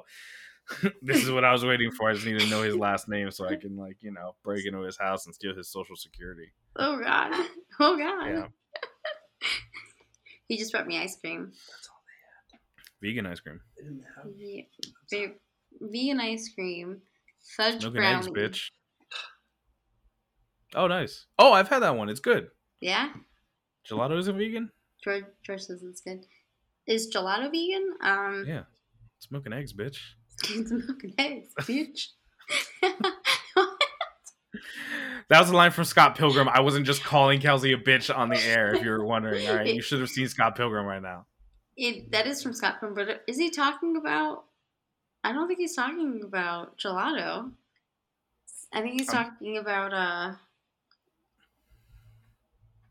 this 1.02 1.24
is 1.24 1.30
what 1.32 1.44
I 1.44 1.52
was 1.52 1.66
waiting 1.66 1.92
for. 1.92 2.10
I 2.10 2.14
just 2.14 2.26
need 2.26 2.40
to 2.40 2.48
know 2.48 2.62
his 2.64 2.76
last 2.76 3.10
name 3.10 3.30
so 3.32 3.46
I 3.48 3.56
can 3.58 3.76
like, 3.76 3.98
you 4.02 4.12
know, 4.12 4.36
break 4.44 4.66
into 4.66 4.80
his 4.82 4.98
house 4.98 5.26
and 5.26 5.36
steal 5.36 5.56
his 5.56 5.70
social 5.70 5.96
security." 5.96 6.52
Oh 6.78 7.00
god. 7.02 7.32
Oh 7.80 7.98
god. 7.98 8.28
Yeah, 8.28 8.48
He 10.48 10.58
just 10.58 10.72
brought 10.72 10.88
me 10.88 10.98
ice 11.00 11.18
cream. 11.20 11.52
vegan 13.02 13.26
ice 13.26 13.40
cream, 13.42 13.60
They 13.78 13.84
didn't 13.84 14.04
have 14.16 14.26
Yeah, 15.12 15.28
vegan 15.82 16.20
ice 16.22 16.50
cream, 16.54 17.02
fudge 17.58 17.82
smoking 17.82 18.02
brownie. 18.02 18.16
eggs, 18.18 18.28
bitch. 18.30 18.62
Oh, 20.76 20.88
nice. 20.88 21.26
Oh, 21.38 21.54
I've 21.54 21.68
had 21.70 21.80
that 21.80 21.96
one. 21.96 22.10
It's 22.10 22.20
good. 22.20 22.48
Yeah, 22.82 23.10
Gelato 23.90 24.18
isn't 24.18 24.38
vegan. 24.38 24.70
George, 25.04 25.26
George 25.46 25.62
says 25.62 25.84
it's 25.84 26.02
good. 26.02 26.26
Is 26.88 27.14
gelato 27.16 27.52
vegan? 27.52 27.94
Um, 28.02 28.44
Yeah, 28.48 28.64
smoking 29.20 29.54
eggs, 29.54 29.74
bitch. 29.74 29.98
it's 30.50 30.72
milk 30.72 31.04
and 31.04 31.14
eggs, 31.18 31.50
bitch. 31.62 32.08
That 35.30 35.40
was 35.40 35.50
a 35.50 35.56
line 35.56 35.72
from 35.72 35.86
Scott 35.86 36.16
Pilgrim. 36.18 36.50
I 36.50 36.60
wasn't 36.60 36.86
just 36.86 37.04
calling 37.04 37.40
Kelsey 37.40 37.72
a 37.74 37.78
bitch 37.78 38.16
on 38.16 38.30
the 38.30 38.40
air. 38.40 38.76
If 38.76 38.84
you 38.84 38.92
were 38.92 39.06
wondering, 39.06 39.48
all 39.48 39.56
right, 39.56 39.74
you 39.74 39.82
should 39.82 40.02
have 40.02 40.10
seen 40.10 40.28
Scott 40.28 40.56
Pilgrim 40.56 40.86
right 40.86 41.02
now. 41.02 41.26
it, 41.78 42.12
that 42.12 42.28
is 42.28 42.44
from 42.44 42.54
Scott 42.54 42.80
Pilgrim, 42.80 43.08
but 43.08 43.22
is 43.28 43.38
he 43.38 43.50
talking 43.50 43.96
about? 43.96 44.44
I 45.24 45.32
don't 45.32 45.48
think 45.48 45.60
he's 45.60 45.76
talking 45.76 46.22
about 46.24 46.78
gelato. 46.78 47.52
I 48.74 48.82
think 48.82 48.94
he's 49.00 49.10
Um, 49.10 49.16
talking 49.16 49.58
about 49.58 49.94
uh. 49.94 50.36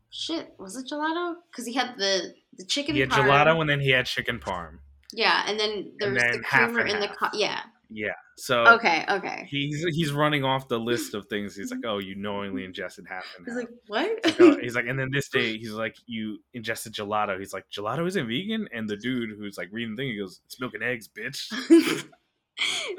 Shit, 0.09 0.53
was 0.59 0.75
it 0.77 0.87
gelato? 0.91 1.35
Because 1.51 1.65
he 1.65 1.73
had 1.73 1.97
the 1.97 2.33
the 2.57 2.65
chicken. 2.65 2.93
He 2.95 3.01
had 3.01 3.09
parm. 3.09 3.25
gelato 3.27 3.59
and 3.61 3.69
then 3.69 3.79
he 3.79 3.89
had 3.89 4.05
chicken 4.05 4.39
parm. 4.39 4.77
Yeah, 5.11 5.43
and 5.47 5.59
then 5.59 5.91
there 5.99 6.11
was 6.11 6.21
the 6.23 6.39
creamer 6.43 6.85
in 6.85 6.99
the 6.99 7.07
half. 7.07 7.17
co- 7.17 7.37
yeah. 7.37 7.61
Yeah. 7.89 8.13
So 8.37 8.65
Okay, 8.75 9.05
okay. 9.09 9.45
he's 9.49 9.83
he's 9.95 10.11
running 10.11 10.43
off 10.43 10.67
the 10.67 10.79
list 10.79 11.13
of 11.13 11.27
things. 11.27 11.55
He's 11.55 11.69
like, 11.71 11.81
oh, 11.85 11.99
you 11.99 12.15
knowingly 12.15 12.63
ingested 12.65 13.05
half 13.07 13.25
and 13.37 13.45
He's 13.45 13.53
half. 13.55 13.63
like, 13.63 13.69
what? 13.87 14.25
Like, 14.25 14.41
oh, 14.41 14.57
he's 14.61 14.75
like, 14.75 14.85
and 14.87 14.97
then 14.99 15.09
this 15.11 15.29
day 15.29 15.57
he's 15.57 15.71
like, 15.71 15.95
you 16.07 16.39
ingested 16.53 16.93
gelato. 16.93 17.37
He's 17.37 17.53
like, 17.53 17.65
gelato 17.69 18.07
isn't 18.07 18.27
vegan. 18.27 18.67
And 18.73 18.87
the 18.89 18.97
dude 18.97 19.31
who's 19.37 19.57
like 19.57 19.69
reading 19.71 19.95
the 19.95 20.01
thing, 20.01 20.09
he 20.11 20.17
goes, 20.17 20.41
it's 20.45 20.59
milk 20.59 20.73
and 20.73 20.83
eggs, 20.83 21.07
bitch. 21.07 22.05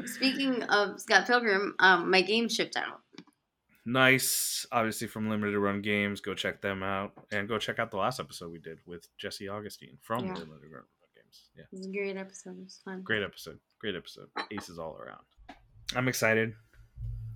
Speaking 0.07 0.63
of 0.65 1.01
Scott 1.01 1.27
Pilgrim, 1.27 1.75
um, 1.79 2.11
my 2.11 2.23
game 2.23 2.49
shipped 2.49 2.77
out. 2.77 3.01
nice. 3.87 4.67
Obviously 4.73 5.07
from 5.07 5.29
Limited 5.29 5.59
Run 5.59 5.83
Games, 5.83 6.21
go 6.21 6.35
check 6.35 6.61
them 6.63 6.83
out 6.83 7.13
and 7.33 7.49
go 7.49 7.59
check 7.59 7.79
out 7.79 7.91
the 7.91 7.97
last 7.97 8.19
episode 8.21 8.51
we 8.51 8.59
did 8.59 8.79
with 8.87 9.09
Jesse 9.19 9.49
Augustine 9.49 9.99
from 10.03 10.21
Yeah. 10.27 10.33
Limited 10.35 10.71
Run 10.73 10.85
Games. 11.15 11.51
Yeah. 11.57 11.65
It 11.73 11.77
was 11.77 11.87
a 11.87 11.91
great 11.93 12.17
episode. 12.17 12.59
It 12.59 12.65
was 12.65 12.81
fun. 12.85 13.03
Great 13.03 13.23
episode. 13.23 13.59
Great 13.79 13.95
episode. 13.95 14.29
Aces 14.51 14.79
all 14.79 14.97
around. 14.97 15.23
I'm 15.95 16.09
excited. 16.09 16.55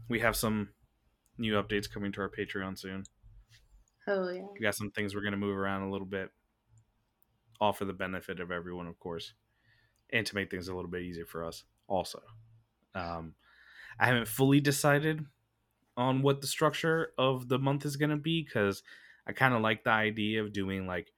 We 0.09 0.21
have 0.21 0.37
some 0.37 0.71
new 1.37 1.55
updates 1.55 1.89
coming 1.91 2.13
to 2.13 2.21
our 2.23 2.31
Patreon 2.31 2.79
soon. 2.79 3.05
Oh 4.07 4.29
yeah. 4.31 4.47
We 4.55 4.61
got 4.61 4.75
some 4.75 4.91
things 4.91 5.15
we're 5.15 5.21
going 5.21 5.33
to 5.33 5.39
move 5.39 5.57
around 5.57 5.83
a 5.83 5.91
little 5.91 6.07
bit, 6.07 6.31
all 7.61 7.73
for 7.75 7.85
the 7.85 7.93
benefit 7.93 8.41
of 8.41 8.51
everyone, 8.51 8.87
of 8.87 8.99
course, 8.99 9.35
and 10.11 10.25
to 10.27 10.35
make 10.35 10.51
things 10.51 10.69
a 10.69 10.75
little 10.75 10.91
bit 10.91 11.03
easier 11.03 11.27
for 11.27 11.45
us, 11.45 11.65
also. 11.89 12.21
Um, 12.95 13.35
I 13.99 14.07
haven't 14.07 14.29
fully 14.29 14.61
decided 14.61 15.25
on 15.97 16.23
what 16.23 16.41
the 16.41 16.47
structure 16.47 17.13
of 17.19 17.49
the 17.49 17.59
month 17.59 17.85
is 17.85 17.97
going 17.97 18.11
to 18.11 18.17
be 18.17 18.45
because 18.45 18.83
I 19.27 19.33
kind 19.33 19.55
of 19.55 19.61
like 19.61 19.83
the 19.85 19.91
idea 19.91 20.43
of 20.43 20.53
doing 20.53 20.87
like 20.87 21.13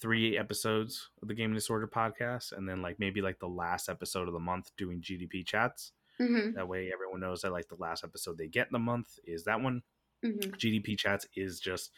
three 0.00 0.36
episodes 0.36 1.10
of 1.22 1.28
the 1.28 1.34
Game 1.34 1.54
Disorder 1.54 1.86
podcast 1.86 2.52
and 2.52 2.68
then 2.68 2.82
like 2.82 2.98
maybe 2.98 3.20
like 3.20 3.38
the 3.38 3.46
last 3.46 3.88
episode 3.88 4.26
of 4.26 4.34
the 4.34 4.40
month 4.40 4.70
doing 4.76 5.00
GDP 5.00 5.46
chats. 5.46 5.92
Mm-hmm. 6.20 6.54
That 6.56 6.68
way 6.68 6.90
everyone 6.92 7.20
knows 7.20 7.42
that 7.42 7.52
like 7.52 7.68
the 7.68 7.76
last 7.76 8.02
episode 8.02 8.38
they 8.38 8.48
get 8.48 8.66
in 8.66 8.72
the 8.72 8.78
month 8.78 9.18
is 9.24 9.44
that 9.44 9.60
one. 9.60 9.82
Mm-hmm. 10.24 10.50
GDP 10.54 10.96
chats 10.96 11.26
is 11.36 11.60
just, 11.60 11.90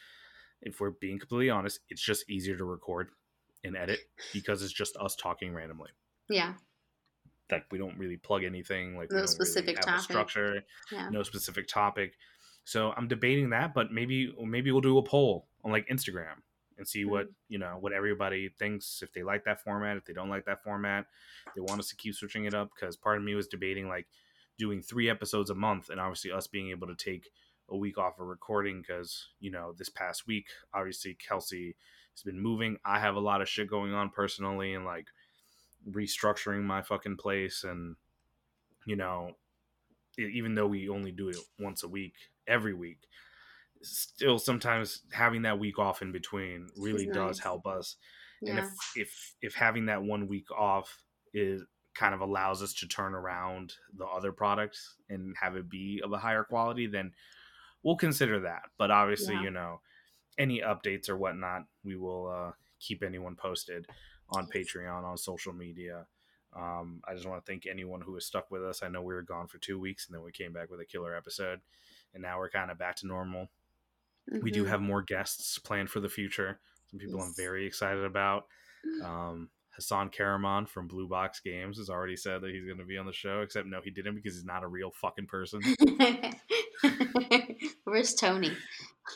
if 0.62 0.80
we're 0.80 0.90
being 0.90 1.18
completely 1.18 1.50
honest, 1.50 1.80
it's 1.88 2.02
just 2.02 2.28
easier 2.28 2.56
to 2.56 2.64
record 2.64 3.08
and 3.62 3.76
edit 3.76 4.00
because 4.32 4.62
it's 4.62 4.72
just 4.72 4.96
us 4.96 5.14
talking 5.16 5.54
randomly. 5.54 5.90
Yeah. 6.28 6.54
Like 7.50 7.66
we 7.70 7.78
don't 7.78 7.98
really 7.98 8.16
plug 8.16 8.44
anything. 8.44 8.96
Like 8.96 9.10
No 9.12 9.26
specific 9.26 9.76
really 9.76 9.82
topic. 9.86 10.02
structure, 10.02 10.64
Yeah. 10.90 11.08
no 11.10 11.22
specific 11.22 11.68
topic. 11.68 12.14
So 12.64 12.92
I'm 12.96 13.08
debating 13.08 13.50
that, 13.50 13.74
but 13.74 13.92
maybe 13.92 14.34
maybe 14.42 14.72
we'll 14.72 14.80
do 14.80 14.96
a 14.98 15.02
poll 15.02 15.46
on 15.62 15.70
like 15.72 15.86
Instagram 15.88 16.40
and 16.78 16.88
see 16.88 17.04
what 17.04 17.26
Mm-hmm. 17.26 17.32
you 17.48 17.58
know 17.58 17.76
what 17.80 17.92
everybody 17.92 18.48
thinks 18.48 19.02
if 19.02 19.12
they 19.12 19.22
like 19.22 19.44
that 19.44 19.62
format, 19.62 19.96
if 19.96 20.04
they 20.06 20.14
don't 20.14 20.30
like 20.30 20.46
that 20.46 20.62
format, 20.64 21.06
they 21.54 21.60
want 21.60 21.80
us 21.80 21.88
to 21.90 21.96
keep 21.96 22.14
switching 22.14 22.46
it 22.46 22.54
up. 22.54 22.70
Because 22.74 22.96
part 22.96 23.18
of 23.18 23.24
me 23.24 23.34
was 23.34 23.46
debating 23.46 23.88
like 23.88 24.06
doing 24.58 24.80
three 24.80 25.10
episodes 25.10 25.50
a 25.50 25.54
month, 25.54 25.90
and 25.90 26.00
obviously 26.00 26.30
us 26.32 26.46
being 26.46 26.70
able 26.70 26.86
to 26.86 26.94
take 26.94 27.28
a 27.68 27.76
week 27.76 27.96
off 27.98 28.18
of 28.20 28.26
recording 28.26 28.80
because 28.82 29.28
you 29.40 29.50
know 29.50 29.74
this 29.76 29.88
past 29.88 30.26
week 30.26 30.46
obviously 30.74 31.14
Kelsey 31.14 31.76
has 32.14 32.22
been 32.22 32.38
moving. 32.40 32.78
I 32.84 33.00
have 33.00 33.16
a 33.16 33.20
lot 33.20 33.40
of 33.42 33.48
shit 33.48 33.68
going 33.68 33.92
on 33.92 34.10
personally 34.10 34.74
and 34.74 34.84
like 34.84 35.06
restructuring 35.90 36.62
my 36.62 36.82
fucking 36.82 37.16
place 37.16 37.64
and 37.64 37.96
you 38.86 38.96
know 38.96 39.32
even 40.18 40.54
though 40.54 40.66
we 40.66 40.88
only 40.88 41.12
do 41.12 41.28
it 41.28 41.36
once 41.58 41.82
a 41.82 41.88
week 41.88 42.14
every 42.46 42.72
week 42.74 43.06
still 43.82 44.38
sometimes 44.38 45.02
having 45.12 45.42
that 45.42 45.58
week 45.58 45.78
off 45.78 46.02
in 46.02 46.12
between 46.12 46.68
really 46.78 47.04
Is 47.04 47.14
does 47.14 47.38
help 47.40 47.66
us. 47.66 47.96
And 48.42 48.58
if 48.58 48.66
if 48.96 49.34
if 49.40 49.54
having 49.54 49.86
that 49.86 50.02
one 50.02 50.26
week 50.28 50.50
off 50.50 51.02
is 51.32 51.62
kind 51.94 52.14
of 52.14 52.20
allows 52.20 52.62
us 52.62 52.74
to 52.74 52.88
turn 52.88 53.14
around 53.14 53.74
the 53.96 54.04
other 54.04 54.32
products 54.32 54.96
and 55.08 55.34
have 55.40 55.56
it 55.56 55.68
be 55.68 56.00
of 56.04 56.12
a 56.12 56.18
higher 56.18 56.44
quality, 56.44 56.86
then 56.86 57.12
we'll 57.82 57.96
consider 57.96 58.40
that. 58.40 58.62
But 58.76 58.90
obviously, 58.90 59.34
Yeah. 59.34 59.42
you 59.44 59.50
know, 59.50 59.80
any 60.36 60.60
updates 60.60 61.08
or 61.08 61.16
whatnot, 61.16 61.62
we 61.84 61.96
will 61.96 62.28
uh, 62.28 62.52
keep 62.80 63.02
anyone 63.02 63.36
posted 63.36 63.86
on 64.30 64.46
Patreon, 64.46 65.04
on 65.04 65.16
social 65.16 65.52
media. 65.52 66.06
Um, 66.56 67.02
I 67.06 67.14
just 67.14 67.26
want 67.26 67.44
to 67.44 67.50
thank 67.50 67.66
anyone 67.66 68.00
who 68.00 68.14
has 68.14 68.24
stuck 68.26 68.50
with 68.50 68.64
us. 68.64 68.82
I 68.82 68.88
know 68.88 69.02
we 69.02 69.14
were 69.14 69.22
gone 69.22 69.48
for 69.48 69.58
two 69.58 69.78
weeks 69.78 70.06
and 70.06 70.14
then 70.14 70.22
we 70.22 70.32
came 70.32 70.52
back 70.52 70.70
with 70.70 70.80
a 70.80 70.84
killer 70.84 71.16
episode, 71.16 71.60
and 72.14 72.22
now 72.22 72.38
we're 72.38 72.50
kind 72.50 72.70
of 72.70 72.78
back 72.78 72.96
to 72.96 73.06
normal. 73.06 73.50
We 74.40 74.50
do 74.50 74.64
Mhm. 74.64 74.68
have 74.68 74.80
more 74.80 75.02
guests 75.02 75.58
planned 75.58 75.90
for 75.90 76.00
the 76.00 76.08
future. 76.08 76.58
Some 76.90 76.98
people 77.00 77.20
I'm 77.20 77.34
very 77.34 77.66
excited 77.66 78.04
about. 78.04 78.46
Um, 79.02 79.50
Hasan 79.76 80.10
Kahraman 80.10 80.68
from 80.68 80.86
Blue 80.86 81.08
Box 81.08 81.40
Games 81.40 81.78
has 81.78 81.90
already 81.90 82.16
said 82.16 82.40
that 82.42 82.52
he's 82.52 82.64
going 82.64 82.78
to 82.78 82.84
be 82.84 82.96
on 82.96 83.06
the 83.06 83.12
show, 83.12 83.40
except 83.40 83.66
no, 83.66 83.80
he 83.82 83.90
didn't 83.90 84.14
because 84.14 84.34
he's 84.36 84.44
not 84.44 84.62
a 84.62 84.68
real 84.68 84.92
fucking 84.92 85.26
person. 85.26 85.60
Where's 87.84 88.14
Tony? 88.14 88.52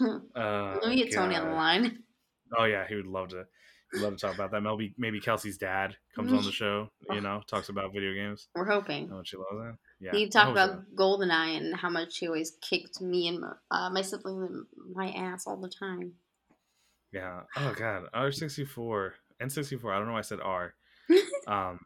Uh, 0.00 0.18
Let 0.82 0.88
me 0.88 0.96
get 0.96 1.12
Tony 1.14 1.36
on 1.36 1.48
the 1.48 1.54
line. 1.54 2.02
Oh 2.58 2.64
yeah, 2.64 2.86
he 2.88 2.94
would 2.94 3.06
love 3.06 3.28
to. 3.28 3.46
Love 3.94 4.16
to 4.16 4.18
talk 4.18 4.34
about 4.34 4.50
that. 4.50 4.60
Maybe 4.60 4.94
maybe 4.98 5.18
Kelsey's 5.18 5.56
dad 5.56 5.96
comes 6.14 6.32
on 6.32 6.44
the 6.44 6.52
show. 6.52 6.90
You 7.10 7.22
know, 7.22 7.40
talks 7.46 7.70
about 7.70 7.94
video 7.94 8.12
games. 8.12 8.48
We're 8.54 8.66
hoping. 8.66 9.08
How 9.08 9.16
much 9.16 9.28
she 9.28 9.36
loves 9.38 9.70
it. 9.70 9.74
Yeah, 10.00 10.12
he 10.12 10.26
I 10.26 10.28
talked 10.28 10.50
about 10.50 10.70
so. 10.70 10.82
Goldeneye 10.94 11.56
and 11.56 11.74
how 11.74 11.88
much 11.88 12.18
he 12.18 12.26
always 12.26 12.52
kicked 12.60 13.00
me 13.00 13.28
and 13.28 13.40
my, 13.40 13.52
uh, 13.70 13.90
my 13.90 14.02
sibling 14.02 14.42
in 14.42 14.66
my 14.94 15.10
ass 15.12 15.46
all 15.46 15.56
the 15.56 15.70
time. 15.70 16.12
Yeah. 17.12 17.40
Oh 17.56 17.74
god, 17.76 18.04
R 18.12 18.30
sixty 18.30 18.66
four 18.66 19.14
N 19.40 19.48
sixty 19.48 19.76
four. 19.76 19.92
I 19.92 19.98
don't 19.98 20.06
know 20.06 20.12
why 20.12 20.18
I 20.18 20.22
said 20.22 20.40
R. 20.42 20.74
Um, 21.46 21.80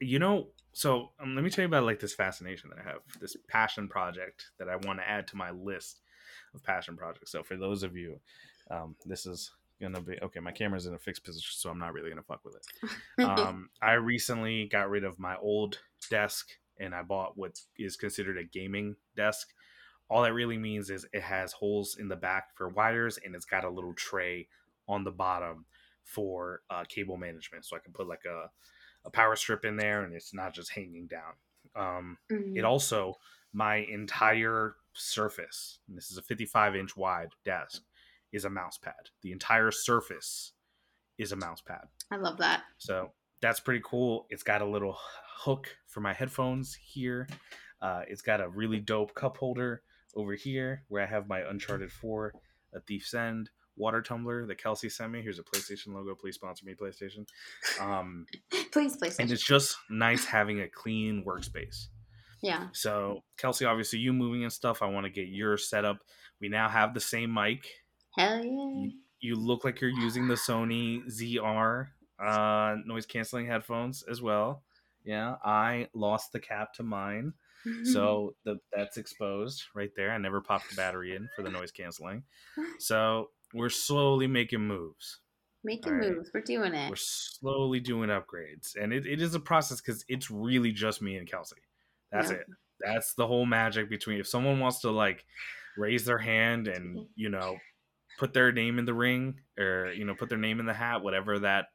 you 0.00 0.18
know, 0.18 0.48
so 0.72 1.10
um, 1.20 1.36
let 1.36 1.44
me 1.44 1.50
tell 1.50 1.62
you 1.62 1.68
about 1.68 1.84
like 1.84 2.00
this 2.00 2.14
fascination 2.14 2.70
that 2.70 2.84
I 2.84 2.88
have, 2.88 3.02
this 3.20 3.36
passion 3.48 3.86
project 3.86 4.46
that 4.58 4.68
I 4.68 4.74
want 4.74 4.98
to 4.98 5.08
add 5.08 5.28
to 5.28 5.36
my 5.36 5.52
list 5.52 6.00
of 6.54 6.64
passion 6.64 6.96
projects. 6.96 7.30
So 7.30 7.44
for 7.44 7.56
those 7.56 7.84
of 7.84 7.96
you, 7.96 8.18
um, 8.70 8.96
this 9.04 9.26
is 9.26 9.52
gonna 9.80 10.00
be 10.00 10.18
okay. 10.22 10.40
My 10.40 10.52
camera's 10.52 10.86
in 10.86 10.94
a 10.94 10.98
fixed 10.98 11.24
position, 11.24 11.52
so 11.54 11.70
I'm 11.70 11.78
not 11.78 11.92
really 11.92 12.10
gonna 12.10 12.22
fuck 12.22 12.44
with 12.44 12.56
it. 12.56 12.66
Um, 13.18 13.68
I 13.82 13.92
recently 13.94 14.66
got 14.66 14.88
rid 14.88 15.04
of 15.04 15.18
my 15.18 15.36
old 15.36 15.78
desk 16.08 16.48
and 16.78 16.94
I 16.94 17.02
bought 17.02 17.36
what 17.36 17.60
is 17.76 17.96
considered 17.96 18.38
a 18.38 18.44
gaming 18.44 18.96
desk. 19.14 19.48
All 20.08 20.22
that 20.22 20.32
really 20.32 20.56
means 20.56 20.88
is 20.88 21.06
it 21.12 21.22
has 21.22 21.52
holes 21.52 21.96
in 21.98 22.08
the 22.08 22.16
back 22.16 22.56
for 22.56 22.68
wires 22.70 23.18
and 23.22 23.34
it's 23.34 23.44
got 23.44 23.64
a 23.64 23.68
little 23.70 23.92
tray 23.92 24.48
on 24.88 25.04
the 25.04 25.10
bottom 25.10 25.66
for 26.02 26.62
uh, 26.70 26.84
cable 26.88 27.18
management. 27.18 27.66
So 27.66 27.76
I 27.76 27.80
can 27.80 27.92
put 27.92 28.08
like 28.08 28.24
a, 28.24 28.50
a 29.04 29.10
power 29.10 29.36
strip 29.36 29.64
in 29.66 29.76
there 29.76 30.02
and 30.02 30.14
it's 30.14 30.32
not 30.32 30.54
just 30.54 30.72
hanging 30.72 31.06
down. 31.06 31.34
Um, 31.76 32.18
Mhm. 32.30 32.56
it 32.56 32.64
also, 32.64 33.16
my 33.52 33.76
entire 33.76 34.76
surface, 34.94 35.78
and 35.88 35.96
this 35.96 36.10
is 36.10 36.16
a 36.16 36.22
55 36.22 36.74
inch 36.74 36.96
wide 36.96 37.32
desk, 37.44 37.82
is 38.32 38.44
a 38.44 38.50
mouse 38.50 38.78
pad. 38.78 39.10
The 39.22 39.32
entire 39.32 39.70
surface 39.70 40.52
is 41.18 41.32
a 41.32 41.36
mouse 41.36 41.60
pad. 41.60 41.82
I 42.10 42.16
love 42.16 42.38
that. 42.38 42.62
So 42.78 43.10
that's 43.42 43.60
pretty 43.60 43.82
cool. 43.84 44.26
It's 44.30 44.42
got 44.42 44.62
a 44.62 44.66
little 44.66 44.96
hook 45.38 45.68
for 45.86 46.00
my 46.00 46.12
headphones 46.12 46.74
here. 46.74 47.28
Uh, 47.82 48.02
it's 48.08 48.22
got 48.22 48.40
a 48.40 48.48
really 48.48 48.78
dope 48.80 49.14
cup 49.14 49.36
holder 49.36 49.82
over 50.14 50.34
here 50.34 50.82
where 50.88 51.02
I 51.02 51.06
have 51.06 51.28
my 51.28 51.40
Uncharted 51.40 51.90
4, 51.92 52.32
A 52.74 52.80
Thief's 52.80 53.14
End 53.14 53.50
water 53.76 54.02
tumbler 54.02 54.46
that 54.46 54.58
Kelsey 54.58 54.90
sent 54.90 55.10
me. 55.12 55.22
Here's 55.22 55.38
a 55.38 55.42
PlayStation 55.42 55.94
logo. 55.94 56.14
Please 56.14 56.34
sponsor 56.34 56.66
me, 56.66 56.74
PlayStation. 56.74 57.24
Um, 57.80 58.26
Please, 58.72 58.96
please. 58.96 59.18
and 59.18 59.30
it's 59.32 59.42
just 59.44 59.76
nice 59.88 60.24
having 60.24 60.60
a 60.60 60.68
clean 60.68 61.24
workspace. 61.26 61.86
yeah. 62.42 62.68
So, 62.72 63.24
Kelsey, 63.38 63.64
obviously, 63.64 63.98
you 63.98 64.12
moving 64.12 64.42
and 64.44 64.52
stuff, 64.52 64.80
I 64.82 64.86
want 64.86 65.06
to 65.06 65.10
get 65.10 65.26
your 65.28 65.56
setup. 65.56 65.98
We 66.40 66.48
now 66.48 66.68
have 66.68 66.94
the 66.94 67.00
same 67.00 67.32
mic 67.34 67.66
Hell 68.16 68.44
yeah. 68.44 68.88
you 69.20 69.36
look 69.36 69.64
like 69.64 69.80
you're 69.80 69.90
using 69.90 70.26
the 70.28 70.34
Sony 70.34 71.02
ZR 71.06 71.88
uh, 72.24 72.76
noise 72.84 73.06
canceling 73.06 73.46
headphones 73.46 74.02
as 74.10 74.20
well. 74.20 74.62
Yeah, 75.04 75.36
I 75.44 75.88
lost 75.94 76.32
the 76.32 76.40
cap 76.40 76.74
to 76.74 76.82
mine, 76.82 77.32
so 77.84 78.34
the, 78.44 78.58
that's 78.72 78.96
exposed 78.98 79.64
right 79.74 79.90
there. 79.96 80.10
I 80.12 80.18
never 80.18 80.40
popped 80.40 80.68
the 80.70 80.76
battery 80.76 81.14
in 81.16 81.28
for 81.34 81.42
the 81.42 81.50
noise 81.50 81.70
canceling. 81.70 82.22
So 82.78 83.30
we're 83.54 83.68
slowly 83.70 84.26
making 84.26 84.60
moves. 84.60 85.20
making 85.64 85.92
right. 85.94 86.10
moves. 86.10 86.30
We're 86.34 86.40
doing 86.42 86.74
it. 86.74 86.90
We're 86.90 86.96
slowly 86.96 87.80
doing 87.80 88.10
upgrades, 88.10 88.76
and 88.80 88.92
it, 88.92 89.06
it 89.06 89.20
is 89.22 89.34
a 89.34 89.40
process 89.40 89.80
because 89.80 90.04
it's 90.08 90.30
really 90.30 90.72
just 90.72 91.00
me 91.00 91.16
and 91.16 91.30
Kelsey. 91.30 91.56
That's 92.12 92.30
Yeah. 92.30 92.38
it. 92.38 92.46
That's 92.80 93.14
the 93.14 93.26
whole 93.26 93.46
magic 93.46 93.88
between. 93.90 94.20
If 94.20 94.26
someone 94.26 94.58
wants 94.60 94.80
to 94.80 94.90
like 94.90 95.24
raise 95.78 96.04
their 96.04 96.18
hand 96.18 96.68
and 96.68 97.06
you 97.14 97.28
know 97.30 97.56
put 98.20 98.34
their 98.34 98.52
name 98.52 98.78
in 98.78 98.84
the 98.84 98.92
ring 98.92 99.40
or 99.58 99.90
you 99.96 100.04
know 100.04 100.14
put 100.14 100.28
their 100.28 100.36
name 100.38 100.60
in 100.60 100.66
the 100.66 100.74
hat, 100.74 101.02
whatever 101.02 101.38
that 101.38 101.68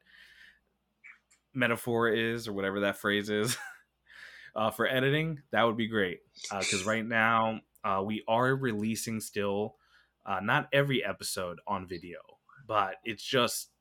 metaphor 1.56 2.08
is 2.08 2.48
or 2.48 2.54
whatever 2.54 2.82
that 2.82 2.98
phrase 2.98 3.32
is 3.32 3.58
uh, 4.56 4.70
for 4.70 4.88
editing, 4.88 5.42
that 5.52 5.64
would 5.64 5.76
be 5.76 5.88
great. 5.88 6.20
Because 6.52 6.86
right 6.86 7.04
now 7.06 7.62
uh, 7.84 8.04
we 8.06 8.24
are 8.28 8.56
releasing 8.56 9.20
still 9.20 9.76
uh, 10.24 10.40
not 10.40 10.70
every 10.72 11.04
episode 11.04 11.60
on 11.66 11.88
video, 11.88 12.20
but 12.68 12.98
it's 13.04 13.24
just 13.24 13.72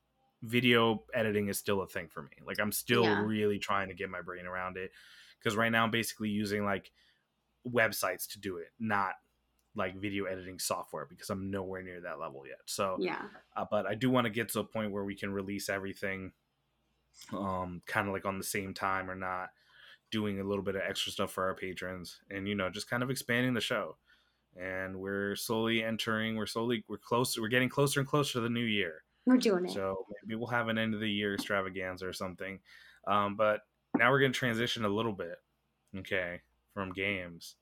video 0.43 1.05
editing 1.15 1.49
is 1.49 1.59
still 1.59 1.83
a 1.83 1.87
thing 1.87 2.09
for 2.09 2.23
me. 2.23 2.31
Like 2.47 2.61
I'm 2.61 2.73
still 2.73 3.05
Yeah. 3.05 3.23
really 3.27 3.59
trying 3.59 3.89
to 3.89 3.95
get 3.95 4.09
my 4.09 4.23
brain 4.23 4.47
around 4.47 4.79
it 4.79 4.91
because 5.39 5.55
right 5.55 5.71
now 5.71 5.85
I'm 5.85 5.91
basically 5.91 6.31
using 6.31 6.65
like 6.65 6.91
websites 7.69 8.27
to 8.33 8.41
do 8.41 8.57
it, 8.57 8.69
not 8.79 9.15
like 9.77 9.97
video 9.97 10.25
editing 10.25 10.59
software 10.59 11.07
because 11.07 11.31
I'm 11.31 11.51
nowhere 11.51 11.83
near 11.83 12.01
that 12.03 12.21
level 12.21 12.47
yet. 12.47 12.61
So, 12.67 12.97
yeah. 13.01 13.23
uh, 13.57 13.65
but 13.71 13.87
I 13.87 13.95
do 13.95 14.11
want 14.11 14.27
to 14.27 14.31
get 14.31 14.49
to 14.51 14.61
a 14.61 14.65
point 14.65 14.93
where 14.93 15.05
we 15.05 15.17
can 15.17 15.33
release 15.33 15.69
everything, 15.69 16.33
um, 17.33 17.83
kind 17.87 18.07
of 18.07 18.15
like 18.15 18.25
on 18.25 18.39
the 18.39 18.45
same 18.45 18.75
time 18.75 19.11
or 19.11 19.15
not, 19.15 19.51
doing 20.11 20.41
a 20.41 20.45
little 20.45 20.63
bit 20.63 20.77
of 20.77 20.83
extra 20.83 21.11
stuff 21.11 21.33
for 21.33 21.45
our 21.45 21.55
patrons, 21.55 22.21
and 22.31 22.47
you 22.47 22.55
know, 22.55 22.71
just 22.71 22.89
kind 22.89 23.03
of 23.03 23.11
expanding 23.11 23.55
the 23.55 23.61
show. 23.61 23.97
And 24.57 24.97
we're 25.01 25.35
slowly 25.35 25.83
entering. 25.83 26.37
We're 26.37 26.47
slowly. 26.47 26.85
We're 26.89 26.99
close. 26.99 27.37
We're 27.37 27.49
getting 27.49 27.69
closer 27.69 27.99
and 27.99 28.09
closer 28.09 28.35
to 28.35 28.41
the 28.41 28.49
new 28.49 28.65
year. 28.65 29.03
We're 29.27 29.39
doing 29.39 29.65
it. 29.65 29.73
So 29.73 30.07
maybe 30.23 30.37
we'll 30.37 30.49
have 30.49 30.69
an 30.69 30.79
end 30.79 30.95
of 30.95 31.01
the 31.01 31.11
year 31.11 31.35
extravaganza 31.35 32.07
or 32.07 32.13
something. 32.13 32.61
Um, 33.09 33.37
but 33.37 33.63
now 33.97 34.11
we're 34.11 34.21
going 34.21 34.33
to 34.33 34.39
transition 34.39 34.85
a 34.85 34.89
little 34.89 35.13
bit, 35.13 35.37
okay, 35.97 36.43
from 36.73 36.93
games 36.93 37.57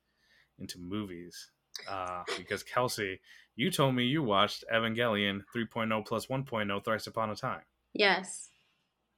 into 0.58 0.78
movies. 0.78 1.51
Uh, 1.88 2.22
because 2.36 2.62
Kelsey, 2.62 3.20
you 3.56 3.70
told 3.70 3.94
me 3.94 4.04
you 4.04 4.22
watched 4.22 4.64
Evangelion 4.72 5.42
3.0 5.54 6.06
plus 6.06 6.26
1.0 6.26 6.84
thrice 6.84 7.06
upon 7.06 7.30
a 7.30 7.36
time. 7.36 7.62
yes. 7.94 8.48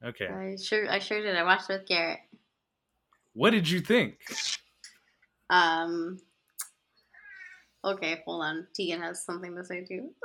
Okay. 0.03 0.27
I 0.27 0.55
sure 0.61 0.89
I 0.91 0.99
sure 0.99 1.21
did. 1.21 1.35
I 1.37 1.43
watched 1.43 1.69
it 1.69 1.73
with 1.79 1.87
Garrett. 1.87 2.19
What 3.33 3.51
did 3.51 3.67
you 3.69 3.79
think? 3.79 4.19
Um 5.49 6.19
Okay, 7.83 8.21
hold 8.25 8.43
on. 8.43 8.67
Tegan 8.75 9.01
has 9.01 9.23
something 9.23 9.55
to 9.55 9.63
say 9.63 9.83
too. 9.83 10.09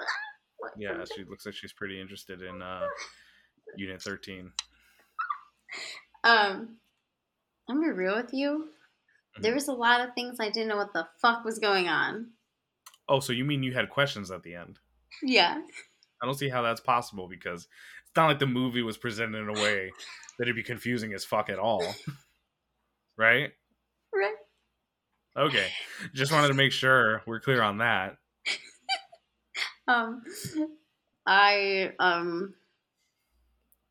Yeah, 0.76 1.02
she 1.16 1.24
looks 1.24 1.46
like 1.46 1.54
she's 1.54 1.72
pretty 1.72 1.98
interested 1.98 2.42
in 2.42 2.60
uh, 2.60 2.86
Unit 3.76 4.02
13. 4.02 4.52
Um 6.24 6.76
I'm 7.68 7.76
gonna 7.76 7.86
be 7.86 7.92
real 7.92 8.16
with 8.16 8.34
you. 8.34 8.68
Mhm. 9.38 9.42
There 9.42 9.54
was 9.54 9.68
a 9.68 9.72
lot 9.72 10.00
of 10.00 10.14
things 10.14 10.38
I 10.40 10.50
didn't 10.50 10.68
know 10.68 10.76
what 10.76 10.92
the 10.92 11.08
fuck 11.20 11.44
was 11.44 11.58
going 11.58 11.88
on. 11.88 12.32
Oh, 13.08 13.20
so 13.20 13.32
you 13.32 13.44
mean 13.44 13.62
you 13.62 13.72
had 13.72 13.90
questions 13.90 14.30
at 14.30 14.42
the 14.42 14.54
end? 14.54 14.78
Yeah. 15.22 15.60
I 16.22 16.26
don't 16.26 16.34
see 16.34 16.48
how 16.48 16.62
that's 16.62 16.80
possible 16.80 17.28
because 17.28 17.66
it's 18.02 18.16
not 18.16 18.26
like 18.26 18.38
the 18.38 18.46
movie 18.46 18.82
was 18.82 18.96
presented 18.98 19.38
in 19.38 19.48
a 19.48 19.60
way 19.60 19.90
that 20.38 20.44
it'd 20.44 20.54
be 20.56 20.62
confusing 20.62 21.12
as 21.14 21.24
fuck 21.24 21.48
at 21.48 21.58
all. 21.58 21.82
right? 23.16 23.52
Right. 24.12 24.34
Okay. 25.36 25.68
Just 26.14 26.32
wanted 26.32 26.48
to 26.48 26.54
make 26.54 26.72
sure 26.72 27.22
we're 27.26 27.40
clear 27.40 27.62
on 27.62 27.78
that. 27.78 28.16
Um 29.88 30.22
I 31.26 31.92
um 31.98 32.54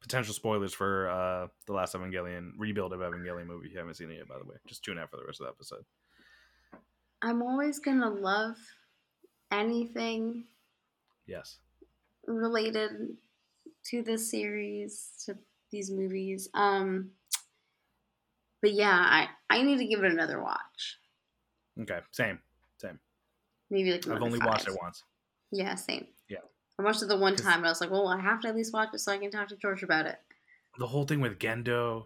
Potential 0.02 0.34
spoilers 0.34 0.74
for 0.74 1.10
uh 1.10 1.48
the 1.66 1.74
last 1.74 1.94
Evangelion 1.94 2.52
rebuild 2.58 2.94
of 2.94 3.00
Evangelion 3.00 3.46
movie. 3.48 3.68
If 3.68 3.74
you 3.74 3.80
haven't 3.80 3.96
seen 3.96 4.10
it 4.12 4.16
yet, 4.18 4.28
by 4.28 4.38
the 4.38 4.46
way. 4.46 4.56
Just 4.66 4.84
tune 4.84 4.98
out 4.98 5.10
for 5.12 5.18
the 5.18 5.26
rest 5.26 5.40
of 5.42 5.46
the 5.48 5.52
episode. 5.52 5.86
I'm 7.22 7.42
always 7.42 7.80
gonna 7.80 8.10
love 8.10 8.56
anything 9.52 10.46
Yes. 11.28 11.58
related 12.26 13.18
to 13.86 14.02
this 14.04 14.30
series, 14.32 15.24
to 15.26 15.38
these 15.72 15.92
movies. 15.92 16.50
Um 16.54 17.12
but 18.62 18.74
yeah, 18.74 18.92
I, 19.06 19.28
I 19.50 19.62
need 19.62 19.78
to 19.78 19.86
give 19.86 20.04
it 20.04 20.12
another 20.12 20.42
watch. 20.42 20.98
Okay. 21.82 22.00
Same. 22.12 22.40
Same. 22.78 23.00
Maybe 23.70 23.92
like 23.94 24.08
I've 24.08 24.22
only 24.22 24.40
watched 24.40 24.68
it 24.68 24.78
once. 24.82 25.04
Yeah, 25.52 25.76
same. 25.76 26.08
I 26.80 26.82
watched 26.82 27.04
it 27.04 27.10
the 27.10 27.18
one 27.18 27.36
time, 27.36 27.58
and 27.58 27.66
I 27.66 27.70
was 27.70 27.82
like, 27.82 27.92
well, 27.92 28.08
I 28.08 28.20
have 28.22 28.40
to 28.42 28.48
at 28.48 28.56
least 28.56 28.74
watch 28.74 28.90
it 28.94 29.00
so 29.00 29.12
I 29.12 29.18
can 29.18 29.30
talk 29.30 29.50
to 29.50 29.58
George 29.58 29.84
about 29.84 30.06
it. 30.06 30.18
the 30.78 30.88
whole 30.88 31.06
thing 31.06 31.20
with 31.20 31.38
Gendo, 31.38 32.06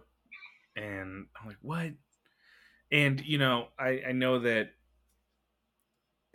and 0.74 1.26
I'm 1.40 1.46
like, 1.46 1.58
what? 1.62 1.92
And 2.90 3.24
you 3.24 3.38
know, 3.38 3.68
I 3.78 4.02
I 4.08 4.12
know 4.12 4.40
that 4.40 4.70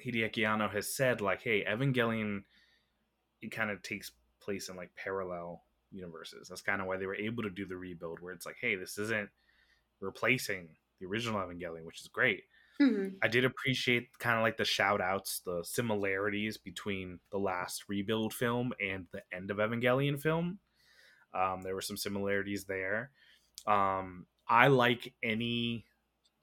Hideaki 0.04 0.48
Anno 0.48 0.70
has 0.70 0.96
said 0.96 1.20
like, 1.20 1.42
hey, 1.42 1.66
Evangelion, 1.66 2.44
it 3.42 3.52
kind 3.52 3.72
of 3.72 3.82
takes 3.82 4.12
place 4.42 4.70
in 4.70 4.78
like 4.78 4.92
parallel 4.96 5.64
universes. 5.92 6.48
That's 6.48 6.62
kind 6.62 6.82
of 6.82 6.88
why 6.88 6.96
they 6.96 7.08
were 7.08 7.16
able 7.16 7.44
to 7.44 7.50
do 7.50 7.66
the 7.66 7.76
rebuild, 7.76 8.22
where 8.22 8.34
it's 8.34 8.46
like, 8.46 8.58
hey, 8.62 8.76
this 8.76 8.98
isn't 8.98 9.30
replacing 10.00 10.70
the 11.02 11.08
original 11.08 11.42
Evangelion, 11.42 11.84
which 11.84 12.00
is 12.00 12.08
great. 12.08 12.44
Hmm 12.80 13.22
I 13.22 13.28
did 13.28 13.44
appreciate 13.46 14.18
kind 14.20 14.38
of 14.38 14.44
like 14.44 14.58
the 14.58 14.66
shout 14.66 15.02
outs, 15.02 15.42
the 15.42 15.64
similarities 15.64 16.58
between 16.58 17.20
the 17.32 17.40
last 17.40 17.90
rebuild 17.90 18.34
film 18.34 18.74
and 18.80 19.08
the 19.12 19.24
end 19.34 19.52
of 19.52 19.58
Evangelion 19.58 20.22
film. 20.22 20.60
Um, 21.34 21.62
there 21.64 21.76
were 21.76 21.82
some 21.82 21.98
similarities 21.98 22.66
there. 22.66 23.12
Um, 23.68 24.28
I 24.48 24.68
like 24.68 25.16
any 25.24 25.86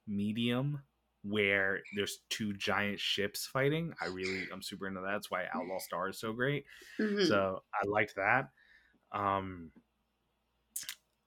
medium 0.06 0.82
where 1.22 1.82
there's 1.96 2.20
two 2.30 2.54
giant 2.54 3.00
ships 3.00 3.46
fighting. 3.46 3.94
I 4.00 4.06
really, 4.06 4.48
I'm 4.52 4.62
super 4.62 4.88
into 4.88 5.00
that. 5.02 5.12
That's 5.12 5.30
why 5.30 5.46
Outlaw 5.52 5.78
Star 5.80 6.08
is 6.10 6.18
so 6.20 6.32
great. 6.32 6.66
hmm 6.98 7.28
So 7.28 7.64
I 7.74 7.86
liked 7.86 8.16
that. 8.16 8.50
Um, 9.12 9.72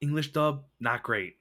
English 0.02 0.32
dub, 0.34 0.66
not 0.80 1.04
great. 1.04 1.38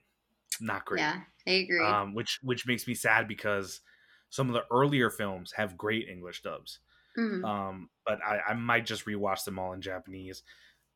Not 0.61 0.85
great 0.85 1.01
Yeah, 1.01 1.21
I 1.47 1.51
agree. 1.51 1.85
um, 1.85 2.13
which 2.13 2.39
which 2.41 2.67
makes 2.67 2.87
me 2.87 2.93
sad 2.93 3.27
because 3.27 3.81
some 4.29 4.47
of 4.47 4.53
the 4.53 4.65
earlier 4.71 5.09
films 5.09 5.53
have 5.53 5.77
great 5.77 6.07
English 6.07 6.41
dubs. 6.41 6.79
Mhm. 7.17 7.43
Um, 7.43 7.89
but 8.05 8.19
I, 8.23 8.39
I 8.49 8.53
might 8.53 8.85
just 8.85 9.05
rewatch 9.05 9.45
them 9.45 9.59
all 9.59 9.73
in 9.73 9.81
Japanese. 9.81 10.43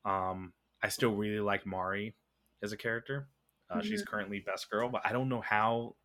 Um, 0.05 0.53
I 0.81 0.89
still 0.89 1.15
really 1.15 1.39
like 1.39 1.65
Mari 1.65 2.15
as 2.61 2.71
a 2.71 2.77
character. 2.77 3.29
Uh, 3.69 3.81
She's 3.81 4.03
currently 4.03 4.39
best 4.39 4.69
girl, 4.69 4.89
but 4.89 5.01
I 5.05 5.13
don't 5.13 5.29
know 5.29 5.41
how 5.41 5.95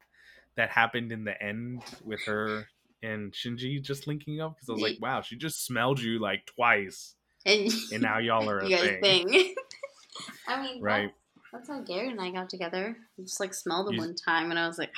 that 0.57 0.71
happened 0.71 1.13
in 1.13 1.25
the 1.25 1.41
end 1.43 1.85
with 2.05 2.25
her 2.25 2.69
and 3.03 3.33
Shinji 3.33 3.83
just 3.83 4.07
linking 4.07 4.41
up 4.41 4.57
because 4.57 4.69
I 4.69 4.73
was 4.73 4.83
like, 4.83 4.97
wow, 5.01 5.21
she 5.23 5.37
just 5.37 5.65
smelled 5.65 6.01
you 6.01 6.19
like 6.19 6.47
twice, 6.47 7.15
and, 7.45 7.73
and 7.93 8.03
now 8.03 8.19
y'all 8.19 8.49
are 8.51 8.61
a 8.65 8.71
thing. 8.71 9.01
thing. 9.03 9.55
I 10.49 10.63
mean, 10.63 10.83
Right. 10.83 11.13
That's, 11.53 11.69
how 11.69 11.81
Gary 11.81 12.11
and 12.11 12.21
I 12.21 12.31
got 12.31 12.51
together. 12.51 12.97
We 13.17 13.25
just 13.25 13.41
like 13.41 13.55
smelled 13.55 13.87
them 13.89 13.95
You- 13.95 14.01
one 14.01 14.15
time, 14.15 14.51
and 14.51 14.59
I 14.59 14.67
was 14.67 14.79
like, 14.79 14.91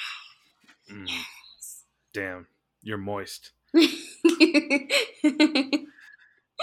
Mm, 0.91 1.09
damn, 2.13 2.47
you're 2.83 2.99
moist. 2.99 3.53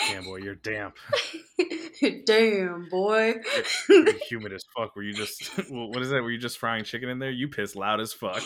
Damn 0.08 0.24
boy, 0.26 0.38
you're 0.38 0.56
damp. 0.56 0.96
Damn, 2.26 2.88
boy. 2.90 3.36
You're 3.90 4.14
humid 4.30 4.54
as 4.54 4.64
fuck. 4.78 4.96
Were 4.96 5.02
you 5.04 5.14
just 5.14 5.44
what 5.70 6.02
is 6.04 6.10
that? 6.12 6.22
Were 6.22 6.30
you 6.32 6.38
just 6.38 6.60
frying 6.60 6.84
chicken 6.84 7.10
in 7.10 7.18
there? 7.20 7.32
You 7.32 7.48
piss 7.48 7.76
loud 7.76 8.00
as 8.02 8.14
fuck. 8.14 8.44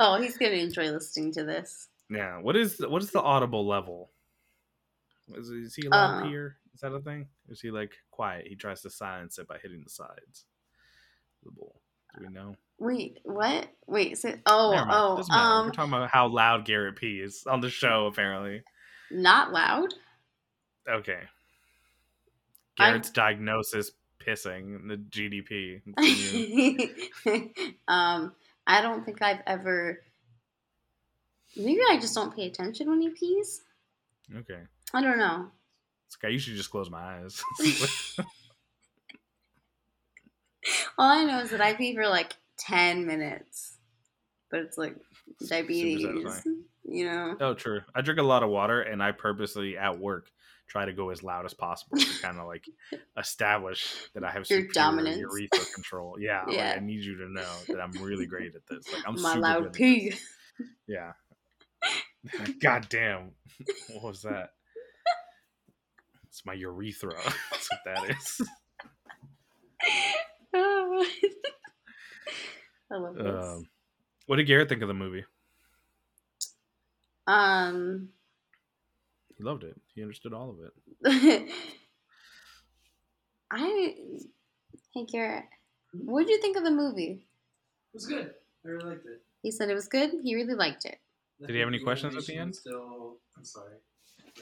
oh, 0.00 0.20
he's 0.20 0.36
gonna 0.38 0.52
enjoy 0.54 0.90
listening 0.90 1.32
to 1.34 1.44
this. 1.44 1.88
yeah. 2.08 2.38
What 2.40 2.56
is 2.56 2.78
what 2.80 3.02
is 3.02 3.10
the 3.10 3.20
audible 3.20 3.66
level? 3.66 4.10
Is, 5.36 5.48
is 5.50 5.74
he 5.74 5.86
loud 5.88 6.22
Uh, 6.24 6.28
here? 6.28 6.56
Is 6.74 6.80
that 6.80 6.92
a 6.92 7.00
thing? 7.00 7.26
Is 7.48 7.60
he 7.60 7.70
like 7.70 7.92
quiet? 8.10 8.46
He 8.48 8.54
tries 8.56 8.82
to 8.82 8.90
silence 8.90 9.38
it 9.38 9.48
by 9.48 9.58
hitting 9.62 9.82
the 9.82 9.90
sides. 9.90 10.46
of 11.44 11.52
The 11.52 11.58
bowl. 11.58 11.80
Do 12.18 12.26
we 12.26 12.32
know? 12.32 12.56
Wait, 12.78 13.18
what? 13.24 13.68
Wait, 13.86 14.18
so, 14.18 14.34
oh, 14.46 14.84
oh, 14.90 15.16
Doesn't. 15.18 15.34
We're 15.34 15.40
um, 15.40 15.70
talking 15.72 15.92
about 15.92 16.10
how 16.10 16.28
loud 16.28 16.64
Garrett 16.64 16.96
P 16.96 17.20
is 17.20 17.44
on 17.46 17.60
the 17.60 17.70
show. 17.70 18.06
Apparently, 18.06 18.62
not 19.10 19.52
loud. 19.52 19.94
okay. 20.88 21.20
I- 22.78 22.86
Garrett's 22.86 23.10
diagnosis: 23.10 23.92
pissing 24.18 24.88
the 24.88 24.96
GDP. 24.96 25.82
Um, 27.88 28.32
I 28.66 28.80
don't 28.82 29.04
think 29.04 29.20
I've 29.22 29.42
ever. 29.46 30.00
Maybe 31.56 31.80
I 31.90 31.98
just 31.98 32.14
don't 32.14 32.34
pay 32.34 32.46
attention 32.46 32.88
when 32.88 33.00
he 33.02 33.10
pees. 33.10 33.62
okay. 34.36 34.60
I 34.94 35.02
don't 35.02 35.18
know. 35.18 35.48
Guy, 36.16 36.28
you 36.28 36.38
should 36.38 36.56
just 36.56 36.70
close 36.70 36.90
my 36.90 37.18
eyes. 37.22 37.42
All 40.98 41.10
I 41.10 41.24
know 41.24 41.40
is 41.40 41.50
that 41.50 41.60
I 41.60 41.74
pee 41.74 41.94
for 41.94 42.06
like 42.08 42.34
ten 42.58 43.06
minutes, 43.06 43.78
but 44.50 44.60
it's 44.60 44.76
like 44.76 44.96
diabetes. 45.48 46.46
You 46.84 47.04
know. 47.06 47.36
Oh, 47.40 47.54
true. 47.54 47.80
I 47.94 48.00
drink 48.00 48.20
a 48.20 48.24
lot 48.24 48.42
of 48.42 48.50
water, 48.50 48.82
and 48.82 49.02
I 49.02 49.12
purposely 49.12 49.78
at 49.78 49.98
work 49.98 50.30
try 50.66 50.84
to 50.84 50.92
go 50.92 51.10
as 51.10 51.22
loud 51.22 51.44
as 51.44 51.54
possible 51.54 51.96
to 51.98 52.06
kind 52.22 52.38
of 52.38 52.46
like 52.46 52.64
establish 53.18 53.94
that 54.14 54.22
I 54.24 54.30
have 54.30 54.48
Your 54.50 54.66
dominance. 54.68 55.18
urethra 55.18 55.64
control. 55.74 56.16
Yeah, 56.20 56.44
like, 56.46 56.56
Yeah. 56.56 56.74
I 56.76 56.80
need 56.80 57.04
you 57.04 57.16
to 57.18 57.28
know 57.28 57.52
that 57.68 57.80
I'm 57.80 57.90
really 58.02 58.26
great 58.26 58.54
at 58.54 58.66
this. 58.68 58.92
Like 58.92 59.02
I'm 59.06 59.14
My 59.20 59.30
super 59.34 59.40
loud 59.40 59.62
good 59.64 59.72
pee. 59.72 60.14
Yeah. 60.86 61.12
God 62.60 62.86
damn. 62.88 63.32
What 63.94 64.04
was 64.04 64.22
that? 64.22 64.50
It's 66.30 66.46
my 66.46 66.54
urethra. 66.54 67.14
That's 67.50 67.68
what 67.70 67.80
that 67.84 68.10
is. 68.10 68.40
I 72.92 72.96
love 72.96 73.14
this. 73.16 73.44
Um, 73.44 73.68
what 74.26 74.36
did 74.36 74.46
Garrett 74.46 74.68
think 74.68 74.82
of 74.82 74.88
the 74.88 74.94
movie? 74.94 75.24
Um, 77.26 78.08
He 79.36 79.44
loved 79.44 79.64
it. 79.64 79.80
He 79.94 80.02
understood 80.02 80.32
all 80.32 80.50
of 80.50 80.58
it. 80.60 80.72
I 83.52 83.94
hey 84.94 85.04
Garrett, 85.10 85.44
what 85.92 86.22
did 86.26 86.30
you 86.30 86.40
think 86.40 86.56
of 86.56 86.62
the 86.64 86.70
movie? 86.70 87.26
It 87.92 87.94
was 87.94 88.06
good. 88.06 88.32
I 88.64 88.68
really 88.68 88.90
liked 88.90 89.06
it. 89.06 89.22
He 89.42 89.50
said 89.50 89.70
it 89.70 89.74
was 89.74 89.88
good. 89.88 90.10
He 90.22 90.34
really 90.36 90.54
liked 90.54 90.84
it. 90.84 90.98
Did 91.40 91.50
he 91.50 91.58
have 91.58 91.68
any 91.68 91.78
questions 91.80 92.16
at 92.16 92.26
the 92.26 92.36
end? 92.36 92.54
Still, 92.54 93.16
I'm 93.36 93.44
sorry. 93.44 93.74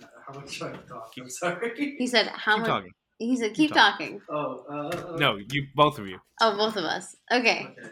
How 0.26 0.38
much 0.38 0.58
do 0.58 0.66
I 0.66 0.72
talk? 0.72 1.10
I'm 1.18 1.30
sorry. 1.30 1.94
He 1.98 2.06
said 2.06 2.28
how 2.28 2.54
Keep 2.56 2.60
much. 2.62 2.68
talking. 2.68 2.90
He 3.18 3.36
said 3.36 3.54
Keep 3.54 3.68
keep 3.68 3.72
talking. 3.72 4.20
Oh, 4.30 4.64
uh, 4.70 5.16
No, 5.16 5.36
you 5.36 5.66
both 5.74 5.98
of 5.98 6.06
you. 6.06 6.18
Oh, 6.40 6.56
both 6.56 6.76
of 6.76 6.84
us. 6.84 7.16
Okay. 7.32 7.66
Okay. 7.78 7.88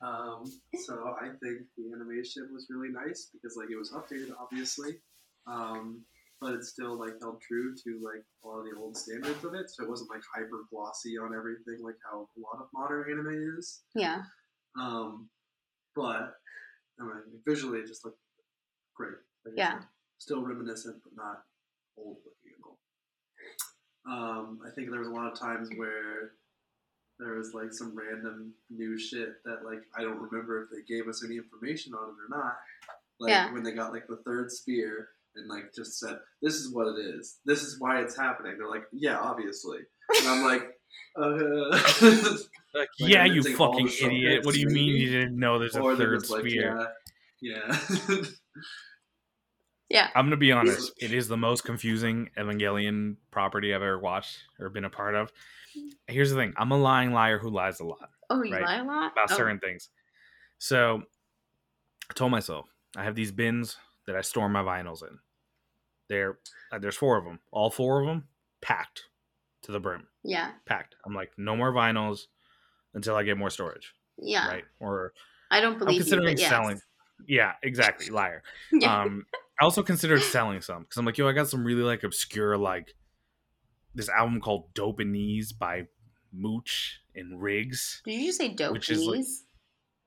Um, 0.00 0.44
so 0.84 1.14
I 1.20 1.26
think 1.28 1.60
the 1.76 1.92
animation 1.94 2.48
was 2.52 2.66
really 2.70 2.88
nice 2.92 3.28
because 3.32 3.56
like 3.56 3.70
it 3.70 3.76
was 3.76 3.92
updated, 3.92 4.32
obviously, 4.40 4.94
um, 5.46 6.04
but 6.40 6.54
it 6.54 6.64
still 6.64 6.98
like 6.98 7.12
held 7.20 7.40
true 7.46 7.74
to 7.84 8.00
like 8.02 8.24
all 8.42 8.58
of 8.58 8.64
the 8.64 8.76
old 8.76 8.96
standards 8.96 9.44
of 9.44 9.54
it. 9.54 9.70
So 9.70 9.84
it 9.84 9.90
wasn't 9.90 10.10
like 10.10 10.22
hyper 10.34 10.64
glossy 10.70 11.18
on 11.18 11.34
everything 11.36 11.84
like 11.84 11.94
how 12.10 12.20
a 12.36 12.40
lot 12.40 12.60
of 12.62 12.68
modern 12.74 13.10
anime 13.12 13.56
is. 13.58 13.82
Yeah. 13.94 14.22
Um, 14.80 15.28
but 15.94 16.32
I 16.98 17.04
mean, 17.04 17.22
visually 17.46 17.78
it 17.80 17.86
just 17.86 18.04
looked 18.04 18.18
great. 18.96 19.12
Like 19.44 19.54
I 19.54 19.56
Yeah. 19.56 19.72
said, 19.78 19.88
still 20.22 20.42
reminiscent, 20.42 20.96
but 21.02 21.12
not 21.16 21.42
old 21.98 22.18
looking 22.24 22.52
at 22.56 22.64
all. 22.64 22.78
Um, 24.38 24.60
I 24.66 24.70
think 24.70 24.90
there 24.90 25.00
was 25.00 25.08
a 25.08 25.12
lot 25.12 25.30
of 25.32 25.38
times 25.38 25.68
where 25.76 26.32
there 27.18 27.34
was 27.34 27.52
like 27.54 27.72
some 27.72 27.94
random 27.96 28.52
new 28.70 28.96
shit 28.98 29.42
that 29.44 29.64
like 29.64 29.80
I 29.96 30.02
don't 30.02 30.20
remember 30.20 30.62
if 30.62 30.70
they 30.70 30.82
gave 30.92 31.08
us 31.08 31.24
any 31.24 31.36
information 31.36 31.92
on 31.94 32.10
it 32.10 32.34
or 32.34 32.36
not. 32.38 32.56
Like 33.20 33.30
Yeah. 33.30 33.52
when 33.52 33.62
they 33.62 33.72
got 33.72 33.92
like 33.92 34.06
the 34.06 34.20
third 34.24 34.50
spear 34.50 35.08
and 35.34 35.48
like 35.48 35.74
just 35.74 35.98
said, 35.98 36.18
"This 36.40 36.54
is 36.54 36.72
what 36.72 36.86
it 36.88 37.00
is. 37.00 37.38
This 37.44 37.62
is 37.62 37.80
why 37.80 38.00
it's 38.00 38.16
happening." 38.16 38.54
They're 38.58 38.68
like, 38.68 38.84
"Yeah, 38.92 39.18
obviously," 39.18 39.78
and 40.18 40.28
I'm 40.28 40.42
like, 40.44 40.62
uh, 41.16 41.78
Like, 42.02 42.48
Like, 42.74 42.88
yeah, 42.98 43.24
you 43.24 43.42
fucking 43.56 43.88
idiot. 44.02 44.44
What 44.44 44.54
do 44.54 44.60
you 44.60 44.68
mean 44.68 44.96
you 44.96 45.10
didn't 45.10 45.38
know 45.38 45.58
there's 45.58 45.76
a 45.76 45.80
or 45.80 45.96
third 45.96 46.20
just 46.20 46.32
like, 46.32 46.40
spear? 46.40 46.88
"Yeah, 47.40 47.56
yeah." 47.68 48.16
Yeah. 49.92 50.08
I'm 50.14 50.24
gonna 50.24 50.36
be 50.38 50.52
honest. 50.52 50.92
It 50.98 51.12
is 51.12 51.28
the 51.28 51.36
most 51.36 51.64
confusing 51.64 52.30
Evangelion 52.38 53.16
property 53.30 53.74
I've 53.74 53.82
ever 53.82 53.98
watched 53.98 54.38
or 54.58 54.70
been 54.70 54.86
a 54.86 54.90
part 54.90 55.14
of. 55.14 55.30
Here's 56.06 56.30
the 56.30 56.36
thing: 56.36 56.54
I'm 56.56 56.72
a 56.72 56.78
lying 56.78 57.12
liar 57.12 57.38
who 57.38 57.50
lies 57.50 57.80
a 57.80 57.84
lot 57.84 58.08
Oh, 58.30 58.42
you 58.42 58.54
Right. 58.54 58.62
lie 58.62 58.76
a 58.76 58.84
lot 58.84 59.12
about 59.12 59.30
oh. 59.30 59.36
certain 59.36 59.58
things. 59.58 59.90
So 60.56 61.02
I 62.10 62.14
told 62.14 62.30
myself 62.30 62.66
I 62.96 63.04
have 63.04 63.14
these 63.14 63.32
bins 63.32 63.76
that 64.06 64.16
I 64.16 64.22
store 64.22 64.48
my 64.48 64.62
vinyls 64.62 65.02
in. 65.02 65.18
There, 66.08 66.38
uh, 66.72 66.78
there's 66.78 66.96
four 66.96 67.18
of 67.18 67.24
them. 67.24 67.38
All 67.50 67.70
four 67.70 68.00
of 68.00 68.06
them 68.06 68.24
packed 68.62 69.02
to 69.62 69.72
the 69.72 69.80
brim, 69.80 70.06
Yeah. 70.24 70.52
packed. 70.66 70.96
I'm 71.04 71.14
like, 71.14 71.32
no 71.36 71.54
more 71.54 71.72
vinyls 71.72 72.26
until 72.94 73.14
I 73.14 73.22
get 73.24 73.36
more 73.36 73.50
storage, 73.50 73.94
Yeah. 74.18 74.48
right? 74.48 74.64
Or 74.80 75.12
I 75.50 75.60
don't 75.60 75.78
believe 75.78 75.82
I'm 75.82 75.86
believe 75.86 75.94
you, 75.98 76.00
considering 76.04 76.34
but 76.34 76.40
yes. 76.40 76.48
selling. 76.50 76.80
Yeah, 77.28 77.52
exactly, 77.62 78.08
liar. 78.08 78.42
Yeah. 78.72 79.02
um 79.02 79.26
i 79.62 79.64
also 79.64 79.82
considered 79.82 80.20
selling 80.20 80.60
some 80.60 80.82
because 80.82 80.96
i'm 80.96 81.04
like 81.06 81.16
yo 81.16 81.28
i 81.28 81.32
got 81.32 81.48
some 81.48 81.64
really 81.64 81.82
like 81.82 82.02
obscure 82.02 82.56
like 82.58 82.94
this 83.94 84.08
album 84.08 84.40
called 84.40 84.74
dope 84.74 84.98
and 84.98 85.12
knees 85.12 85.52
by 85.52 85.84
mooch 86.32 87.00
and 87.14 87.40
riggs 87.40 88.02
Did 88.04 88.14
you 88.20 88.26
just 88.26 88.38
say 88.38 88.48
dope 88.48 88.72
which 88.72 88.90
is 88.90 89.04
like- 89.06 89.24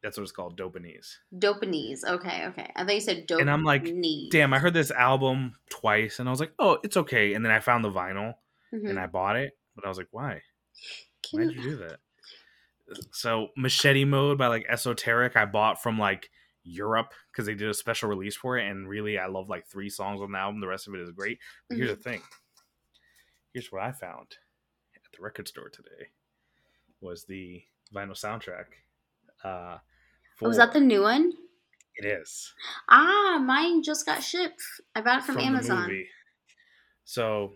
That's 0.03 0.17
what 0.17 0.23
it's 0.23 0.31
called, 0.31 0.55
Dopanese. 0.55 1.17
Dopanese. 1.35 2.03
Okay, 2.03 2.45
okay. 2.49 2.71
I 2.75 2.83
thought 2.83 2.93
you 2.93 3.01
said 3.01 3.25
dope. 3.25 3.41
And 3.41 3.49
I'm 3.49 3.63
like, 3.63 3.91
Damn, 4.29 4.53
I 4.53 4.59
heard 4.59 4.75
this 4.75 4.91
album 4.91 5.55
twice, 5.71 6.19
and 6.19 6.29
I 6.29 6.31
was 6.31 6.39
like, 6.39 6.51
oh, 6.59 6.77
it's 6.83 6.95
okay. 6.97 7.33
And 7.33 7.43
then 7.43 7.51
I 7.51 7.59
found 7.59 7.83
the 7.83 7.89
vinyl, 7.91 8.35
Mhm. 8.71 8.89
and 8.89 8.99
I 8.99 9.07
bought 9.07 9.35
it, 9.35 9.57
but 9.75 9.83
I 9.83 9.87
was 9.89 9.97
like, 9.97 10.09
why? 10.11 10.41
Why'd 11.31 11.51
you 11.53 11.61
do 11.61 11.75
that? 11.77 11.97
So 13.11 13.49
Machete 13.57 14.05
Mode 14.05 14.37
by 14.37 14.45
like 14.47 14.65
Esoteric, 14.69 15.35
I 15.35 15.45
bought 15.45 15.81
from 15.81 15.97
like 15.97 16.29
Europe 16.65 17.13
because 17.31 17.45
they 17.45 17.55
did 17.55 17.69
a 17.69 17.73
special 17.73 18.09
release 18.09 18.35
for 18.35 18.57
it, 18.57 18.69
and 18.69 18.87
really, 18.89 19.17
I 19.17 19.27
love 19.27 19.49
like 19.49 19.67
three 19.67 19.89
songs 19.89 20.21
on 20.21 20.31
the 20.31 20.37
album. 20.37 20.61
The 20.61 20.67
rest 20.67 20.87
of 20.87 20.95
it 20.95 21.01
is 21.01 21.11
great. 21.11 21.39
But 21.69 21.77
here's 21.77 21.91
the 21.91 21.95
thing. 21.95 22.21
Here's 23.53 23.71
what 23.71 23.81
I 23.83 23.91
found 23.91 24.37
at 24.95 25.01
the 25.15 25.23
record 25.23 25.47
store 25.47 25.69
today 25.69 26.09
was 27.01 27.25
the 27.25 27.63
vinyl 27.93 28.11
soundtrack. 28.11 28.65
Uh, 29.43 29.77
Oh, 30.41 30.47
was 30.49 30.57
that 30.57 30.73
the 30.73 30.81
new 30.81 31.01
one? 31.01 31.31
It 31.95 32.03
is 32.05 32.53
Ah, 32.89 33.41
mine 33.41 33.83
just 33.83 34.05
got 34.05 34.21
shipped. 34.21 34.61
I 34.93 34.99
bought 34.99 35.19
it 35.19 35.23
from, 35.23 35.35
the 35.35 35.43
Amazon. 35.43 36.03
So 37.05 37.53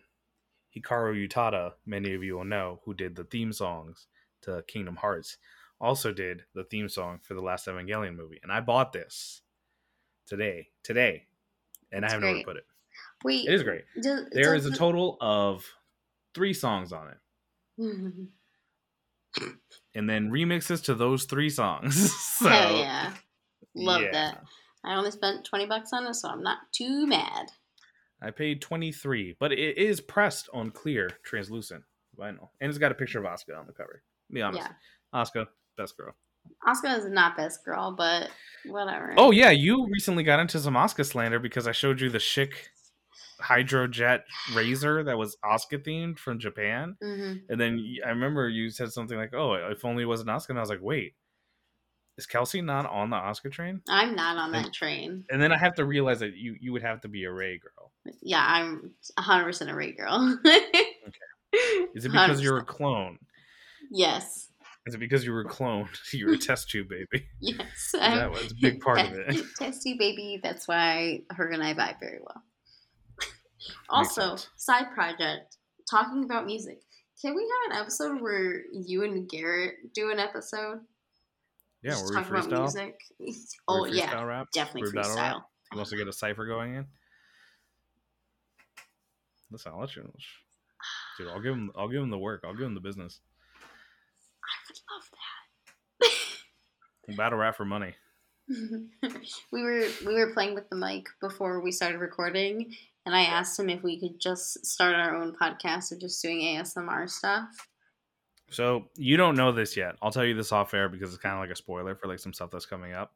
Hikaru 0.75 1.27
Utada, 1.27 1.73
many 1.85 2.13
of 2.13 2.23
you 2.23 2.35
will 2.37 2.45
know, 2.45 2.79
who 2.85 2.93
did 2.93 3.15
the 3.15 3.25
theme 3.25 3.51
songs 3.51 4.07
to 4.43 4.63
Kingdom 4.67 4.95
Hearts, 4.95 5.37
also 5.81 6.11
did 6.11 6.43
the 6.53 6.63
theme 6.65 6.89
song 6.89 7.19
for 7.23 7.33
the 7.33 7.41
last 7.41 7.67
Evangelion 7.67 8.15
movie. 8.15 8.39
And 8.43 8.51
I 8.51 8.59
bought 8.61 8.91
this 8.93 9.41
today, 10.27 10.67
today, 10.83 11.27
and 11.91 12.03
That's 12.03 12.13
I 12.13 12.15
have 12.15 12.21
nowhere 12.21 12.39
to 12.39 12.43
put 12.45 12.57
it. 12.57 12.65
Wait, 13.23 13.47
It 13.47 13.53
is 13.53 13.63
great. 13.63 13.83
does- 14.01 14.27
There 14.31 14.53
does 14.55 14.65
is 14.65 14.73
a 14.73 14.77
total 14.77 15.17
of 15.21 15.65
three 16.33 16.53
songs 16.53 16.91
on 16.93 17.07
it, 17.09 17.17
and 19.95 20.09
then 20.09 20.29
remixes 20.31 20.83
to 20.85 20.95
those 20.95 21.25
three 21.25 21.49
songs. 21.49 22.13
so, 22.37 22.49
Hell 22.49 22.77
yeah, 22.77 23.13
love 23.75 24.01
yeah. 24.01 24.11
that. 24.11 24.43
I 24.83 24.95
only 24.95 25.11
spent 25.11 25.45
twenty 25.45 25.65
bucks 25.65 25.91
on 25.93 26.05
it, 26.07 26.13
so 26.15 26.29
I'm 26.29 26.43
not 26.43 26.59
too 26.71 27.05
mad. 27.07 27.51
I 28.21 28.31
paid 28.31 28.61
twenty 28.61 28.91
three, 28.91 29.35
but 29.39 29.51
it 29.51 29.77
is 29.77 30.01
pressed 30.01 30.49
on 30.53 30.71
clear, 30.71 31.09
translucent 31.23 31.83
vinyl, 32.17 32.49
and 32.59 32.69
it's 32.69 32.77
got 32.77 32.91
a 32.91 32.95
picture 32.95 33.19
of 33.19 33.25
Asuka 33.25 33.57
on 33.57 33.67
the 33.67 33.73
cover. 33.73 34.03
Be 34.31 34.41
honest, 34.41 34.63
Yeah, 34.67 34.73
Asuka, 35.21 35.47
best 35.81 35.97
girl. 35.97 36.13
Asuka 36.67 36.97
is 36.97 37.05
not 37.05 37.37
best 37.37 37.63
girl, 37.65 37.93
but 37.97 38.29
whatever. 38.65 39.13
Oh 39.17 39.31
yeah, 39.31 39.51
you 39.51 39.87
recently 39.91 40.23
got 40.23 40.39
into 40.39 40.59
some 40.59 40.73
Asuka 40.75 41.05
slander 41.05 41.39
because 41.39 41.67
I 41.67 41.71
showed 41.71 42.01
you 42.01 42.09
the 42.09 42.17
Schick 42.17 42.53
hydrojet 43.41 44.21
razor 44.53 45.03
that 45.03 45.17
was 45.17 45.37
Asuka 45.45 45.83
themed 45.85 46.19
from 46.19 46.39
Japan, 46.39 46.95
hmm 47.01 47.33
and 47.49 47.59
then 47.59 47.95
I 48.05 48.09
remember 48.09 48.49
you 48.49 48.69
said 48.69 48.91
something 48.91 49.17
like, 49.17 49.33
"Oh, 49.33 49.53
if 49.53 49.85
only 49.85 50.03
it 50.03 50.07
wasn't 50.07 50.29
Asuka," 50.29 50.49
and 50.49 50.59
I 50.59 50.61
was 50.61 50.69
like, 50.69 50.81
"Wait, 50.81 51.13
is 52.17 52.25
Kelsey 52.25 52.61
not 52.61 52.85
on 52.85 53.09
the 53.09 53.15
Asuka 53.17 53.51
train?" 53.51 53.81
I'm 53.87 54.15
not 54.15 54.37
on 54.37 54.53
And- 54.53 54.65
that 54.65 54.73
train. 54.73 55.23
And 55.29 55.41
then 55.41 55.51
I 55.51 55.57
have 55.57 55.75
to 55.75 55.85
realize 55.85 56.19
that 56.19 56.35
you 56.35 56.55
you 56.59 56.71
would 56.73 56.81
have 56.83 57.01
to 57.01 57.07
be 57.07 57.23
a 57.23 57.31
Rei 57.31 57.57
girl. 57.59 57.91
Yeah, 58.21 58.43
I'm 58.45 58.91
100 59.17 59.43
percent 59.45 59.69
a 59.69 59.75
Rei 59.75 59.93
girl. 59.93 60.37
okay. 60.45 61.19
Is 61.95 62.05
it 62.05 62.11
because 62.11 62.41
you're 62.41 62.57
a 62.59 62.65
clone? 62.77 63.19
Yes, 63.91 64.48
Is 64.89 64.95
it 64.95 64.97
because 64.97 65.23
you 65.23 65.33
were 65.33 65.45
cloned? 65.45 65.87
You're 66.13 66.33
a 66.33 66.37
test 66.37 66.71
tube 66.71 66.89
baby. 66.89 67.27
yes. 67.39 67.59
Is 67.59 67.91
that 67.93 68.31
was 68.31 68.51
a 68.51 68.55
big 68.59 68.81
part 68.81 68.99
of 68.99 69.13
it? 69.13 69.45
Test 69.55 69.83
tube 69.83 69.99
baby. 69.99 70.39
That's 70.41 70.67
why 70.67 71.21
her 71.29 71.49
and 71.49 71.61
I 71.61 71.75
vibe 71.75 71.99
very 71.99 72.17
well. 72.25 72.41
also, 73.87 74.35
side 74.55 74.87
project. 74.95 75.57
Talking 75.87 76.23
about 76.23 76.47
music. 76.47 76.81
Can 77.21 77.35
we 77.35 77.43
have 77.43 77.71
an 77.77 77.81
episode 77.83 78.19
where 78.19 78.63
you 78.73 79.03
and 79.03 79.29
Garrett 79.29 79.93
do 79.93 80.09
an 80.09 80.17
episode? 80.17 80.79
Yeah, 81.83 81.91
Just 81.91 82.05
were 82.05 82.09
we 82.09 82.15
talk 82.15 82.29
about 82.31 82.45
freestyle? 82.45 82.59
music. 82.59 82.99
Oh 83.67 83.85
yeah, 83.85 84.07
freestyle 84.07 84.27
rap? 84.27 84.47
definitely 84.51 84.81
Were 84.81 84.87
we 84.87 85.01
battle 85.01 85.15
rap? 85.17 85.35
You 85.71 85.77
want 85.77 85.89
to 85.89 85.97
get 85.97 86.07
a 86.07 86.13
cipher 86.13 86.47
going 86.47 86.77
in? 86.77 86.85
Listen, 89.51 89.71
I'll 89.71 89.81
let 89.81 89.95
you. 89.95 90.11
Dude, 91.19 91.27
I'll 91.27 91.41
give 91.41 91.53
him. 91.53 91.71
I'll 91.75 91.89
give 91.89 92.01
him 92.01 92.09
the 92.09 92.17
work. 92.17 92.41
I'll 92.43 92.55
give 92.55 92.65
him 92.65 92.73
the 92.73 92.79
business. 92.79 93.19
I 94.69 94.73
love 94.93 96.09
We'll 97.07 97.17
battle 97.17 97.39
rap 97.39 97.55
for 97.57 97.65
money. 97.65 97.95
we 98.49 99.63
were 99.63 99.85
we 100.05 100.13
were 100.13 100.31
playing 100.33 100.55
with 100.55 100.69
the 100.69 100.75
mic 100.75 101.07
before 101.21 101.59
we 101.61 101.71
started 101.71 101.99
recording, 101.99 102.73
and 103.05 103.15
I 103.15 103.21
asked 103.21 103.59
him 103.59 103.69
if 103.69 103.83
we 103.83 103.99
could 103.99 104.19
just 104.19 104.65
start 104.65 104.95
our 104.95 105.15
own 105.15 105.35
podcast 105.39 105.91
of 105.91 105.99
just 105.99 106.21
doing 106.21 106.39
ASMR 106.41 107.09
stuff. 107.09 107.47
So 108.51 108.85
you 108.95 109.17
don't 109.17 109.35
know 109.35 109.51
this 109.51 109.77
yet. 109.77 109.95
I'll 110.01 110.11
tell 110.11 110.25
you 110.25 110.33
this 110.35 110.51
off 110.51 110.73
air 110.73 110.89
because 110.89 111.13
it's 111.13 111.21
kind 111.21 111.35
of 111.35 111.41
like 111.41 111.51
a 111.51 111.55
spoiler 111.55 111.95
for 111.95 112.07
like 112.07 112.19
some 112.19 112.33
stuff 112.33 112.49
that's 112.51 112.65
coming 112.65 112.93
up. 112.93 113.11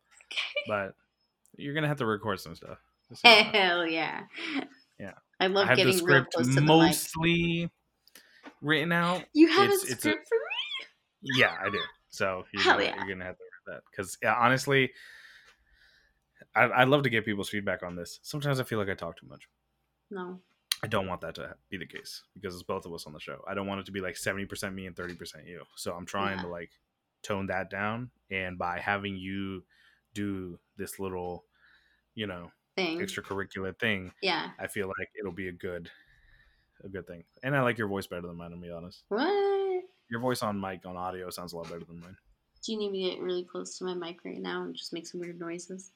But 0.67 0.95
you're 1.55 1.73
gonna 1.73 1.87
have 1.87 1.97
to 1.97 2.05
record 2.05 2.39
some 2.39 2.55
stuff. 2.55 2.77
Just 3.09 3.21
so 3.21 3.29
you 3.29 3.35
know. 3.35 3.49
Hell 3.51 3.87
yeah. 3.87 4.21
Yeah. 4.99 5.13
I 5.39 5.47
love 5.47 5.65
I 5.65 5.69
have 5.69 5.77
the 5.77 5.83
getting 5.85 6.05
real 6.05 6.15
script 6.23 6.33
close 6.33 6.47
to 6.47 6.53
the 6.55 6.61
mic. 6.61 6.67
mostly 6.67 7.69
written 8.61 8.91
out. 8.91 9.23
You 9.33 9.47
have 9.49 9.65
it's- 9.65 9.83
a 9.83 9.91
it's 9.91 10.05
a- 10.05 10.09
script 10.09 10.27
for 10.27 10.35
me? 10.35 10.52
Yeah, 11.23 11.55
I 11.65 11.69
do. 11.69 11.79
So 12.09 12.45
you're, 12.53 12.61
Hell 12.63 12.73
gonna, 12.73 12.85
yeah. 12.85 12.95
you're 12.97 13.07
gonna 13.15 13.25
have 13.25 13.37
to 13.37 13.43
read 13.43 13.75
that 13.75 13.83
because 13.89 14.17
yeah, 14.21 14.35
honestly, 14.39 14.91
I, 16.55 16.69
I'd 16.69 16.87
love 16.89 17.03
to 17.03 17.09
get 17.09 17.25
people's 17.25 17.49
feedback 17.49 17.83
on 17.83 17.95
this. 17.95 18.19
Sometimes 18.23 18.59
I 18.59 18.63
feel 18.63 18.79
like 18.79 18.89
I 18.89 18.93
talk 18.93 19.17
too 19.17 19.27
much. 19.27 19.47
No. 20.11 20.39
I 20.83 20.87
don't 20.87 21.07
want 21.07 21.21
that 21.21 21.35
to 21.35 21.55
be 21.69 21.77
the 21.77 21.85
case 21.85 22.23
because 22.35 22.53
it's 22.53 22.63
both 22.63 22.85
of 22.85 22.93
us 22.93 23.07
on 23.07 23.13
the 23.13 23.19
show. 23.19 23.41
I 23.47 23.53
don't 23.53 23.67
want 23.67 23.79
it 23.79 23.85
to 23.85 23.91
be 23.93 24.01
like 24.01 24.15
70% 24.15 24.73
me 24.73 24.85
and 24.85 24.95
30% 24.95 25.47
you. 25.47 25.63
So 25.77 25.93
I'm 25.93 26.05
trying 26.05 26.37
Yeah. 26.37 26.43
to 26.43 26.49
like 26.49 26.71
tone 27.21 27.47
that 27.47 27.69
down. 27.69 28.11
And 28.29 28.57
by 28.57 28.79
having 28.79 29.15
you 29.15 29.63
do 30.13 30.59
this 30.77 30.99
little, 30.99 31.45
you 32.15 32.27
know, 32.27 32.51
Thing. 32.75 32.99
extracurricular 32.99 33.77
thing, 33.79 34.11
Yeah. 34.21 34.49
I 34.59 34.67
feel 34.67 34.87
like 34.87 35.07
it'll 35.17 35.31
be 35.31 35.47
a 35.47 35.53
good, 35.53 35.89
a 36.83 36.89
good 36.89 37.07
thing. 37.07 37.23
And 37.43 37.55
I 37.55 37.61
like 37.61 37.77
your 37.77 37.87
voice 37.87 38.07
better 38.07 38.27
than 38.27 38.35
mine, 38.35 38.51
to 38.51 38.57
be 38.57 38.69
honest. 38.69 39.03
What? 39.07 39.21
Your 40.13 40.21
voice 40.21 40.43
on 40.43 40.61
mic 40.61 40.85
on 40.85 40.95
audio 40.95 41.31
sounds 41.31 41.53
a 41.53 41.57
lot 41.57 41.69
better 41.71 41.83
than 41.85 41.99
mine. 41.99 42.15
Do 42.63 42.71
you 42.71 42.77
need 42.77 42.91
me 42.91 43.09
to 43.09 43.15
get 43.15 43.23
really 43.23 43.43
close 43.43 43.79
to 43.79 43.83
my 43.83 43.95
mic 43.95 44.19
right 44.23 44.39
now 44.39 44.61
and 44.61 44.75
just 44.75 44.93
make 44.93 45.07
some 45.07 45.19
weird 45.19 45.39
noises? 45.39 45.89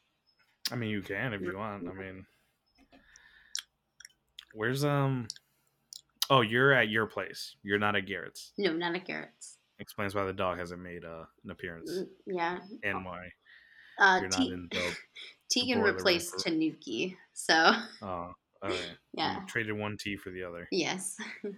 I 0.71 0.75
mean, 0.75 0.89
you 0.89 1.03
can 1.03 1.33
if 1.33 1.41
you 1.41 1.55
want. 1.55 1.87
I 1.87 1.93
mean, 1.93 2.25
where's 4.55 4.83
um? 4.83 5.27
Oh, 6.31 6.41
you're 6.41 6.73
at 6.73 6.89
your 6.89 7.05
place. 7.05 7.57
You're 7.61 7.77
not 7.77 7.95
at 7.95 8.07
Garrett's. 8.07 8.53
No, 8.57 8.73
not 8.73 8.95
at 8.95 9.05
Garrett's. 9.05 9.59
Explains 9.77 10.15
why 10.15 10.23
the 10.25 10.33
dog 10.33 10.57
hasn't 10.57 10.81
made 10.81 11.05
uh, 11.05 11.25
an 11.43 11.51
appearance 11.51 11.91
Mm, 11.91 12.07
Yeah. 12.25 12.57
and 12.81 13.05
why 13.05 13.29
Uh, 13.99 14.17
you're 14.21 14.29
not 14.29 14.39
Te- 14.39 14.51
in 14.51 14.67
the. 14.71 14.97
Tegan 15.51 15.83
replaced 15.83 16.33
room 16.33 16.41
Tanuki. 16.59 17.15
So, 17.33 17.71
Oh, 18.01 18.31
okay. 18.65 18.75
yeah. 19.13 19.41
You 19.41 19.45
traded 19.45 19.77
one 19.77 19.95
T 19.95 20.17
for 20.17 20.31
the 20.31 20.43
other. 20.43 20.67
Yes. 20.71 21.17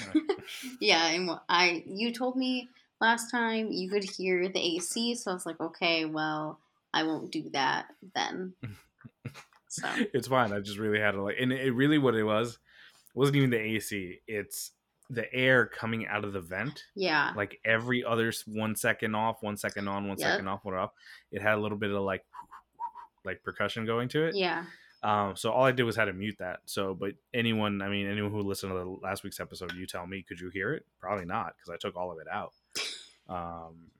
Yeah, 0.80 1.06
and 1.08 1.30
I 1.48 1.82
you 1.86 2.12
told 2.12 2.36
me 2.36 2.68
last 3.00 3.30
time 3.30 3.70
you 3.70 3.90
could 3.90 4.04
hear 4.04 4.48
the 4.48 4.58
AC, 4.76 5.14
so 5.14 5.30
I 5.30 5.34
was 5.34 5.46
like, 5.46 5.60
okay, 5.60 6.04
well, 6.04 6.58
I 6.94 7.02
won't 7.04 7.30
do 7.30 7.50
that 7.50 7.86
then. 8.14 8.54
So 9.68 9.88
it's 10.14 10.28
fine. 10.28 10.52
I 10.52 10.60
just 10.60 10.78
really 10.78 11.00
had 11.00 11.10
to 11.12 11.22
like, 11.22 11.36
and 11.38 11.52
it 11.52 11.72
really 11.72 11.98
what 11.98 12.14
it 12.14 12.22
was 12.24 12.58
wasn't 13.14 13.36
even 13.36 13.50
the 13.50 13.60
AC. 13.60 14.20
It's 14.26 14.72
the 15.10 15.32
air 15.34 15.66
coming 15.66 16.06
out 16.06 16.24
of 16.24 16.32
the 16.32 16.40
vent. 16.40 16.82
yeah, 16.94 17.32
like 17.36 17.58
every 17.64 18.02
other 18.04 18.32
one 18.46 18.74
second 18.74 19.14
off, 19.14 19.42
one 19.42 19.56
second 19.56 19.88
on, 19.88 20.08
one 20.08 20.18
Yep. 20.18 20.30
second 20.30 20.48
off, 20.48 20.64
one 20.64 20.74
off. 20.74 20.92
It 21.30 21.42
had 21.42 21.54
a 21.54 21.60
little 21.60 21.76
bit 21.78 21.90
of 21.90 22.00
like 22.02 22.24
like 23.24 23.42
percussion 23.42 23.84
going 23.86 24.08
to 24.10 24.24
it. 24.24 24.34
yeah, 24.36 24.64
Um, 25.06 25.36
so 25.36 25.52
all 25.52 25.64
I 25.64 25.72
did 25.72 25.84
was 25.84 25.94
had 25.94 26.06
to 26.06 26.12
mute 26.12 26.36
that. 26.40 26.60
So, 26.64 26.94
but 26.94 27.12
anyone, 27.32 27.80
I 27.80 27.88
mean, 27.88 28.08
anyone 28.08 28.32
who 28.32 28.40
listened 28.40 28.72
to 28.72 28.78
the 28.78 28.84
last 28.84 29.22
week's 29.22 29.38
episode, 29.38 29.72
you 29.74 29.86
tell 29.86 30.06
me, 30.06 30.24
could 30.26 30.40
you 30.40 30.50
hear 30.50 30.72
it? 30.74 30.84
Probably 31.00 31.24
not, 31.24 31.54
because 31.56 31.70
I 31.72 31.76
took 31.76 31.96
all 31.96 32.10
of 32.10 32.18
it 32.18 32.26
out. 32.32 32.52
Um, 33.28 33.90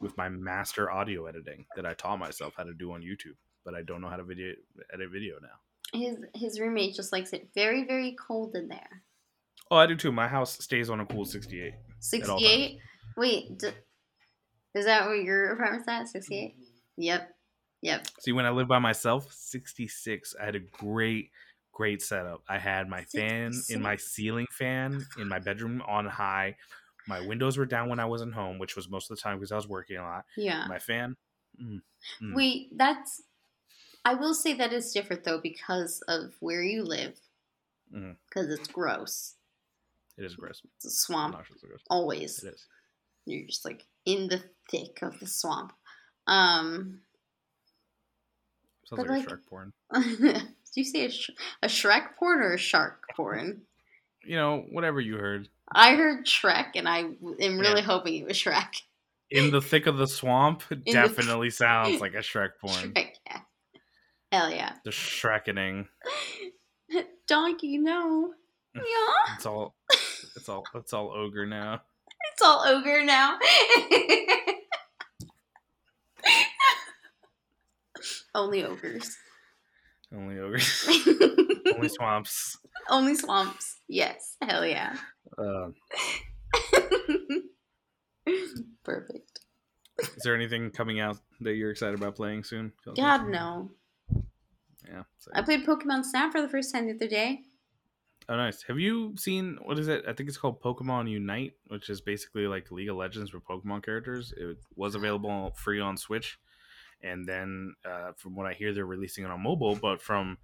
with 0.00 0.16
my 0.16 0.28
master 0.28 0.90
audio 0.90 1.26
editing 1.26 1.66
that 1.76 1.84
I 1.84 1.94
taught 1.94 2.18
myself 2.18 2.54
how 2.56 2.62
to 2.64 2.72
do 2.74 2.92
on 2.92 3.02
YouTube, 3.02 3.36
but 3.64 3.74
I 3.74 3.82
don't 3.82 4.00
know 4.00 4.08
how 4.08 4.16
to 4.16 4.24
video 4.24 4.54
edit 4.92 5.10
video 5.12 5.34
now. 5.42 5.98
his 5.98 6.16
his 6.34 6.60
roommate 6.60 6.94
just 6.94 7.12
likes 7.12 7.32
it 7.32 7.48
very 7.54 7.84
very 7.84 8.16
cold 8.18 8.54
in 8.54 8.68
there. 8.68 9.02
Oh, 9.70 9.76
I 9.76 9.86
do 9.86 9.96
too. 9.96 10.12
My 10.12 10.28
house 10.28 10.58
stays 10.62 10.90
on 10.90 11.00
a 11.00 11.06
cool 11.06 11.24
sixty-eight. 11.24 11.74
Sixty 12.00 12.46
eight. 12.46 12.78
Wait, 13.16 13.58
d- 13.58 13.70
is 14.74 14.86
that 14.86 15.06
what 15.06 15.22
your 15.22 15.52
apartment's 15.52 15.88
at? 15.88 16.08
Sixty 16.08 16.38
eight. 16.38 16.54
Yep, 16.96 17.28
yep. 17.82 18.06
See, 18.20 18.32
when 18.32 18.46
I 18.46 18.50
lived 18.50 18.68
by 18.68 18.78
myself, 18.78 19.32
66, 19.32 20.34
I 20.40 20.44
had 20.44 20.54
a 20.56 20.60
great, 20.60 21.30
great 21.72 22.02
setup. 22.02 22.42
I 22.48 22.58
had 22.58 22.88
my 22.88 23.04
fan 23.04 23.52
in 23.68 23.82
my 23.82 23.96
ceiling 23.96 24.46
fan 24.50 25.06
in 25.18 25.28
my 25.28 25.38
bedroom 25.38 25.82
on 25.86 26.06
high. 26.06 26.56
My 27.06 27.20
windows 27.26 27.56
were 27.56 27.66
down 27.66 27.88
when 27.88 27.98
I 28.00 28.04
wasn't 28.04 28.34
home, 28.34 28.58
which 28.58 28.76
was 28.76 28.88
most 28.88 29.10
of 29.10 29.16
the 29.16 29.22
time 29.22 29.38
because 29.38 29.52
I 29.52 29.56
was 29.56 29.66
working 29.68 29.96
a 29.96 30.02
lot. 30.02 30.24
Yeah. 30.36 30.66
My 30.68 30.78
fan, 30.78 31.16
mm, 31.60 31.80
Mm. 32.22 32.34
Wait, 32.34 32.68
that's. 32.76 33.22
I 34.04 34.14
will 34.14 34.34
say 34.34 34.54
that 34.54 34.72
is 34.72 34.92
different 34.92 35.24
though 35.24 35.40
because 35.40 36.00
of 36.08 36.32
where 36.40 36.62
you 36.62 36.84
live. 36.84 37.18
Because 37.90 38.50
it's 38.50 38.68
gross. 38.68 39.34
it 40.16 40.24
is 40.24 40.36
gross. 40.36 40.62
It's 40.76 40.84
a 40.84 40.90
swamp. 40.90 41.34
Obnoxiously 41.34 41.68
gross. 41.68 41.80
Always. 41.90 42.44
It 42.44 42.54
is. 42.54 42.66
You're 43.26 43.46
just 43.46 43.64
like 43.64 43.84
in 44.04 44.28
the 44.28 44.42
thick 44.70 44.98
of 45.02 45.18
the 45.20 45.26
swamp. 45.26 45.72
Um, 46.26 47.00
Sounds 48.88 49.02
But, 49.02 49.08
like, 49.08 49.18
like- 49.18 49.28
a 49.28 49.30
Shrek 49.30 49.46
porn. 49.48 49.72
did 50.22 50.42
you 50.76 50.84
say 50.84 51.04
a, 51.06 51.10
sh- 51.10 51.30
a 51.62 51.66
Shrek 51.68 52.16
porn 52.18 52.40
or 52.40 52.54
a 52.54 52.58
shark 52.58 53.02
porn? 53.16 53.62
You 54.24 54.36
know, 54.36 54.64
whatever 54.70 55.00
you 55.00 55.16
heard. 55.16 55.48
I 55.70 55.94
heard 55.94 56.24
Shrek, 56.26 56.70
and 56.74 56.88
I 56.88 56.98
am 57.00 57.18
really 57.58 57.80
Yeah. 57.80 57.80
hoping 57.82 58.14
it 58.16 58.26
was 58.26 58.36
Shrek. 58.38 58.82
In 59.30 59.50
the 59.50 59.60
thick 59.60 59.86
of 59.86 59.98
the 59.98 60.06
swamp 60.06 60.62
the- 60.70 60.76
definitely 60.76 61.50
sounds 61.50 62.00
like 62.00 62.14
a 62.14 62.18
Shrek 62.18 62.50
porn. 62.60 62.92
Shrek, 62.94 63.10
yeah. 63.26 63.40
Hell 64.32 64.50
yeah. 64.50 64.72
The 64.84 64.90
Shrekening. 64.90 65.86
Donkey, 67.26 67.76
no. 67.78 68.32
Mm. 68.76 68.80
Yeah. 68.80 69.34
It's 69.36 69.46
all 69.46 69.74
it's 70.36 70.48
all 70.48 70.64
it's 70.74 70.92
all 70.94 71.10
ogre 71.14 71.46
now. 71.46 71.82
It's 72.32 72.42
all 72.42 72.62
ogre 72.66 73.04
now. 73.04 73.38
Only 78.34 78.64
ogres. 78.64 79.16
Only 80.14 80.38
ogres. 80.38 80.88
Only 81.74 81.88
swamps. 81.88 82.56
Only 82.88 83.14
swamps. 83.14 83.80
Yes. 83.88 84.36
Hell 84.42 84.64
yeah. 84.66 84.96
Uh, 85.36 85.68
Perfect. 88.84 89.40
is 89.98 90.22
there 90.22 90.34
anything 90.34 90.70
coming 90.70 91.00
out 91.00 91.18
that 91.40 91.54
you're 91.54 91.70
excited 91.70 91.94
about 91.94 92.16
playing 92.16 92.44
soon? 92.44 92.72
Kelsey? 92.84 93.00
God, 93.02 93.28
no. 93.28 93.70
Yeah. 94.86 95.02
same. 95.18 95.32
I 95.34 95.42
played 95.42 95.66
Pokemon 95.66 96.04
Snap 96.04 96.32
for 96.32 96.40
the 96.40 96.48
first 96.48 96.72
time 96.72 96.86
the 96.86 96.94
other 96.94 97.08
day. 97.08 97.40
Oh, 98.30 98.36
nice. 98.36 98.62
Have 98.62 98.78
you 98.78 99.14
seen 99.16 99.58
what 99.62 99.78
is 99.78 99.88
it? 99.88 100.04
I 100.06 100.12
think 100.12 100.28
it's 100.28 100.36
called 100.38 100.60
Pokemon 100.60 101.10
Unite, 101.10 101.54
which 101.68 101.88
is 101.88 102.00
basically 102.02 102.46
like 102.46 102.70
League 102.70 102.90
of 102.90 102.96
Legends 102.96 103.32
with 103.32 103.44
Pokemon 103.44 103.82
characters. 103.82 104.34
It 104.36 104.58
was 104.76 104.94
available 104.94 105.52
free 105.56 105.80
on 105.80 105.96
Switch, 105.96 106.38
and 107.02 107.26
then 107.26 107.74
uh, 107.84 108.12
from 108.16 108.34
what 108.36 108.46
I 108.46 108.54
hear, 108.54 108.72
they're 108.72 108.86
releasing 108.86 109.24
it 109.24 109.30
on 109.30 109.42
mobile. 109.42 109.76
But 109.76 110.00
from 110.02 110.38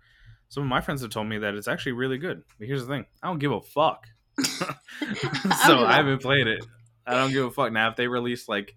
some 0.49 0.63
of 0.63 0.69
my 0.69 0.81
friends 0.81 1.03
have 1.03 1.11
told 1.11 1.27
me 1.29 1.39
that 1.39 1.55
it's 1.55 1.69
actually 1.69 1.93
really 1.93 2.19
good. 2.19 2.43
But 2.59 2.67
here's 2.69 2.83
the 2.87 2.89
thing: 2.93 3.07
I 3.23 3.27
don't 3.29 3.39
give 3.39 3.53
a 3.53 3.61
fuck. 3.61 4.07
so 4.39 5.85
I 5.85 5.95
haven't 5.95 6.23
played 6.23 6.47
it. 6.47 6.65
I 7.07 7.15
don't 7.15 7.33
give 7.33 7.45
a 7.45 7.51
fuck. 7.51 7.73
Now, 7.73 7.91
if 7.91 7.97
they 7.97 8.09
release 8.09 8.49
like 8.49 8.75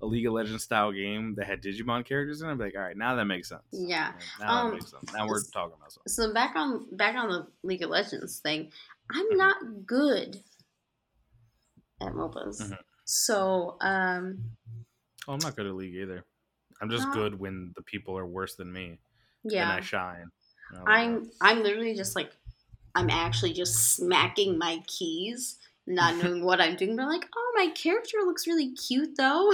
a 0.00 0.06
League 0.06 0.26
of 0.26 0.32
Legends 0.32 0.62
style 0.64 0.92
game 0.92 1.34
that 1.36 1.46
had 1.46 1.62
Digimon 1.62 2.04
characters 2.04 2.40
in 2.42 2.48
it, 2.48 2.52
I'd 2.52 2.58
be 2.58 2.64
like, 2.64 2.76
all 2.76 2.82
right, 2.82 2.96
now 2.96 3.14
that 3.16 3.24
makes 3.24 3.48
sense. 3.48 3.62
Yeah. 3.72 4.12
Now 4.40 4.64
Um, 4.64 4.66
that 4.70 4.74
makes 4.74 4.90
sense. 4.90 5.12
Now 5.12 5.26
we're 5.26 5.42
talking 5.52 5.74
about 5.78 5.92
something. 5.92 6.08
So 6.08 6.32
back 6.32 6.54
on 6.56 6.86
back 6.96 7.14
on 7.16 7.28
the 7.28 7.46
League 7.62 7.82
of 7.82 7.90
Legends 7.90 8.38
thing, 8.40 8.70
I'm 9.10 9.26
Mhm. 9.32 9.36
not 9.36 9.56
good 9.86 10.42
at 12.00 12.12
MOBAs. 12.12 12.62
Mhm. 12.62 12.78
So 13.04 13.76
um 13.80 14.44
Oh, 15.26 15.32
I'm 15.34 15.40
not 15.40 15.56
good 15.56 15.66
at 15.66 15.74
League 15.74 15.94
either. 15.94 16.24
I'm 16.80 16.90
just 16.90 17.04
No. 17.04 17.12
good 17.12 17.38
when 17.38 17.72
the 17.76 17.82
people 17.82 18.16
are 18.18 18.26
worse 18.26 18.54
than 18.56 18.72
me. 18.72 18.98
and. 19.44 19.70
I 19.70 19.80
shine. 19.80 20.30
I'm 20.86 21.30
I'm 21.40 21.62
literally 21.62 21.94
just 21.94 22.16
like 22.16 22.32
I'm 22.94 23.10
actually 23.10 23.52
just 23.52 23.94
smacking 23.94 24.58
my 24.58 24.82
keys, 24.86 25.58
not 25.86 26.16
knowing 26.22 26.44
what 26.44 26.60
I'm 26.60 26.76
doing, 26.76 26.96
but 26.96 27.06
like, 27.08 27.28
oh 27.36 27.52
my 27.56 27.68
character 27.70 28.18
looks 28.24 28.46
really 28.46 28.74
cute 28.74 29.16
though. 29.16 29.52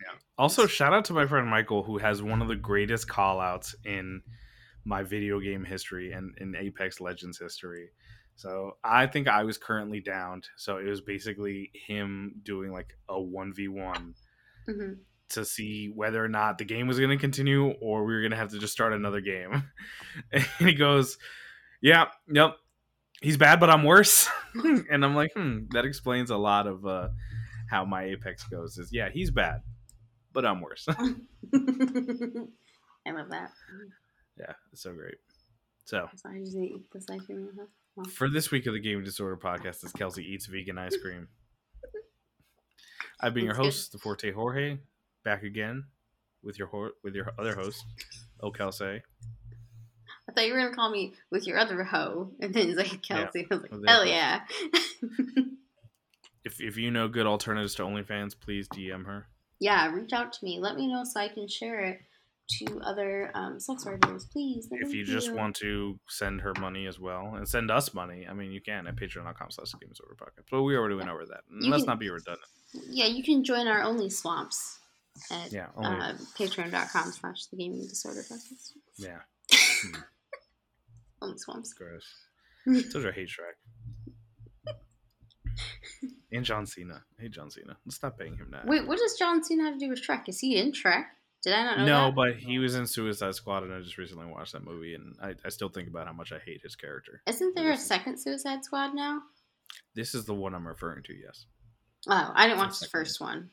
that. 0.00 0.18
Also, 0.38 0.66
shout 0.66 0.92
out 0.94 1.04
to 1.06 1.12
my 1.12 1.26
friend 1.26 1.46
Michael, 1.48 1.82
who 1.82 1.98
has 1.98 2.22
one 2.22 2.40
of 2.40 2.48
the 2.48 2.56
greatest 2.56 3.08
call 3.08 3.40
outs 3.40 3.74
in 3.84 4.22
my 4.84 5.02
video 5.02 5.40
game 5.40 5.64
history 5.64 6.12
and 6.12 6.36
in 6.38 6.56
Apex 6.56 7.00
Legends 7.00 7.38
history. 7.38 7.90
So 8.36 8.78
I 8.82 9.06
think 9.06 9.28
I 9.28 9.44
was 9.44 9.58
currently 9.58 10.00
downed. 10.00 10.48
So 10.56 10.78
it 10.78 10.84
was 10.84 11.02
basically 11.02 11.70
him 11.74 12.40
doing 12.42 12.72
like 12.72 12.96
a 13.08 13.20
1v1 13.20 14.14
Mhm. 14.66 15.04
To 15.30 15.44
see 15.44 15.90
whether 15.94 16.24
or 16.24 16.28
not 16.28 16.58
the 16.58 16.64
game 16.64 16.86
was 16.86 16.98
going 16.98 17.10
to 17.10 17.16
continue 17.16 17.70
or 17.80 18.04
we 18.04 18.14
were 18.14 18.20
going 18.20 18.30
to 18.32 18.36
have 18.36 18.50
to 18.50 18.58
just 18.58 18.72
start 18.72 18.92
another 18.92 19.20
game. 19.20 19.64
And 20.32 20.44
he 20.58 20.74
goes, 20.74 21.18
Yeah, 21.80 22.06
yep, 22.28 22.56
he's 23.22 23.36
bad, 23.36 23.60
but 23.60 23.70
I'm 23.70 23.84
worse. 23.84 24.28
and 24.54 25.04
I'm 25.04 25.14
like, 25.14 25.32
Hmm, 25.34 25.60
that 25.70 25.84
explains 25.84 26.30
a 26.30 26.36
lot 26.36 26.66
of 26.66 26.84
uh, 26.86 27.08
how 27.70 27.84
my 27.84 28.04
Apex 28.04 28.44
goes. 28.44 28.76
Is 28.78 28.92
yeah, 28.92 29.08
he's 29.10 29.30
bad, 29.30 29.62
but 30.32 30.44
I'm 30.44 30.60
worse. 30.60 30.86
I 30.88 30.96
love 33.12 33.30
that. 33.30 33.50
yeah, 34.38 34.52
it's 34.72 34.82
so 34.82 34.92
great. 34.92 35.16
So 35.84 36.08
So 36.16 36.28
I 36.28 36.38
just 36.40 36.56
need 36.56 36.82
this 36.92 37.06
ice 37.10 37.24
cream. 37.26 37.48
huh? 37.58 37.66
Well, 37.96 38.06
for 38.06 38.28
this 38.28 38.50
week 38.50 38.66
of 38.66 38.74
the 38.74 38.80
Game 38.80 39.02
Disorder 39.04 39.36
podcast, 39.36 39.84
is 39.84 39.92
Kelsey 39.92 40.24
eats 40.24 40.46
vegan 40.46 40.78
ice 40.78 40.96
cream. 40.96 41.28
I've 43.20 43.34
been 43.34 43.44
your 43.44 43.52
That's 43.54 43.58
good. 43.58 43.64
host, 43.66 43.92
the 43.92 43.98
Forte 43.98 44.32
Jorge, 44.32 44.78
back 45.24 45.42
again 45.42 45.84
with 46.42 46.58
your 46.58 46.68
ho- 46.68 46.92
with 47.04 47.14
your 47.14 47.32
other 47.38 47.54
host, 47.54 47.84
O 48.40 48.50
Kelsey. 48.50 49.02
I 50.28 50.32
thought 50.32 50.46
you 50.46 50.52
were 50.52 50.60
gonna 50.60 50.74
call 50.74 50.90
me 50.90 51.14
with 51.30 51.46
your 51.46 51.58
other 51.58 51.82
hoe, 51.84 52.30
and 52.40 52.54
then 52.54 52.68
he's 52.68 52.76
like 52.76 53.08
Yeah, 53.08 53.28
I 53.34 53.44
was 53.50 53.62
like, 53.62 53.88
hell 53.88 54.04
yeah. 54.06 54.40
If 56.44 56.60
if 56.60 56.76
you 56.78 56.90
know 56.90 57.06
good 57.08 57.26
alternatives 57.26 57.74
to 57.76 57.82
OnlyFans, 57.82 58.38
please 58.38 58.66
DM 58.68 59.04
her. 59.06 59.26
yeah, 59.58 59.92
reach 59.92 60.12
out 60.14 60.32
to 60.32 60.44
me. 60.44 60.58
Let 60.58 60.76
me 60.76 60.88
know 60.90 61.04
so 61.04 61.20
I 61.20 61.28
can 61.28 61.46
share 61.48 61.80
it 61.80 62.00
to 62.58 62.80
other 62.80 63.30
um, 63.34 63.60
sex 63.60 63.84
workers, 63.84 64.24
please. 64.32 64.66
if 64.72 64.92
you 64.94 65.04
just 65.04 65.32
want 65.32 65.54
to 65.56 66.00
send 66.08 66.40
her 66.40 66.52
money 66.58 66.86
as 66.86 66.98
well 66.98 67.34
and 67.36 67.46
send 67.46 67.70
us 67.70 67.92
money, 67.94 68.26
I 68.28 68.32
mean, 68.32 68.50
you 68.52 68.60
can 68.60 68.86
at 68.88 68.96
patreon.com 68.96 69.50
slash 69.50 69.70
game 69.80 69.90
disorder 69.90 70.16
podcast. 70.20 70.46
But 70.50 70.62
we 70.62 70.76
already 70.76 70.96
went 70.96 71.10
over 71.10 71.24
that. 71.26 71.42
And 71.50 71.62
You 71.62 71.70
Let's 71.70 71.82
can- 71.84 71.90
not 71.90 72.00
be 72.00 72.10
redundant. 72.10 72.44
yeah, 72.88 73.06
you 73.06 73.22
can 73.22 73.44
join 73.44 73.68
our 73.68 73.82
only 73.82 74.10
swamps 74.10 74.79
at 75.30 75.52
Yeah, 75.52 75.66
only, 75.76 76.00
uh, 76.00 76.14
patreon.com 76.38 77.12
slash 77.12 77.46
the 77.46 77.56
gaming 77.56 77.86
disorder 77.88 78.22
podcast. 78.22 78.72
yeah, 78.96 79.18
Only 81.22 81.38
swamps. 81.38 81.72
gross. 81.74 82.06
Told 82.92 83.04
you 83.04 83.08
I 83.10 83.12
hate 83.12 83.28
Shrek. 83.28 83.56
and 86.32 86.44
John 86.44 86.66
Cena. 86.66 87.02
Hey, 87.18 87.28
John 87.28 87.50
Cena. 87.50 87.76
Let's 87.84 87.96
stop 87.96 88.18
paying 88.18 88.36
him 88.36 88.48
now. 88.50 88.62
Wait, 88.64 88.86
what 88.86 88.98
does 88.98 89.14
John 89.18 89.42
Cena 89.42 89.64
have 89.64 89.74
to 89.74 89.78
do 89.80 89.88
with 89.90 90.02
Shrek? 90.06 90.28
Is 90.28 90.38
he 90.40 90.56
in 90.56 90.72
Shrek? 90.72 91.04
Did 91.42 91.54
I 91.54 91.64
not 91.64 91.78
know 91.78 91.84
no, 91.86 92.06
that? 92.06 92.14
but 92.14 92.36
he 92.36 92.58
was 92.58 92.74
in 92.74 92.86
Suicide 92.86 93.34
Squad, 93.34 93.62
and 93.62 93.72
I 93.72 93.80
just 93.80 93.96
recently 93.98 94.26
watched 94.26 94.52
that 94.52 94.62
movie, 94.64 94.94
and 94.94 95.14
I, 95.22 95.34
I 95.44 95.48
still 95.48 95.70
think 95.70 95.88
about 95.88 96.06
how 96.06 96.12
much 96.12 96.32
I 96.32 96.38
hate 96.38 96.60
his 96.62 96.76
character. 96.76 97.22
Isn't 97.26 97.54
there 97.56 97.70
a 97.72 97.76
second 97.78 98.18
Suicide 98.18 98.62
Squad 98.64 98.94
now? 98.94 99.22
This 99.94 100.14
is 100.14 100.26
the 100.26 100.34
one 100.34 100.54
I'm 100.54 100.68
referring 100.68 101.02
to. 101.04 101.14
Yes, 101.14 101.46
Oh, 102.08 102.32
I 102.34 102.46
didn't 102.46 102.58
watch 102.58 102.78
the 102.78 102.88
first 102.88 103.20
one. 103.20 103.50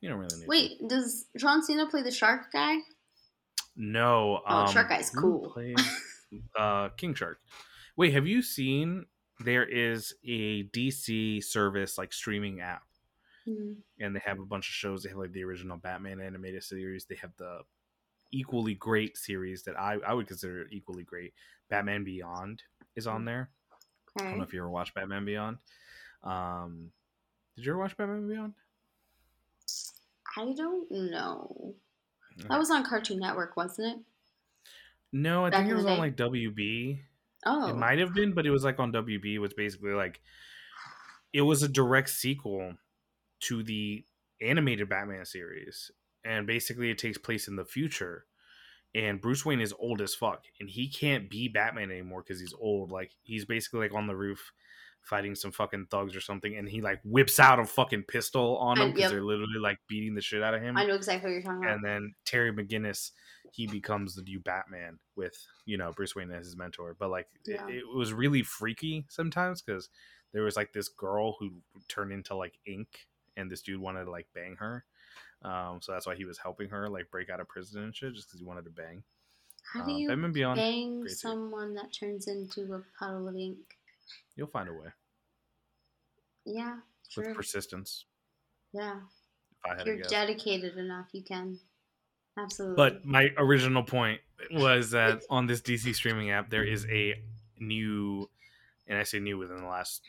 You 0.00 0.08
don't 0.08 0.18
really 0.18 0.36
need. 0.36 0.42
to. 0.42 0.48
Wait, 0.48 0.88
does 0.88 1.26
John 1.36 1.62
Cena 1.62 1.86
play 1.88 2.02
the 2.02 2.10
shark 2.10 2.52
guy? 2.52 2.76
No. 3.76 4.40
Oh, 4.46 4.54
Um, 4.64 4.72
Shark 4.72 4.88
Guy's 4.88 5.10
cool. 5.10 5.50
plays, 5.52 5.76
uh, 6.58 6.88
King 6.90 7.14
Shark. 7.14 7.38
Wait, 7.96 8.12
have 8.14 8.26
you 8.26 8.42
seen? 8.42 9.06
There 9.40 9.64
is 9.66 10.14
a 10.24 10.62
DC 10.70 11.42
service 11.44 11.98
like 11.98 12.12
streaming 12.14 12.60
app, 12.60 12.84
Hmm. 13.44 13.74
and 14.00 14.16
they 14.16 14.20
have 14.24 14.38
a 14.40 14.46
bunch 14.46 14.66
of 14.68 14.72
shows. 14.72 15.02
They 15.02 15.10
have 15.10 15.18
like 15.18 15.32
the 15.32 15.44
original 15.44 15.76
Batman 15.76 16.20
animated 16.22 16.64
series. 16.64 17.04
They 17.04 17.16
have 17.16 17.36
the 17.36 17.60
equally 18.32 18.74
great 18.74 19.16
series 19.18 19.62
that 19.64 19.78
I 19.78 19.94
I 20.06 20.14
would 20.14 20.26
consider 20.26 20.66
equally 20.70 21.04
great. 21.04 21.34
Batman 21.68 22.02
Beyond 22.02 22.62
is 22.94 23.06
on 23.06 23.24
there. 23.26 23.50
I 24.18 24.24
don't 24.24 24.38
know 24.38 24.44
if 24.44 24.54
you 24.54 24.60
ever 24.60 24.70
watched 24.70 24.94
Batman 24.94 25.26
Beyond. 25.26 25.58
Um, 26.22 26.90
did 27.56 27.66
you 27.66 27.72
ever 27.72 27.78
watch 27.78 27.94
Batman 27.96 28.26
Beyond? 28.26 28.54
I 30.36 30.52
don't 30.52 30.90
know. 30.90 31.74
Okay. 32.38 32.48
That 32.48 32.58
was 32.58 32.70
on 32.70 32.84
Cartoon 32.84 33.20
Network, 33.20 33.56
wasn't 33.56 33.96
it? 33.96 34.04
No, 35.12 35.46
I 35.46 35.50
back 35.50 35.60
think 35.60 35.70
it 35.70 35.76
was 35.76 35.86
on 35.86 35.96
day? 35.96 35.98
like 35.98 36.16
WB. 36.16 36.98
Oh. 37.46 37.68
It 37.68 37.76
might 37.76 37.98
have 37.98 38.12
been, 38.12 38.32
but 38.32 38.46
it 38.46 38.50
was 38.50 38.64
like 38.64 38.78
on 38.78 38.92
WB, 38.92 39.40
which 39.40 39.56
basically 39.56 39.92
like 39.92 40.20
it 41.32 41.42
was 41.42 41.62
a 41.62 41.68
direct 41.68 42.10
sequel 42.10 42.74
to 43.40 43.62
the 43.62 44.04
animated 44.42 44.88
Batman 44.88 45.24
series. 45.24 45.90
And 46.24 46.46
basically 46.46 46.90
it 46.90 46.98
takes 46.98 47.18
place 47.18 47.48
in 47.48 47.56
the 47.56 47.64
future. 47.64 48.26
And 48.94 49.20
Bruce 49.20 49.44
Wayne 49.44 49.60
is 49.60 49.74
old 49.78 50.00
as 50.00 50.14
fuck. 50.14 50.44
And 50.60 50.68
he 50.68 50.88
can't 50.88 51.30
be 51.30 51.48
Batman 51.48 51.90
anymore 51.90 52.22
because 52.22 52.40
he's 52.40 52.54
old. 52.58 52.90
Like 52.90 53.12
he's 53.22 53.44
basically 53.44 53.80
like 53.80 53.94
on 53.94 54.06
the 54.06 54.16
roof 54.16 54.52
fighting 55.06 55.36
some 55.36 55.52
fucking 55.52 55.86
thugs 55.88 56.16
or 56.16 56.20
something, 56.20 56.56
and 56.56 56.68
he 56.68 56.80
like 56.80 57.00
whips 57.04 57.38
out 57.38 57.60
a 57.60 57.64
fucking 57.64 58.02
pistol 58.02 58.56
on 58.58 58.76
them 58.76 58.88
because 58.88 59.02
yep. 59.02 59.10
they're 59.12 59.24
literally 59.24 59.60
like 59.60 59.78
beating 59.88 60.14
the 60.14 60.20
shit 60.20 60.42
out 60.42 60.52
of 60.52 60.60
him 60.60 60.76
I 60.76 60.84
know 60.84 60.94
exactly 60.94 61.30
what 61.30 61.34
you're 61.34 61.42
talking 61.42 61.62
about. 61.62 61.76
and 61.76 61.84
then 61.84 62.14
Terry 62.24 62.52
McGinnis, 62.52 63.12
he 63.52 63.68
becomes 63.68 64.16
the 64.16 64.22
new 64.22 64.40
Batman 64.40 64.98
with 65.14 65.36
you 65.64 65.78
know 65.78 65.92
Bruce 65.92 66.16
Wayne 66.16 66.32
as 66.32 66.46
his 66.46 66.56
mentor. 66.56 66.96
But 66.98 67.10
like 67.10 67.28
Yeah. 67.46 67.66
it, 67.68 67.76
it 67.76 67.96
was 67.96 68.12
really 68.12 68.42
freaky 68.42 69.06
sometimes 69.08 69.62
because 69.62 69.88
there 70.32 70.42
was 70.42 70.56
like 70.56 70.72
this 70.72 70.88
girl 70.88 71.36
who 71.38 71.52
turned 71.88 72.12
into 72.12 72.34
like 72.34 72.58
ink, 72.66 73.06
and 73.36 73.50
this 73.50 73.62
dude 73.62 73.80
wanted 73.80 74.04
to 74.06 74.10
like 74.10 74.26
bang 74.34 74.56
her. 74.56 74.84
Um, 75.42 75.80
so 75.80 75.92
that's 75.92 76.06
why 76.06 76.16
he 76.16 76.24
was 76.24 76.38
helping 76.38 76.68
her 76.70 76.88
like 76.88 77.10
break 77.10 77.30
out 77.30 77.40
of 77.40 77.48
prison 77.48 77.84
and 77.84 77.94
shit, 77.94 78.14
just 78.14 78.28
because 78.28 78.40
he 78.40 78.46
wanted 78.46 78.64
to 78.64 78.70
bang. 78.70 79.04
How 79.72 79.84
do 79.84 79.92
Uh, 79.92 79.98
you 79.98 80.28
Beyond, 80.32 80.56
bang 80.56 81.08
someone 81.08 81.74
that 81.74 81.92
turns 81.92 82.26
into 82.28 82.74
a 82.74 82.82
puddle 82.98 83.28
of 83.28 83.36
ink? 83.36 83.58
You'll 84.36 84.46
find 84.48 84.68
a 84.68 84.72
way 84.72 84.88
Yeah, 86.44 86.78
with 87.16 87.34
persistence. 87.34 88.06
yeah. 88.72 89.00
If 89.64 89.70
I 89.70 89.76
had 89.76 89.86
You're 89.86 89.96
dedicated 90.08 90.76
enough. 90.76 91.08
You 91.12 91.22
can. 91.22 91.58
Absolutely. 92.38 92.76
But 92.76 93.04
my 93.04 93.30
original 93.38 93.82
point 93.82 94.20
was 94.52 94.90
that 94.90 95.22
on 95.30 95.46
this 95.46 95.60
DC 95.62 95.94
streaming 95.94 96.30
app, 96.30 96.50
there 96.50 96.64
is 96.64 96.86
a 96.86 97.14
new, 97.58 98.28
and 98.86 98.98
I 98.98 99.02
say 99.04 99.18
new 99.18 99.38
within 99.38 99.58
the 99.58 99.66
last 99.66 100.02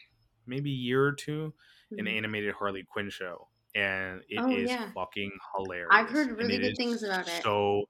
maybe 0.45 0.69
year 0.69 1.03
or 1.05 1.13
two, 1.13 1.53
an 1.97 2.05
Mhm. 2.05 2.17
animated 2.17 2.53
Harley 2.55 2.83
Quinn 2.83 3.09
show, 3.09 3.47
and 3.75 4.21
it 4.29 4.35
is 4.35 4.43
Oh, 4.43 4.49
yeah. 4.57 4.91
fucking 4.93 5.31
hilarious. 5.55 5.87
I've 5.91 6.09
heard 6.09 6.37
really 6.37 6.57
good 6.57 6.75
things 6.77 7.03
about 7.03 7.27
it. 7.27 7.43
So 7.43 7.85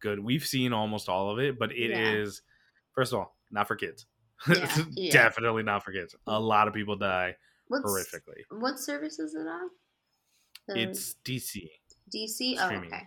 good. 0.00 0.20
We've 0.20 0.44
seen 0.46 0.72
almost 0.72 1.08
all 1.08 1.30
of 1.30 1.38
it, 1.40 1.58
but 1.58 1.72
it 1.72 1.90
is 1.90 2.42
Yeah. 2.42 2.94
first 2.94 3.12
of 3.12 3.18
all 3.18 3.36
not 3.50 3.66
for 3.68 3.76
kids. 3.76 4.06
Yeah, 4.48 4.76
yeah. 4.92 5.12
Definitely 5.12 5.62
not 5.62 5.84
for 5.84 5.92
kids. 5.92 6.14
A 6.26 6.38
lot 6.40 6.68
of 6.68 6.74
people 6.74 6.96
die 6.96 7.36
What's, 7.68 7.84
horrifically. 7.84 8.42
What 8.50 8.78
service 8.78 9.18
is 9.18 9.34
it 9.34 9.46
on? 9.46 9.70
The 10.68 10.80
It's 10.80 11.16
DC. 11.24 11.68
DC. 12.14 12.56
Oh, 12.58 12.70
okay. 12.70 13.02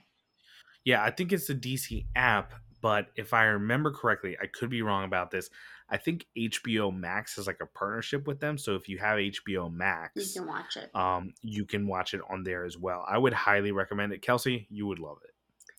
Yeah, 0.86 1.02
I 1.04 1.12
think 1.12 1.32
it's 1.32 1.48
the 1.48 1.56
DC 1.56 2.06
app, 2.16 2.54
but 2.82 3.08
if 3.16 3.34
I 3.34 3.46
remember 3.46 3.92
correctly, 3.92 4.38
I 4.42 4.48
could 4.48 4.70
be 4.70 4.82
wrong 4.82 5.06
about 5.06 5.32
this. 5.32 5.50
I 5.90 5.98
think 5.98 6.26
HBO 6.38 6.94
Max 6.96 7.36
has 7.36 7.48
like 7.48 7.60
a 7.62 7.66
partnership 7.66 8.26
with 8.28 8.40
them, 8.40 8.58
so 8.58 8.76
if 8.76 8.90
you 8.90 8.98
have 8.98 9.18
HBO 9.18 9.72
Max, 9.72 10.36
You 10.36 10.42
can 10.42 10.50
watch 10.50 10.78
it. 10.78 10.94
um, 10.96 11.34
you 11.42 11.66
can 11.66 11.88
watch 11.88 12.14
it 12.14 12.22
on 12.30 12.44
there 12.44 12.66
as 12.66 12.78
well. 12.78 13.06
I 13.08 13.18
would 13.18 13.34
highly 13.34 13.72
recommend 13.72 14.12
it. 14.14 14.22
Kelsey, 14.22 14.68
you 14.70 14.88
would 14.88 15.00
love 15.00 15.18
it. 15.24 15.33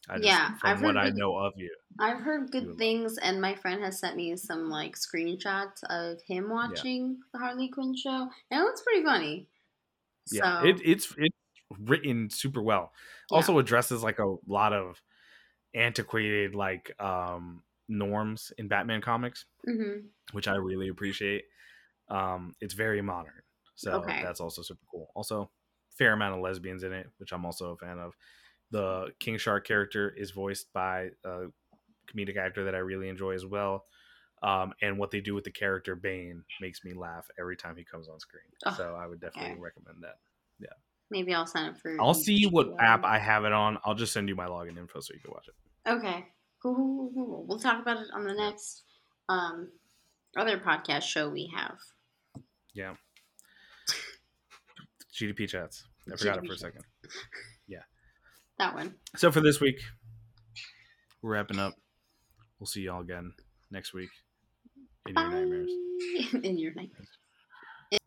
I 0.08 0.18
just, 0.18 0.40
Yeah, 0.40 0.56
from 0.58 0.72
I've 0.72 0.80
what 0.80 0.96
heard 0.96 0.98
I 0.98 1.10
know 1.10 1.36
of 1.36 1.52
you, 1.56 1.74
I've 1.98 2.20
heard 2.20 2.52
good 2.52 2.76
would 2.76 2.78
things, 2.78 3.18
and 3.18 3.40
my 3.40 3.54
friend 3.56 3.82
has 3.82 3.98
sent 4.00 4.16
me 4.16 4.36
some 4.36 4.70
like 4.70 4.96
screenshots 4.96 5.82
of 5.90 6.22
him 6.28 6.50
watching 6.50 7.20
the 7.32 7.38
Harley 7.40 7.68
Quinn 7.68 7.96
show, 7.96 8.30
and 8.50 8.60
it 8.60 8.64
looks 8.64 8.82
pretty 8.82 9.04
funny. 9.04 9.50
yeah, 10.30 10.42
so, 10.42 10.60
it, 10.60 10.80
it's 10.84 11.14
it's 11.16 11.36
written 11.80 12.30
super 12.30 12.62
well. 12.62 12.92
Yeah. 13.30 13.48
Also 13.48 13.58
addresses 13.58 14.02
like 14.02 14.18
a 14.18 14.34
lot 14.46 14.72
of 14.72 15.02
antiquated 15.74 16.54
like 16.54 17.00
um 17.02 17.64
norms 17.88 18.52
in 18.58 18.68
Batman 18.68 19.02
comics. 19.02 19.46
mhm. 19.66 20.14
which 20.32 20.48
I 20.48 20.56
really 20.56 20.88
appreciate. 20.88 21.44
Um, 22.08 22.54
it's 22.60 22.74
very 22.74 23.02
modern, 23.02 23.42
so 23.76 24.16
Okay. 24.16 24.20
that's 24.20 24.40
also 24.40 24.62
super 24.62 24.84
cool. 24.90 25.08
Also, 25.16 25.50
fair 25.90 26.12
amount 26.14 26.34
of 26.36 26.40
lesbians 26.42 26.82
in 26.84 26.92
it, 26.92 27.08
which 27.18 27.32
I'm 27.32 27.46
also 27.46 27.72
a 27.72 27.78
fan 27.78 27.98
of. 27.98 28.14
The 28.74 29.12
King 29.20 29.38
Shark 29.38 29.64
character 29.64 30.12
is 30.16 30.32
voiced 30.32 30.72
by 30.72 31.10
a 31.24 31.44
comedic 32.12 32.36
actor 32.36 32.64
that 32.64 32.74
I 32.74 32.78
really 32.78 33.08
enjoy 33.08 33.30
as 33.30 33.46
well. 33.46 33.84
Um, 34.42 34.72
and 34.82 34.98
what 34.98 35.12
they 35.12 35.20
do 35.20 35.32
with 35.32 35.44
the 35.44 35.52
character 35.52 35.94
Bane 35.94 36.42
makes 36.60 36.84
me 36.84 36.92
laugh 36.92 37.24
every 37.38 37.56
time 37.56 37.76
he 37.76 37.84
comes 37.84 38.08
on 38.08 38.18
screen. 38.18 38.42
Oh, 38.66 38.74
so 38.76 38.98
I 39.00 39.06
would 39.06 39.20
definitely 39.20 39.52
okay. 39.52 39.60
recommend 39.60 40.02
that. 40.02 40.16
Yeah. 40.58 40.74
Maybe 41.08 41.32
I'll 41.32 41.46
sign 41.46 41.66
up 41.66 41.78
for. 41.78 41.96
I'll 42.00 42.14
see 42.14 42.46
what 42.48 42.66
HBO. 42.66 42.80
app 42.80 43.04
I 43.04 43.16
have 43.20 43.44
it 43.44 43.52
on. 43.52 43.78
I'll 43.84 43.94
just 43.94 44.12
send 44.12 44.28
you 44.28 44.34
my 44.34 44.46
login 44.46 44.76
info 44.76 44.98
so 44.98 45.14
you 45.14 45.20
can 45.20 45.30
watch 45.30 45.46
it. 45.46 45.88
Okay, 45.88 46.26
cool. 46.60 47.44
We'll 47.46 47.60
talk 47.60 47.80
about 47.80 47.98
it 47.98 48.08
on 48.12 48.24
the 48.24 48.34
next 48.34 48.82
um 49.28 49.68
other 50.36 50.58
podcast 50.58 51.02
show 51.02 51.28
we 51.28 51.48
have. 51.56 51.78
Yeah. 52.72 52.94
GDP 55.14 55.48
chats. 55.48 55.84
I 56.12 56.16
forgot 56.16 56.38
it 56.38 56.46
for 56.48 56.54
a 56.54 56.58
second. 56.58 56.82
That 58.64 58.74
one. 58.74 58.94
So 59.16 59.30
for 59.30 59.42
this 59.42 59.60
week, 59.60 59.76
we're 61.20 61.34
wrapping 61.34 61.58
up. 61.58 61.74
We'll 62.58 62.66
see 62.66 62.80
y'all 62.80 63.02
again 63.02 63.34
next 63.70 63.92
week 63.92 64.08
in 65.06 65.14
your 65.14 65.28
nightmares. 65.28 65.70
Bye. 66.32 66.38
In 66.48 66.56
your 66.56 66.72
nightmares. 66.72 67.13